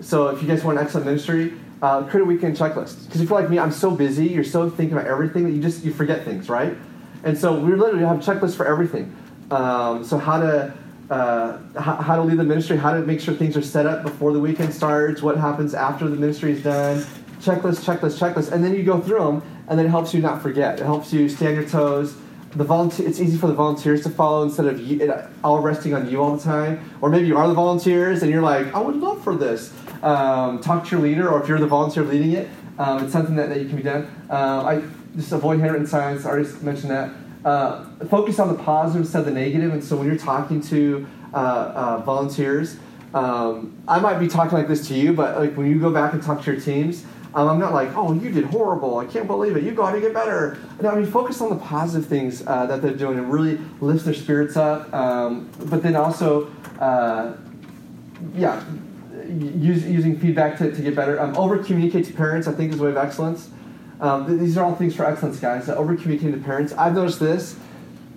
so 0.00 0.28
if 0.28 0.42
you 0.42 0.48
guys 0.48 0.64
want 0.64 0.78
an 0.78 0.84
excellent 0.84 1.06
ministry, 1.06 1.52
uh, 1.82 2.02
create 2.04 2.22
a 2.22 2.26
weekend 2.26 2.56
checklist. 2.56 3.06
Because 3.06 3.20
if 3.20 3.30
you're 3.30 3.40
like 3.40 3.50
me, 3.50 3.58
I'm 3.58 3.70
so 3.70 3.90
busy, 3.90 4.26
you're 4.26 4.44
so 4.44 4.68
thinking 4.68 4.96
about 4.96 5.08
everything 5.08 5.44
that 5.44 5.52
you 5.52 5.62
just 5.62 5.84
you 5.84 5.92
forget 5.92 6.24
things, 6.24 6.48
right? 6.48 6.76
And 7.22 7.38
so 7.38 7.58
we 7.58 7.74
literally 7.74 8.04
have 8.04 8.18
checklists 8.18 8.56
for 8.56 8.66
everything. 8.66 9.14
Um, 9.50 10.04
so 10.04 10.18
how 10.18 10.40
to 10.40 10.74
uh, 11.10 11.58
how, 11.78 12.16
to 12.16 12.22
lead 12.22 12.38
the 12.38 12.44
ministry, 12.44 12.76
how 12.76 12.92
to 12.92 13.00
make 13.00 13.20
sure 13.20 13.34
things 13.34 13.56
are 13.56 13.62
set 13.62 13.86
up 13.86 14.02
before 14.02 14.32
the 14.32 14.40
weekend 14.40 14.74
starts, 14.74 15.22
what 15.22 15.36
happens 15.36 15.74
after 15.74 16.08
the 16.08 16.16
ministry 16.16 16.52
is 16.52 16.62
done, 16.62 16.98
checklist, 17.40 17.84
checklist, 17.84 18.18
checklist, 18.18 18.52
and 18.52 18.64
then 18.64 18.74
you 18.74 18.82
go 18.82 19.00
through 19.00 19.18
them, 19.18 19.42
and 19.68 19.78
then 19.78 19.86
it 19.86 19.90
helps 19.90 20.12
you 20.12 20.20
not 20.20 20.42
forget. 20.42 20.80
It 20.80 20.84
helps 20.84 21.12
you 21.12 21.28
stay 21.28 21.48
on 21.48 21.54
your 21.54 21.68
toes. 21.68 22.16
The 22.52 22.64
volunteer 22.64 23.06
it's 23.06 23.20
easy 23.20 23.36
for 23.36 23.48
the 23.48 23.54
volunteers 23.54 24.02
to 24.04 24.10
follow 24.10 24.42
instead 24.42 24.66
of 24.66 24.80
you, 24.80 25.00
it, 25.00 25.26
all 25.44 25.60
resting 25.60 25.94
on 25.94 26.08
you 26.08 26.22
all 26.22 26.36
the 26.36 26.42
time. 26.42 26.90
Or 27.02 27.10
maybe 27.10 27.26
you 27.26 27.36
are 27.36 27.46
the 27.46 27.54
volunteers 27.54 28.22
and 28.22 28.30
you're 28.30 28.40
like 28.40 28.74
i 28.74 28.80
would 28.80 28.96
love 28.96 29.22
for 29.22 29.36
this. 29.36 29.74
Um, 30.02 30.60
talk 30.60 30.86
to 30.86 30.90
your 30.92 31.00
leader 31.00 31.28
or 31.28 31.42
if 31.42 31.48
you're 31.48 31.58
the 31.58 31.66
volunteer 31.66 32.02
leading 32.04 32.32
it 32.32 32.48
um, 32.78 33.04
it's 33.04 33.12
something 33.12 33.36
that, 33.36 33.48
that 33.48 33.60
you 33.60 33.66
can 33.66 33.76
be 33.76 33.82
done. 33.82 34.04
Um, 34.30 34.66
i 34.66 34.82
just 35.16 35.32
avoid 35.32 35.60
handwritten 35.60 35.86
signs. 35.86 36.26
I 36.26 36.30
already 36.30 36.48
mentioned 36.62 36.90
that 36.90 37.10
uh, 37.46 37.84
focus 38.10 38.38
on 38.38 38.48
the 38.48 38.62
positive 38.62 39.02
instead 39.02 39.20
of 39.20 39.24
the 39.24 39.30
negative 39.30 39.72
and 39.72 39.82
so 39.82 39.96
when 39.96 40.06
you're 40.06 40.18
talking 40.18 40.60
to 40.60 41.06
uh, 41.32 41.36
uh, 41.36 41.98
volunteers 42.02 42.76
um, 43.14 43.74
i 43.88 43.98
might 43.98 44.18
be 44.18 44.28
talking 44.28 44.58
like 44.58 44.68
this 44.68 44.86
to 44.88 44.94
you 44.94 45.12
but 45.12 45.38
like 45.38 45.56
when 45.56 45.66
you 45.66 45.80
go 45.80 45.90
back 45.90 46.12
and 46.12 46.22
talk 46.22 46.42
to 46.42 46.52
your 46.52 46.60
teams 46.60 47.06
um, 47.36 47.50
I'm 47.50 47.58
not 47.58 47.74
like, 47.74 47.94
oh, 47.94 48.14
you 48.14 48.30
did 48.30 48.46
horrible. 48.46 48.96
I 48.96 49.04
can't 49.04 49.26
believe 49.26 49.58
it. 49.58 49.62
You 49.62 49.72
got 49.72 49.92
to 49.92 50.00
get 50.00 50.14
better. 50.14 50.56
No, 50.80 50.88
I 50.88 50.96
mean, 50.96 51.04
focus 51.04 51.42
on 51.42 51.50
the 51.50 51.56
positive 51.56 52.08
things 52.08 52.42
uh, 52.46 52.64
that 52.64 52.80
they're 52.80 52.94
doing 52.94 53.18
and 53.18 53.30
really 53.30 53.60
lift 53.82 54.06
their 54.06 54.14
spirits 54.14 54.56
up. 54.56 54.90
Um, 54.94 55.50
but 55.66 55.82
then 55.82 55.96
also, 55.96 56.50
uh, 56.80 57.36
yeah, 58.34 58.64
use, 59.28 59.84
using 59.84 60.18
feedback 60.18 60.56
to, 60.58 60.74
to 60.74 60.80
get 60.80 60.96
better. 60.96 61.20
Um, 61.20 61.36
over 61.36 61.62
communicate 61.62 62.06
to 62.06 62.14
parents, 62.14 62.48
I 62.48 62.52
think, 62.52 62.72
is 62.72 62.80
a 62.80 62.84
way 62.84 62.90
of 62.90 62.96
excellence. 62.96 63.50
Um, 64.00 64.38
these 64.38 64.56
are 64.58 64.64
all 64.64 64.74
things 64.74 64.94
for 64.94 65.04
excellence, 65.04 65.38
guys. 65.38 65.68
Uh, 65.68 65.76
over 65.76 65.96
communicating 65.96 66.38
to 66.38 66.44
parents. 66.44 66.72
I've 66.74 66.94
noticed 66.94 67.20
this 67.20 67.56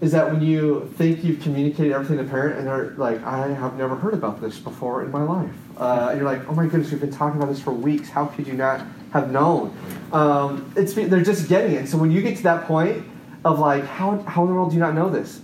is 0.01 0.13
that 0.13 0.31
when 0.31 0.41
you 0.41 0.91
think 0.95 1.23
you've 1.23 1.41
communicated 1.41 1.91
everything 1.91 2.17
to 2.17 2.23
parent 2.23 2.57
and 2.57 2.67
they're 2.67 2.91
like, 2.91 3.21
I 3.23 3.49
have 3.49 3.75
never 3.75 3.95
heard 3.95 4.13
about 4.13 4.39
this 4.39 4.57
before 4.57 5.03
in 5.03 5.11
my 5.11 5.23
life. 5.23 5.51
Uh, 5.77 6.13
you're 6.15 6.23
like, 6.23 6.47
oh 6.47 6.53
my 6.53 6.65
goodness, 6.65 6.91
we've 6.91 7.01
been 7.01 7.11
talking 7.11 7.41
about 7.41 7.51
this 7.51 7.61
for 7.61 7.73
weeks. 7.73 8.09
How 8.09 8.25
could 8.27 8.47
you 8.47 8.53
not 8.53 8.81
have 9.11 9.31
known. 9.31 9.75
Um, 10.11 10.71
it's 10.75 10.93
they're 10.93 11.21
just 11.21 11.49
getting 11.49 11.73
it. 11.73 11.87
So 11.87 11.97
when 11.97 12.11
you 12.11 12.21
get 12.21 12.37
to 12.37 12.43
that 12.43 12.65
point 12.65 13.05
of 13.45 13.59
like, 13.59 13.85
how 13.85 14.19
how 14.23 14.43
in 14.43 14.49
the 14.49 14.55
world 14.55 14.69
do 14.69 14.75
you 14.75 14.81
not 14.81 14.93
know 14.93 15.09
this? 15.09 15.41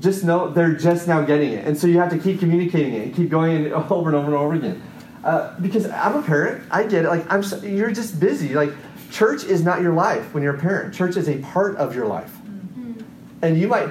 Just 0.00 0.24
know 0.24 0.50
they're 0.50 0.74
just 0.74 1.06
now 1.06 1.22
getting 1.22 1.52
it, 1.52 1.66
and 1.66 1.78
so 1.78 1.86
you 1.86 1.98
have 1.98 2.10
to 2.10 2.18
keep 2.18 2.40
communicating 2.40 2.94
it 2.94 3.02
and 3.02 3.14
keep 3.14 3.28
going 3.28 3.72
over 3.90 4.08
and 4.08 4.16
over 4.16 4.26
and 4.26 4.34
over 4.34 4.54
again. 4.54 4.82
Uh, 5.24 5.58
because 5.60 5.88
I'm 5.88 6.16
a 6.16 6.22
parent, 6.22 6.62
I 6.70 6.82
get 6.82 7.06
it. 7.06 7.08
Like 7.08 7.30
I'm, 7.32 7.42
so, 7.42 7.56
you're 7.62 7.90
just 7.90 8.20
busy. 8.20 8.52
Like 8.52 8.72
church 9.10 9.44
is 9.44 9.64
not 9.64 9.80
your 9.80 9.94
life 9.94 10.34
when 10.34 10.42
you're 10.42 10.54
a 10.54 10.60
parent. 10.60 10.94
Church 10.94 11.16
is 11.16 11.30
a 11.30 11.38
part 11.38 11.76
of 11.76 11.94
your 11.96 12.06
life, 12.06 12.30
mm-hmm. 12.30 13.00
and 13.40 13.58
you 13.58 13.66
might 13.66 13.88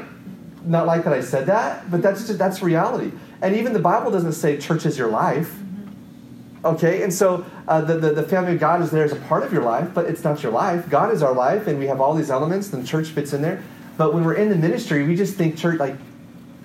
not 0.64 0.86
like 0.86 1.04
that 1.06 1.14
I 1.14 1.22
said 1.22 1.48
that, 1.48 1.90
but 1.90 2.04
that's 2.04 2.28
just, 2.28 2.38
that's 2.38 2.62
reality. 2.62 3.12
And 3.42 3.56
even 3.56 3.74
the 3.74 3.80
Bible 3.80 4.12
doesn't 4.12 4.34
say 4.34 4.58
church 4.58 4.86
is 4.86 4.96
your 4.96 5.10
life. 5.10 5.54
Okay, 6.64 7.02
and 7.02 7.12
so 7.12 7.46
uh, 7.68 7.82
the, 7.82 7.98
the, 7.98 8.12
the, 8.12 8.24
family 8.24 8.54
of 8.54 8.60
God 8.60 8.82
is 8.82 8.90
there 8.90 9.04
as 9.04 9.12
a 9.12 9.18
part 9.18 9.44
of 9.44 9.52
your 9.52 9.64
life, 9.64 9.90
but 9.94 10.06
it's 10.06 10.24
not 10.24 10.42
your 10.44 10.54
life. 10.54 10.88
God 10.88 11.12
is 11.12 11.22
our 11.22 11.34
life, 11.34 11.68
and 11.68 11.78
we 11.78 11.88
have 11.88 12.00
all 12.00 12.14
these 12.14 12.32
elements, 12.32 12.72
and 12.72 12.84
the 12.84 12.88
church 12.88 13.10
fits 13.10 13.34
in 13.34 13.42
there. 13.42 13.62
But 13.98 14.14
when 14.14 14.24
we're 14.24 14.36
in 14.36 14.48
the 14.48 14.56
ministry, 14.56 15.04
we 15.04 15.18
just 15.18 15.36
think 15.36 15.58
church, 15.58 15.78
like, 15.78 15.96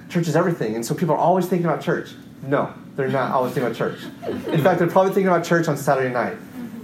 church 0.09 0.29
is 0.29 0.37
everything. 0.37 0.77
And 0.77 0.87
so 0.87 0.95
people 0.95 1.17
are 1.17 1.19
always 1.19 1.47
thinking 1.47 1.67
about 1.67 1.83
church. 1.83 2.11
No, 2.43 2.73
they're 2.99 3.07
not 3.07 3.31
always 3.31 3.53
thinking 3.53 3.71
about 3.71 3.79
church. 3.79 4.01
In 4.49 4.61
fact, 4.61 4.81
they're 4.81 4.89
probably 4.89 5.13
thinking 5.13 5.29
about 5.29 5.45
church 5.45 5.69
on 5.69 5.77
Saturday 5.77 6.13
night. 6.13 6.35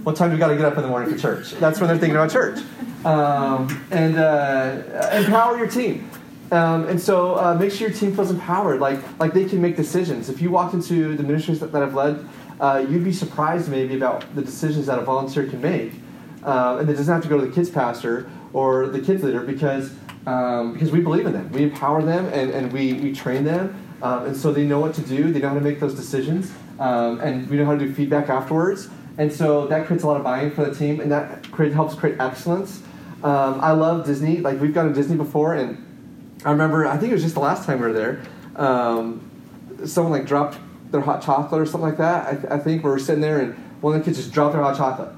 What 0.03 0.15
time 0.15 0.29
do 0.29 0.35
we 0.35 0.39
got 0.39 0.47
to 0.47 0.55
get 0.55 0.63
up 0.63 0.77
in 0.77 0.83
the 0.83 0.87
morning 0.87 1.11
for 1.11 1.19
church? 1.19 1.51
That's 1.55 1.81
when 1.81 1.89
they're 1.89 1.97
thinking 1.97 2.15
about 2.15 2.31
church. 2.31 2.63
Um, 3.03 3.85
and 3.91 4.17
uh, 4.17 5.09
empower 5.11 5.57
your 5.57 5.67
team. 5.67 6.09
Um, 6.51 6.87
and 6.87 7.01
so 7.01 7.35
uh, 7.35 7.55
make 7.55 7.73
sure 7.73 7.89
your 7.89 7.97
team 7.97 8.15
feels 8.15 8.31
empowered, 8.31 8.79
like 8.79 8.99
like 9.19 9.33
they 9.33 9.43
can 9.43 9.61
make 9.61 9.75
decisions. 9.75 10.29
If 10.29 10.41
you 10.41 10.51
walked 10.51 10.73
into 10.73 11.17
the 11.17 11.23
ministries 11.23 11.59
that, 11.59 11.73
that 11.73 11.83
I've 11.83 11.95
led, 11.95 12.25
uh, 12.61 12.85
you'd 12.87 13.03
be 13.03 13.11
surprised 13.11 13.69
maybe 13.69 13.97
about 13.97 14.23
the 14.35 14.41
decisions 14.41 14.85
that 14.85 14.97
a 14.97 15.01
volunteer 15.01 15.47
can 15.47 15.61
make. 15.61 15.91
Uh, 16.43 16.77
and 16.79 16.89
it 16.89 16.93
doesn't 16.93 17.13
have 17.13 17.23
to 17.23 17.29
go 17.29 17.37
to 17.37 17.45
the 17.45 17.51
kids 17.51 17.69
pastor 17.69 18.29
or 18.53 18.87
the 18.87 19.01
kids 19.01 19.21
leader 19.21 19.41
because 19.41 19.91
um, 20.27 20.71
because 20.71 20.91
we 20.91 21.01
believe 21.01 21.25
in 21.25 21.33
them. 21.33 21.51
We 21.51 21.63
empower 21.63 22.01
them 22.01 22.27
and, 22.27 22.51
and 22.51 22.71
we, 22.71 22.93
we 22.93 23.13
train 23.13 23.43
them. 23.43 23.84
Um, 24.01 24.25
and 24.25 24.37
so 24.37 24.51
they 24.51 24.65
know 24.65 24.79
what 24.79 24.93
to 24.95 25.01
do. 25.01 25.31
They 25.31 25.39
know 25.39 25.49
how 25.49 25.55
to 25.55 25.61
make 25.61 25.79
those 25.79 25.95
decisions. 25.95 26.51
Um, 26.79 27.19
and 27.21 27.49
we 27.49 27.57
know 27.57 27.65
how 27.65 27.73
to 27.73 27.79
do 27.79 27.93
feedback 27.93 28.29
afterwards. 28.29 28.89
And 29.17 29.31
so 29.31 29.67
that 29.67 29.87
creates 29.87 30.03
a 30.03 30.07
lot 30.07 30.17
of 30.17 30.23
buy-in 30.23 30.51
for 30.51 30.65
the 30.65 30.75
team, 30.75 30.99
and 30.99 31.11
that 31.11 31.49
create, 31.51 31.73
helps 31.73 31.95
create 31.95 32.19
excellence. 32.19 32.81
Um, 33.23 33.61
I 33.61 33.71
love 33.71 34.05
Disney. 34.05 34.37
Like 34.37 34.59
we've 34.59 34.73
gone 34.73 34.87
to 34.89 34.93
Disney 34.93 35.15
before, 35.15 35.55
and 35.55 35.81
I 36.43 36.51
remember 36.51 36.85
I 36.85 36.97
think 36.97 37.11
it 37.11 37.13
was 37.13 37.23
just 37.23 37.35
the 37.35 37.41
last 37.41 37.65
time 37.65 37.79
we 37.79 37.87
were 37.87 37.93
there. 37.93 38.21
Um, 38.55 39.31
someone 39.85 40.11
like 40.11 40.27
dropped 40.27 40.57
their 40.91 41.01
hot 41.01 41.23
chocolate 41.23 41.61
or 41.61 41.65
something 41.65 41.89
like 41.89 41.97
that. 41.97 42.45
I, 42.51 42.55
I 42.55 42.59
think 42.59 42.83
we 42.83 42.89
were 42.89 42.99
sitting 42.99 43.21
there 43.21 43.39
and 43.39 43.55
one 43.81 43.95
of 43.95 44.01
the 44.01 44.05
kids 44.05 44.17
just 44.17 44.33
dropped 44.33 44.53
their 44.53 44.61
hot 44.61 44.77
chocolate. 44.77 45.09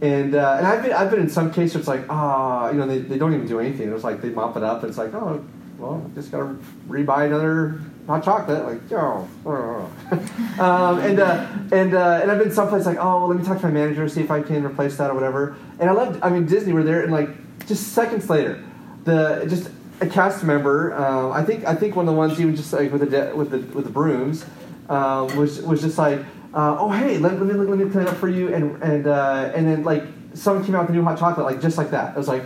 And, 0.00 0.34
uh, 0.34 0.56
and 0.58 0.66
I've 0.66 0.82
been, 0.82 0.92
I've 0.92 1.10
been 1.10 1.20
in 1.20 1.30
some 1.30 1.50
cases, 1.52 1.74
where 1.74 1.80
it's 1.80 1.88
like, 1.88 2.04
ah, 2.10 2.70
you 2.70 2.76
know, 2.76 2.86
they, 2.86 2.98
they 2.98 3.16
don't 3.16 3.32
even 3.34 3.46
do 3.46 3.58
anything. 3.58 3.90
It's 3.92 4.04
like 4.04 4.20
they 4.20 4.28
mop 4.28 4.56
it 4.56 4.62
up, 4.62 4.82
and 4.82 4.90
it's 4.90 4.98
like, 4.98 5.14
oh, 5.14 5.42
well, 5.78 6.10
just 6.14 6.30
got 6.30 6.38
to 6.38 6.58
rebuy 6.88 7.26
another 7.26 7.80
hot 8.06 8.24
chocolate. 8.24 8.64
Like, 8.64 8.80
oh. 8.92 9.28
um, 10.60 10.98
and, 11.00 11.18
uh, 11.18 11.46
and, 11.72 11.94
uh, 11.94 12.20
and 12.22 12.30
I've 12.30 12.38
been 12.38 12.52
someplace 12.52 12.86
like, 12.86 12.98
oh, 12.98 13.20
well, 13.20 13.28
let 13.28 13.38
me 13.38 13.44
talk 13.44 13.60
to 13.60 13.66
my 13.66 13.72
manager, 13.72 14.08
see 14.08 14.20
if 14.20 14.30
I 14.30 14.42
can 14.42 14.64
replace 14.64 14.96
that 14.96 15.10
or 15.10 15.14
whatever. 15.14 15.56
And 15.78 15.90
I 15.90 15.92
love, 15.92 16.18
I 16.22 16.30
mean, 16.30 16.46
Disney, 16.46 16.72
we're 16.72 16.84
there, 16.84 17.02
and 17.02 17.12
like, 17.12 17.28
just 17.66 17.92
seconds 17.92 18.30
later, 18.30 18.64
the, 19.04 19.46
just 19.48 19.70
a 20.00 20.06
cast 20.06 20.44
member, 20.44 20.94
uh, 20.94 21.30
I 21.30 21.44
think, 21.44 21.64
I 21.64 21.74
think 21.74 21.96
one 21.96 22.06
of 22.06 22.14
the 22.14 22.18
ones 22.18 22.40
even 22.40 22.54
just 22.54 22.72
like 22.72 22.92
with 22.92 23.00
the, 23.00 23.06
de- 23.06 23.34
with 23.34 23.50
the, 23.50 23.58
with 23.58 23.84
the 23.84 23.90
brooms, 23.90 24.44
um, 24.88 25.34
was, 25.36 25.60
was 25.62 25.80
just 25.80 25.98
like, 25.98 26.24
oh 26.56 26.90
hey, 26.90 27.18
let, 27.18 27.40
let, 27.40 27.54
me 27.54 27.66
let 27.66 27.78
me 27.78 27.90
clean 27.90 28.06
up 28.06 28.16
for 28.16 28.28
you, 28.28 28.54
and 28.54 28.82
and 28.82 29.06
and 29.06 29.66
then 29.66 29.84
like 29.84 30.04
someone 30.34 30.64
came 30.64 30.74
out 30.74 30.82
with 30.82 30.90
a 30.90 30.92
new 30.92 31.02
hot 31.02 31.18
chocolate, 31.18 31.46
like 31.46 31.60
just 31.60 31.78
like 31.78 31.90
that. 31.90 32.14
I 32.14 32.18
was 32.18 32.28
like, 32.28 32.42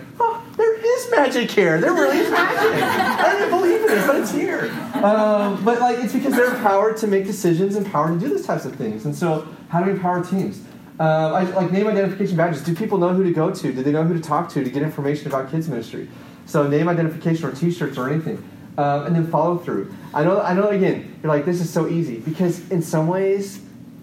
is 1.00 1.10
magic 1.10 1.50
here. 1.50 1.80
There 1.80 1.92
really 1.92 2.18
is 2.18 2.30
magic. 2.30 2.82
I 2.82 3.32
didn't 3.32 3.50
believe 3.50 3.82
in 3.82 3.98
it, 3.98 4.06
but 4.06 4.16
it's 4.16 4.32
here. 4.32 4.70
Um, 4.94 5.64
but 5.64 5.80
like 5.80 5.98
it's 5.98 6.12
because 6.12 6.34
they're 6.34 6.54
empowered 6.54 6.96
to 6.98 7.06
make 7.06 7.24
decisions, 7.24 7.76
and 7.76 7.86
empowered 7.86 8.20
to 8.20 8.26
do 8.28 8.34
these 8.34 8.46
types 8.46 8.64
of 8.64 8.76
things. 8.76 9.04
And 9.04 9.14
so, 9.14 9.48
how 9.68 9.80
do 9.80 9.86
we 9.86 9.92
empower 9.92 10.24
teams? 10.24 10.60
Um, 10.98 11.34
I, 11.34 11.42
like 11.42 11.72
name 11.72 11.86
identification 11.86 12.36
badges. 12.36 12.62
Do 12.62 12.74
people 12.74 12.98
know 12.98 13.14
who 13.14 13.24
to 13.24 13.32
go 13.32 13.52
to? 13.54 13.72
Do 13.72 13.82
they 13.82 13.92
know 13.92 14.04
who 14.04 14.14
to 14.14 14.20
talk 14.20 14.50
to 14.50 14.62
to 14.62 14.70
get 14.70 14.82
information 14.82 15.28
about 15.28 15.50
kids 15.50 15.68
ministry? 15.68 16.08
So 16.44 16.66
name 16.68 16.88
identification 16.88 17.46
or 17.46 17.52
T-shirts 17.52 17.96
or 17.96 18.10
anything, 18.10 18.36
um, 18.76 19.06
and 19.06 19.16
then 19.16 19.30
follow 19.30 19.58
through. 19.58 19.94
I 20.12 20.24
know. 20.24 20.40
I 20.40 20.52
know. 20.52 20.68
Again, 20.68 21.18
you're 21.22 21.32
like 21.32 21.44
this 21.44 21.60
is 21.60 21.70
so 21.70 21.88
easy 21.88 22.18
because 22.18 22.70
in 22.70 22.82
some 22.82 23.06
ways 23.06 23.62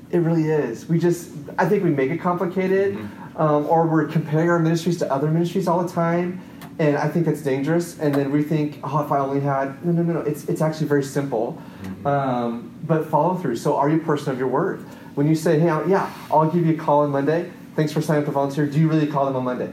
it 0.09 0.19
really 0.19 0.49
is. 0.49 0.87
We 0.87 0.99
just, 0.99 1.31
I 1.57 1.67
think 1.67 1.83
we 1.83 1.89
make 1.89 2.09
it 2.11 2.17
complicated, 2.17 2.95
mm-hmm. 2.95 3.37
um, 3.37 3.65
or 3.67 3.87
we're 3.87 4.07
comparing 4.07 4.49
our 4.49 4.59
ministries 4.59 4.97
to 4.99 5.11
other 5.11 5.29
ministries 5.29 5.67
all 5.67 5.83
the 5.83 5.91
time, 5.91 6.41
and 6.79 6.97
I 6.97 7.07
think 7.07 7.25
that's 7.25 7.41
dangerous. 7.41 7.99
And 7.99 8.13
then 8.13 8.31
we 8.31 8.43
think, 8.43 8.79
oh, 8.83 9.03
if 9.03 9.11
I 9.11 9.19
only 9.19 9.39
had, 9.39 9.83
no, 9.85 9.91
no, 9.91 10.03
no, 10.03 10.13
no. 10.13 10.19
It's 10.21 10.45
it's 10.45 10.61
actually 10.61 10.87
very 10.87 11.03
simple, 11.03 11.61
mm-hmm. 11.81 12.07
um, 12.07 12.75
but 12.83 13.07
follow 13.07 13.35
through. 13.35 13.57
So, 13.57 13.75
are 13.77 13.89
you 13.89 13.97
a 13.97 14.05
person 14.05 14.31
of 14.31 14.39
your 14.39 14.47
word? 14.47 14.81
When 15.15 15.27
you 15.27 15.35
say, 15.35 15.59
hey, 15.59 15.69
I'll, 15.69 15.87
yeah, 15.89 16.13
I'll 16.29 16.49
give 16.49 16.65
you 16.65 16.75
a 16.75 16.77
call 16.77 17.01
on 17.01 17.09
Monday. 17.09 17.51
Thanks 17.75 17.91
for 17.91 18.01
signing 18.01 18.23
up 18.23 18.25
to 18.25 18.31
volunteer. 18.31 18.67
Do 18.67 18.79
you 18.79 18.87
really 18.87 19.07
call 19.07 19.25
them 19.25 19.35
on 19.35 19.43
Monday, 19.43 19.71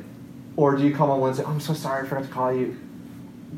or 0.57 0.77
do 0.77 0.83
you 0.83 0.95
call 0.95 1.09
them 1.09 1.17
on 1.17 1.21
Wednesday? 1.21 1.45
Oh, 1.47 1.51
I'm 1.51 1.61
so 1.61 1.75
sorry, 1.75 2.05
I 2.05 2.09
forgot 2.09 2.25
to 2.25 2.31
call 2.31 2.55
you. 2.55 2.79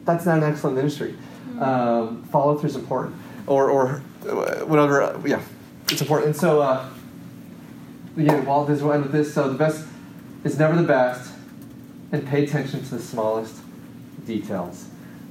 That's 0.05 0.27
not 0.27 0.39
an 0.39 0.45
excellent 0.45 0.77
ministry. 0.77 1.13
Mm-hmm. 1.13 1.63
Um, 1.63 2.25
follow 2.25 2.57
through 2.57 2.71
is 2.71 2.77
important, 2.77 3.17
or 3.47 3.71
or 3.71 4.03
uh, 4.29 4.65
whatever. 4.67 5.21
Yeah 5.25 5.41
it's 5.91 6.01
important. 6.01 6.29
And 6.29 6.37
so, 6.37 6.61
uh, 6.61 6.89
again, 8.17 8.45
Walt 8.45 8.69
Disney 8.69 8.87
will 8.87 8.95
end 8.95 9.05
with 9.05 9.13
this. 9.13 9.33
So, 9.33 9.49
the 9.49 9.59
best 9.59 9.87
is 10.45 10.59
never 10.59 10.77
the 10.77 10.87
best, 10.87 11.33
and 12.17 12.27
pay 12.27 12.45
attention 12.45 12.83
to 12.83 12.95
the 12.97 13.03
smallest 13.03 13.55
details. 14.27 14.89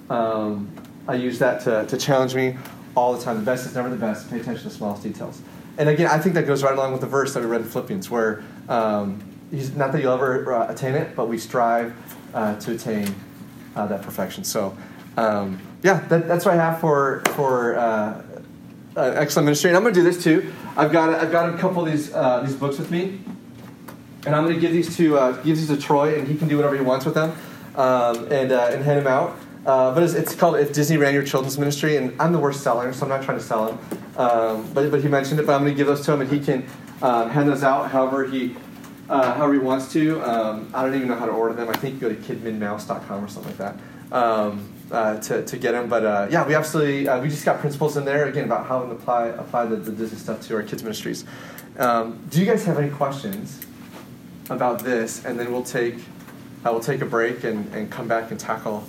Um, 0.10 0.70
I 1.08 1.16
use 1.16 1.40
that 1.40 1.62
to, 1.64 1.86
to 1.86 1.98
challenge 1.98 2.36
me 2.36 2.58
all 2.96 3.14
the 3.14 3.24
time. 3.24 3.38
The 3.38 3.46
best 3.46 3.66
is 3.66 3.76
never 3.76 3.90
the 3.90 3.96
best. 3.96 4.30
Pay 4.30 4.40
attention 4.40 4.64
to 4.64 4.70
the 4.70 4.76
smallest 4.76 5.04
details. 5.04 5.42
And 5.78 5.90
again, 5.90 6.08
I 6.08 6.20
think 6.20 6.36
that 6.36 6.48
goes 6.48 6.64
right 6.64 6.74
along 6.74 6.94
with 6.94 7.02
the 7.02 7.08
verse 7.08 7.34
that 7.34 7.42
we 7.42 7.48
read 7.48 7.62
in 7.62 7.68
Philippians, 7.68 8.10
where 8.10 8.44
um, 8.70 9.22
not 9.76 9.92
that 9.92 10.02
you'll 10.02 10.14
ever 10.14 10.54
uh, 10.54 10.72
attain 10.72 10.96
it, 10.96 11.16
but 11.16 11.28
we 11.28 11.38
strive 11.38 11.94
uh, 12.34 12.56
to 12.60 12.72
attain 12.74 13.14
uh, 13.76 13.86
that 13.88 14.02
perfection. 14.02 14.44
So, 14.44 14.76
um, 15.18 15.60
yeah, 15.84 16.00
that, 16.08 16.28
that's 16.28 16.46
what 16.46 16.54
I 16.54 16.58
have 16.58 16.80
for 16.80 17.22
for 17.36 17.78
uh, 17.78 18.24
uh, 18.96 19.02
excellent 19.16 19.46
ministry. 19.46 19.70
And 19.70 19.78
I'm 19.78 19.84
going 19.84 19.94
to 19.94 20.00
do 20.00 20.04
this 20.04 20.24
too. 20.24 20.54
I've 20.78 20.92
got 20.92 21.10
I've 21.14 21.32
got 21.32 21.54
a 21.54 21.58
couple 21.58 21.86
of 21.86 21.92
these 21.92 22.14
uh, 22.14 22.42
these 22.46 22.56
books 22.56 22.78
with 22.80 22.90
me, 22.90 23.20
and 24.26 24.36
I'm 24.36 24.44
going 24.44 24.56
to 24.56 24.62
give 24.62 24.72
these 24.72 24.96
to 24.98 25.18
uh, 25.18 25.32
give 25.44 25.58
these 25.58 25.68
to 25.68 25.78
Troy, 25.78 26.18
and 26.18 26.28
he 26.28 26.36
can 26.36 26.48
do 26.48 26.58
whatever 26.58 26.76
he 26.76 26.82
wants 26.82 27.06
with 27.06 27.14
them, 27.14 27.32
um, 27.76 28.32
and 28.32 28.52
uh, 28.52 28.70
and 28.72 28.84
hand 28.84 29.00
them 29.00 29.08
out. 29.08 29.38
Uh, 29.66 29.94
but 29.94 30.04
it's, 30.04 30.14
it's, 30.14 30.36
called 30.36 30.58
"If 30.58 30.74
Disney 30.74 30.98
Ran 30.98 31.14
Your 31.14 31.24
Children's 31.24 31.58
Ministry," 31.58 31.98
and 31.98 32.20
I'm 32.20 32.32
the 32.32 32.40
worst 32.40 32.62
seller, 32.62 32.92
so 32.94 33.04
I'm 33.04 33.10
not 33.10 33.24
trying 33.24 33.38
to 33.38 33.44
sell 33.44 33.66
them. 33.66 34.00
Um, 34.18 34.74
but 34.74 34.92
but 34.92 35.02
he 35.02 35.08
mentioned 35.08 35.40
it, 35.40 35.46
but 35.46 35.54
I'm 35.54 35.62
going 35.62 35.74
to 35.74 35.78
give 35.78 35.88
those 35.88 36.06
to 36.06 36.14
him, 36.14 36.22
and 36.22 36.30
he 36.30 36.40
can 36.40 36.66
um, 37.02 37.30
hand 37.30 37.50
those 37.50 37.64
out 37.64 37.92
however 37.92 38.26
he. 38.26 38.56
Uh, 39.08 39.36
however 39.36 39.54
he 39.54 39.60
wants 39.60 39.94
to. 39.94 40.20
Um, 40.24 40.72
I 40.74 40.82
don't 40.82 40.96
even 40.96 41.08
know 41.08 41.16
how 41.16 41.28
to 41.28 41.32
order 41.32 41.54
them. 41.54 41.70
I 41.70 41.74
think 41.74 41.94
you 41.94 42.00
go 42.00 42.10
to 42.10 42.16
kidminmouse.com 42.16 43.24
or 43.24 43.28
something 43.28 43.56
like 43.56 43.58
that. 43.60 43.76
Um, 44.12 44.74
uh, 44.92 45.20
to, 45.20 45.44
to 45.44 45.58
get 45.58 45.74
them. 45.74 45.90
But 45.90 46.06
uh, 46.06 46.28
yeah, 46.32 46.48
we 46.48 46.56
absolutely 46.56 47.08
we 47.20 47.30
just 47.30 47.46
got 47.46 47.60
principles 47.60 47.98
in 47.98 48.06
there 48.06 48.26
again 48.26 48.46
about 48.46 48.66
how 48.66 48.84
to 48.84 48.92
apply 48.92 49.28
apply 49.28 49.66
the, 49.66 49.76
the 49.76 49.92
Disney 49.92 50.18
stuff 50.18 50.42
to 50.48 50.56
our 50.56 50.64
kids 50.64 50.84
ministries. 50.84 51.24
Um, 51.78 52.20
do 52.30 52.40
you 52.40 52.46
guys 52.46 52.66
have 52.66 52.80
any 52.80 52.90
questions 52.90 53.66
about 54.50 54.80
this? 54.80 55.24
And 55.26 55.40
then 55.40 55.52
we'll 55.52 55.64
take 55.64 55.96
uh, 56.66 56.72
we'll 56.72 56.80
take 56.80 57.02
a 57.02 57.06
break 57.06 57.44
and, 57.44 57.72
and 57.74 57.92
come 57.92 58.08
back 58.08 58.32
and 58.32 58.40
tackle 58.40 58.84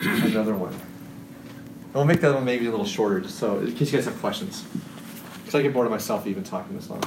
another 0.00 0.54
one. 0.54 0.72
And 0.72 1.94
we'll 1.94 2.04
make 2.04 2.20
that 2.20 2.34
one 2.34 2.44
maybe 2.44 2.66
a 2.66 2.70
little 2.70 2.86
shorter, 2.86 3.20
just 3.20 3.38
so 3.38 3.58
in 3.58 3.74
case 3.74 3.92
you 3.92 3.98
guys 3.98 4.06
have 4.06 4.18
questions. 4.20 4.64
Because 5.38 5.54
I 5.54 5.62
get 5.62 5.72
bored 5.72 5.86
of 5.86 5.92
myself 5.92 6.26
even 6.26 6.42
talking 6.42 6.76
this 6.76 6.88
long. 6.90 7.02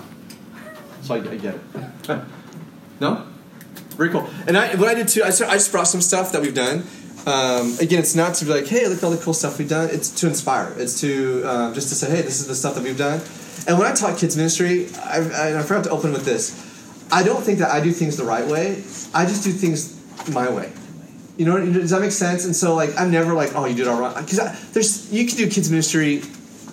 So 1.02 1.16
I, 1.16 1.18
I 1.18 1.38
get 1.38 1.56
it. 1.56 1.62
no? 3.00 3.26
Very 3.98 4.10
cool. 4.10 4.30
And 4.48 4.58
I, 4.58 4.76
what 4.76 4.88
I 4.88 4.94
did 4.94 5.08
too, 5.08 5.24
I, 5.24 5.28
I 5.28 5.32
just 5.32 5.72
brought 5.72 5.88
some 5.88 6.02
stuff 6.02 6.32
that 6.32 6.42
we've 6.42 6.56
done 6.56 6.84
um, 7.26 7.78
again, 7.80 8.00
it's 8.00 8.16
not 8.16 8.36
to 8.36 8.46
be 8.46 8.52
like, 8.52 8.68
hey, 8.68 8.88
look 8.88 9.00
at 9.00 9.04
all 9.04 9.12
the 9.12 9.18
cool 9.18 9.34
stuff 9.34 9.60
we've 9.60 9.70
done. 9.70 9.90
It's 9.92 10.10
to 10.22 10.28
inspire. 10.28 10.74
It's 10.78 11.02
to 11.02 11.44
um, 11.44 11.74
just 11.74 11.90
to 11.90 11.96
say, 11.96 12.10
hey, 12.10 12.22
this 12.22 12.40
is 12.40 12.48
the 12.48 12.56
stuff 12.56 12.76
that 12.76 12.84
we've 12.84 12.98
done. 12.98 13.22
And 13.68 13.78
when 13.78 13.88
I 13.88 13.94
taught 13.94 14.18
kids 14.18 14.38
ministry, 14.38 14.88
I, 14.96 15.60
I 15.60 15.62
forgot 15.64 15.84
to 15.84 15.90
open 15.90 16.14
with 16.14 16.26
this. 16.26 16.66
I 17.12 17.24
don't 17.24 17.44
think 17.44 17.60
that 17.60 17.72
I 17.72 17.82
do 17.82 17.92
things 17.92 18.18
the 18.18 18.24
right 18.24 18.46
way. 18.46 18.84
I 19.14 19.26
just 19.26 19.44
do 19.44 19.52
things 19.52 20.00
my 20.32 20.50
way. 20.50 20.72
You 21.38 21.46
know, 21.46 21.58
does 21.66 21.92
that 21.92 22.02
make 22.02 22.12
sense? 22.12 22.46
And 22.46 22.56
so, 22.56 22.76
like, 22.76 22.98
I'm 22.98 23.12
never 23.12 23.34
like, 23.34 23.56
oh, 23.56 23.66
you 23.66 23.76
did 23.76 23.88
it 23.88 23.88
all 23.88 24.00
wrong. 24.00 24.14
Because 24.14 24.40
there's 24.74 25.12
you 25.12 25.26
can 25.26 25.38
do 25.38 25.50
kids 25.50 25.70
ministry 25.72 26.22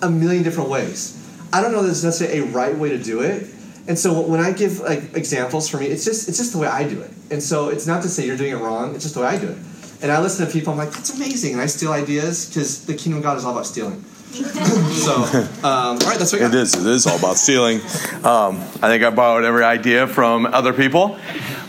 a 0.01 0.09
million 0.09 0.43
different 0.43 0.69
ways. 0.69 1.15
I 1.53 1.61
don't 1.61 1.71
know 1.71 1.81
that 1.81 1.87
there's 1.87 2.03
necessarily 2.03 2.39
a 2.39 2.51
right 2.51 2.75
way 2.75 2.89
to 2.89 2.97
do 2.97 3.21
it. 3.21 3.47
And 3.87 3.97
so 3.97 4.19
when 4.21 4.41
I 4.41 4.51
give 4.51 4.81
like 4.81 5.15
examples 5.15 5.69
for 5.69 5.77
me, 5.77 5.87
it's 5.87 6.03
just 6.03 6.27
it's 6.27 6.37
just 6.37 6.51
the 6.51 6.59
way 6.59 6.67
I 6.67 6.87
do 6.87 7.01
it. 7.01 7.11
And 7.31 7.41
so 7.41 7.69
it's 7.69 7.87
not 7.87 8.03
to 8.03 8.09
say 8.09 8.25
you're 8.25 8.37
doing 8.37 8.51
it 8.51 8.57
wrong. 8.57 8.93
It's 8.93 9.03
just 9.03 9.15
the 9.15 9.21
way 9.21 9.27
I 9.27 9.37
do 9.37 9.47
it. 9.47 9.57
And 10.01 10.11
I 10.11 10.21
listen 10.21 10.45
to 10.45 10.51
people, 10.51 10.73
I'm 10.73 10.77
like, 10.77 10.91
that's 10.91 11.15
amazing. 11.15 11.53
And 11.53 11.61
I 11.61 11.65
steal 11.65 11.91
ideas 11.91 12.47
because 12.47 12.85
the 12.85 12.93
kingdom 12.93 13.17
of 13.19 13.23
God 13.23 13.37
is 13.37 13.45
all 13.45 13.53
about 13.53 13.65
stealing. 13.65 14.03
so, 14.33 15.15
um, 15.15 15.63
all 15.63 15.97
right, 15.97 16.19
that's 16.19 16.33
what 16.33 16.41
It 16.41 16.53
is. 16.53 16.75
It 16.75 16.85
is 16.85 17.07
all 17.07 17.17
about 17.17 17.37
stealing. 17.37 17.77
Um, 18.25 18.59
I 18.81 18.89
think 18.89 19.03
I 19.03 19.09
borrowed 19.09 19.45
every 19.45 19.63
idea 19.63 20.05
from 20.05 20.45
other 20.45 20.73
people. 20.73 21.17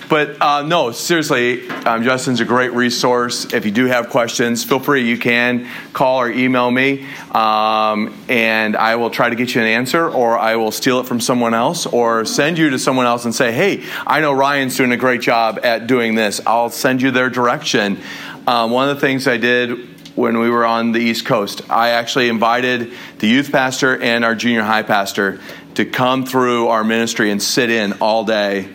But 0.09 0.41
uh, 0.41 0.63
no, 0.63 0.91
seriously, 0.91 1.69
um, 1.69 2.03
Justyn's 2.03 2.41
a 2.41 2.45
great 2.45 2.73
resource. 2.73 3.53
If 3.53 3.67
you 3.67 3.71
do 3.71 3.85
have 3.85 4.09
questions, 4.09 4.65
feel 4.65 4.81
free. 4.81 5.07
You 5.07 5.19
can 5.19 5.69
call 5.93 6.21
or 6.21 6.31
email 6.31 6.71
me, 6.71 7.07
um, 7.33 8.19
and 8.29 8.75
I 8.75 8.97
will 8.97 9.11
try 9.11 9.29
to 9.29 9.37
get 9.37 9.55
you 9.55 9.61
an 9.61 9.67
answer, 9.67 10.09
or 10.09 10.39
I 10.39 10.57
will 10.57 10.73
steal 10.73 10.99
it 11.01 11.07
from 11.07 11.21
someone 11.21 11.53
else, 11.53 11.85
or 11.85 12.25
send 12.25 12.57
you 12.57 12.71
to 12.71 12.79
someone 12.79 13.05
else 13.05 13.27
and 13.27 13.35
say, 13.35 13.53
hey, 13.53 13.85
I 14.07 14.21
know 14.21 14.33
Ryan's 14.33 14.77
doing 14.77 14.93
a 14.93 14.97
great 14.97 15.21
job 15.21 15.61
at 15.63 15.87
doing 15.87 16.15
this. 16.15 16.41
I'll 16.47 16.71
send 16.71 17.03
you 17.03 17.11
their 17.11 17.29
direction. 17.29 18.01
Um, 18.47 18.71
one 18.71 18.89
of 18.89 18.97
the 18.97 19.01
things 19.01 19.29
I 19.29 19.37
did 19.37 19.98
when 20.19 20.41
we 20.41 20.51
were 20.51 20.67
on 20.67 20.91
the 20.91 20.99
East 20.99 21.25
Coast. 21.25 21.63
I 21.71 21.91
actually 21.91 22.29
invited 22.29 22.93
the 23.21 23.29
youth 23.29 23.53
pastor 23.53 23.97
and 24.03 24.25
our 24.25 24.35
junior 24.35 24.63
high 24.63 24.83
pastor 24.83 25.39
to 25.77 25.85
come 25.85 26.27
through 26.27 26.67
our 26.67 26.83
ministry 26.83 27.31
and 27.31 27.41
sit 27.41 27.71
in 27.71 27.93
all 28.01 28.25
day 28.25 28.69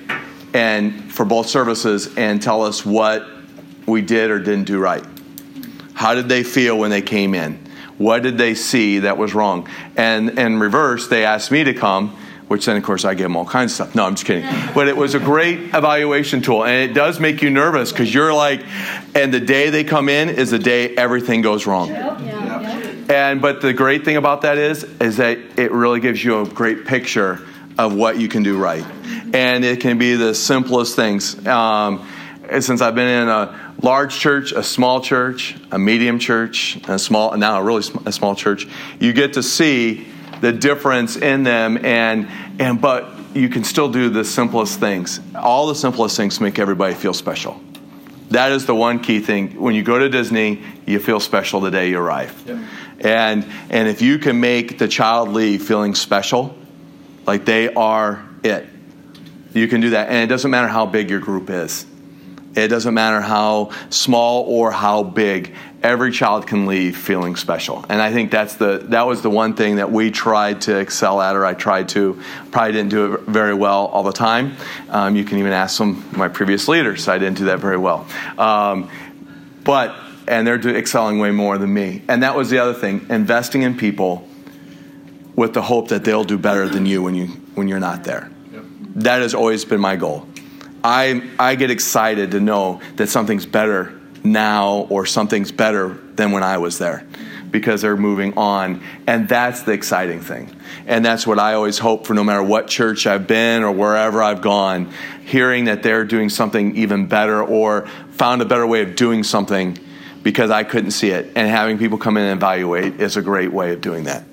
and 0.54 1.12
for 1.14 1.26
both 1.26 1.50
services 1.50 2.16
and 2.16 2.42
tell 2.42 2.62
us 2.64 2.86
what 2.86 3.28
we 3.86 4.02
did 4.02 4.32
or 4.32 4.40
didn't 4.40 4.64
do 4.64 4.80
right. 4.80 5.04
How 5.94 6.16
did 6.16 6.30
they 6.30 6.44
feel 6.44 6.80
when 6.80 6.92
they 6.92 7.02
came 7.02 7.36
in? 7.36 7.60
What 7.98 8.24
did 8.24 8.38
they 8.38 8.56
see 8.56 9.00
that 9.00 9.18
was 9.18 9.34
wrong? 9.34 9.68
And 9.98 10.40
in 10.40 10.62
reverse, 10.62 11.10
they 11.10 11.26
asked 11.26 11.52
me 11.52 11.66
to 11.66 11.74
come, 11.74 12.16
which 12.48 12.66
then, 12.66 12.78
of 12.78 12.84
course, 12.84 13.06
I 13.06 13.14
gave 13.14 13.26
them 13.26 13.36
all 13.36 13.46
kinds 13.46 13.72
of 13.72 13.76
stuff. 13.76 13.96
No, 13.96 14.06
I'm 14.06 14.16
just 14.16 14.26
kidding. 14.26 14.50
But 14.74 14.88
it 14.88 14.98
was 14.98 15.16
a 15.16 15.20
great 15.20 15.60
evaluation 15.74 16.42
tool. 16.42 16.64
And 16.66 16.90
it 16.90 16.94
does 16.94 17.20
make 17.20 17.42
you 17.42 17.50
nervous 17.50 17.92
because 17.92 18.14
you're 18.14 18.34
like, 18.34 18.64
and 19.16 19.34
the 19.34 19.40
day 19.40 19.70
they 19.70 19.84
come 19.84 20.10
in 20.10 20.30
is 20.30 20.52
the 20.52 20.60
day 20.60 20.96
everything 20.96 21.42
goes 21.42 21.66
wrong. 21.66 21.90
And 23.10 23.42
but 23.42 23.62
the 23.62 23.74
great 23.74 24.06
thing 24.06 24.18
about 24.18 24.42
that 24.42 24.58
is, 24.58 24.84
is 25.02 25.18
that 25.18 25.38
it 25.58 25.72
really 25.72 26.00
gives 26.00 26.24
you 26.24 26.42
a 26.42 26.46
great 26.46 26.86
picture 26.86 27.40
of 27.78 27.96
what 27.96 28.20
you 28.20 28.28
can 28.28 28.44
do 28.44 28.58
right. 28.58 28.86
And 29.34 29.66
it 29.66 29.82
can 29.82 29.98
be 29.98 30.16
the 30.16 30.34
simplest 30.34 30.96
things. 30.96 31.46
Um, 31.46 32.08
since 32.60 32.82
I've 32.82 32.96
been 32.96 33.08
in 33.08 33.30
a 33.30 33.74
large 33.82 34.16
church, 34.16 34.52
a 34.52 34.64
small 34.64 35.02
church, 35.02 35.56
a 35.72 35.80
medium 35.80 36.20
church, 36.20 36.78
a 36.88 37.00
small, 37.00 37.36
now 37.36 37.60
a 37.60 37.64
really 37.64 37.82
sm- 37.82 38.08
a 38.08 38.12
small 38.12 38.36
church, 38.36 38.68
you 39.00 39.14
get 39.14 39.34
to 39.34 39.44
see 39.44 40.08
the 40.44 40.52
difference 40.52 41.16
in 41.16 41.44
them, 41.44 41.78
and 41.86 42.28
and 42.60 42.82
but 42.82 43.10
you 43.34 43.48
can 43.48 43.64
still 43.64 43.90
do 43.90 44.10
the 44.10 44.26
simplest 44.26 44.78
things. 44.78 45.22
All 45.34 45.68
the 45.68 45.74
simplest 45.74 46.18
things 46.18 46.42
make 46.42 46.60
everybody 46.60 46.96
feel 46.96 47.14
special. 47.14 47.62
That 48.30 48.52
is 48.52 48.66
the 48.66 48.76
one 48.76 49.00
key 49.00 49.22
thing. 49.22 49.58
When 49.62 49.74
you 49.74 49.84
go 49.84 49.98
to 49.98 50.10
Disney, 50.10 50.62
you 50.86 51.00
feel 51.00 51.22
special 51.22 51.62
the 51.62 51.72
day 51.72 51.92
you 51.92 51.98
arrive. 51.98 52.44
Yeah. 52.46 52.68
And 53.00 53.46
and 53.70 53.88
if 53.88 54.02
you 54.02 54.20
can 54.20 54.42
make 54.42 54.78
the 54.78 54.90
child 54.90 55.30
leave 55.30 55.64
feeling 55.64 55.96
special, 55.96 56.54
like 57.26 57.46
they 57.46 57.74
are 57.74 58.28
it. 58.44 58.68
You 59.54 59.70
can 59.70 59.80
do 59.80 59.92
that. 59.92 60.10
And 60.10 60.18
it 60.18 60.28
doesn't 60.28 60.52
matter 60.52 60.68
how 60.68 60.86
big 60.86 61.10
your 61.10 61.22
group 61.22 61.50
is. 61.50 61.86
It 62.54 62.68
doesn't 62.68 62.94
matter 62.94 63.22
how 63.22 63.72
small 63.90 64.44
or 64.44 64.72
how 64.72 65.04
big. 65.04 65.56
Every 65.84 66.12
child 66.12 66.48
can 66.48 66.66
leave 66.66 66.98
feeling 66.98 67.36
special, 67.36 67.86
and 67.90 68.02
I 68.02 68.14
think 68.14 68.32
that's 68.32 68.56
the 68.56 68.86
that 68.90 69.06
was 69.06 69.22
the 69.22 69.30
one 69.30 69.54
thing 69.54 69.76
that 69.76 69.92
we 69.92 70.12
tried 70.12 70.62
to 70.62 70.80
excel 70.80 71.22
at, 71.22 71.36
or 71.36 71.46
I 71.46 71.54
tried 71.54 71.90
to. 71.90 72.22
Probably 72.52 72.72
didn't 72.72 72.90
do 72.90 73.14
it 73.14 73.22
very 73.22 73.54
well 73.54 73.88
all 73.88 74.04
the 74.04 74.14
time. 74.14 74.56
Um, 74.90 75.18
you 75.18 75.26
can 75.26 75.40
even 75.40 75.52
ask 75.52 75.76
some 75.76 75.98
of 75.98 76.18
my 76.18 76.30
previous 76.30 76.70
leaders. 76.70 77.10
I 77.10 77.18
didn't 77.18 77.38
do 77.38 77.46
that 77.46 77.60
very 77.60 77.78
well, 77.78 78.08
um, 78.38 78.90
but 79.66 79.94
and 80.26 80.48
they're 80.48 80.56
excelling 80.78 81.20
way 81.20 81.32
more 81.32 81.58
than 81.58 81.74
me. 81.74 82.02
And 82.08 82.24
that 82.24 82.36
was 82.36 82.50
the 82.50 82.60
other 82.60 82.74
thing: 82.74 83.06
investing 83.10 83.64
in 83.64 83.76
people 83.76 84.26
with 85.36 85.54
the 85.54 85.62
hope 85.62 85.90
that 85.90 86.06
they'll 86.06 86.24
do 86.24 86.38
better 86.38 86.70
than 86.70 86.86
you 86.86 87.04
when 87.04 87.14
you 87.14 87.28
when 87.56 87.68
you're 87.68 87.82
not 87.82 88.06
there. 88.06 88.32
Yep. 88.54 88.64
That 88.96 89.22
has 89.22 89.34
always 89.34 89.66
been 89.66 89.82
my 89.82 89.98
goal. 89.98 90.28
I, 90.84 91.30
I 91.40 91.56
get 91.56 91.72
excited 91.72 92.32
to 92.32 92.40
know 92.40 92.82
that 92.98 93.08
something's 93.08 93.46
better 93.46 94.00
now 94.24 94.88
or 94.90 95.06
something's 95.06 95.52
better 95.52 95.90
than 96.16 96.32
when 96.32 96.44
I 96.44 96.58
was 96.58 96.78
there 96.78 97.06
because 97.52 97.82
they're 97.82 97.96
moving 97.96 98.38
on. 98.38 98.82
And 99.08 99.30
that's 99.30 99.62
the 99.62 99.72
exciting 99.72 100.20
thing. 100.20 100.54
And 100.88 101.06
that's 101.06 101.26
what 101.26 101.40
I 101.40 101.54
always 101.54 101.78
hope 101.78 102.08
for 102.08 102.14
no 102.14 102.24
matter 102.24 102.44
what 102.44 102.68
church 102.68 103.06
I've 103.06 103.28
been 103.28 103.64
or 103.64 103.72
wherever 103.72 104.22
I've 104.22 104.42
gone, 104.42 104.92
hearing 105.24 105.66
that 105.66 105.84
they're 105.84 106.04
doing 106.04 106.30
something 106.30 106.76
even 106.76 107.06
better 107.06 107.42
or 107.42 107.88
found 108.12 108.42
a 108.42 108.46
better 108.46 108.66
way 108.66 108.82
of 108.82 108.96
doing 108.96 109.24
something 109.24 109.78
because 110.24 110.50
I 110.50 110.64
couldn't 110.64 110.92
see 110.92 111.10
it. 111.10 111.32
And 111.36 111.50
having 111.50 111.78
people 111.78 111.98
come 111.98 112.18
in 112.18 112.24
and 112.24 112.38
evaluate 112.38 113.00
is 113.00 113.16
a 113.18 113.22
great 113.22 113.54
way 113.54 113.72
of 113.72 113.82
doing 113.82 114.06
that. 114.06 114.24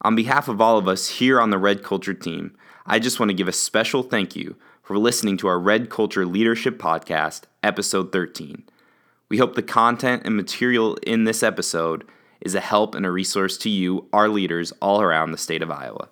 On 0.00 0.14
behalf 0.14 0.48
of 0.48 0.60
all 0.60 0.78
of 0.78 0.88
us 0.88 1.08
here 1.08 1.40
on 1.40 1.50
the 1.50 1.58
Red 1.58 1.82
Culture 1.82 2.14
team, 2.14 2.56
I 2.86 2.98
just 2.98 3.18
want 3.20 3.30
to 3.30 3.34
give 3.34 3.48
a 3.48 3.52
special 3.52 4.02
thank 4.02 4.36
you 4.36 4.56
for 4.82 4.96
listening 4.96 5.36
to 5.38 5.48
our 5.48 5.58
Red 5.58 5.90
Culture 5.90 6.24
Leadership 6.24 6.78
Podcast, 6.78 7.42
episode 7.62 8.12
13. 8.12 8.64
We 9.28 9.38
hope 9.38 9.54
the 9.54 9.62
content 9.62 10.22
and 10.24 10.36
material 10.36 10.96
in 11.02 11.24
this 11.24 11.42
episode 11.42 12.04
is 12.40 12.54
a 12.54 12.60
help 12.60 12.94
and 12.94 13.04
a 13.04 13.10
resource 13.10 13.58
to 13.58 13.68
you, 13.68 14.06
our 14.12 14.28
leaders 14.28 14.72
all 14.80 15.00
around 15.00 15.32
the 15.32 15.38
state 15.38 15.62
of 15.62 15.70
Iowa. 15.70 16.08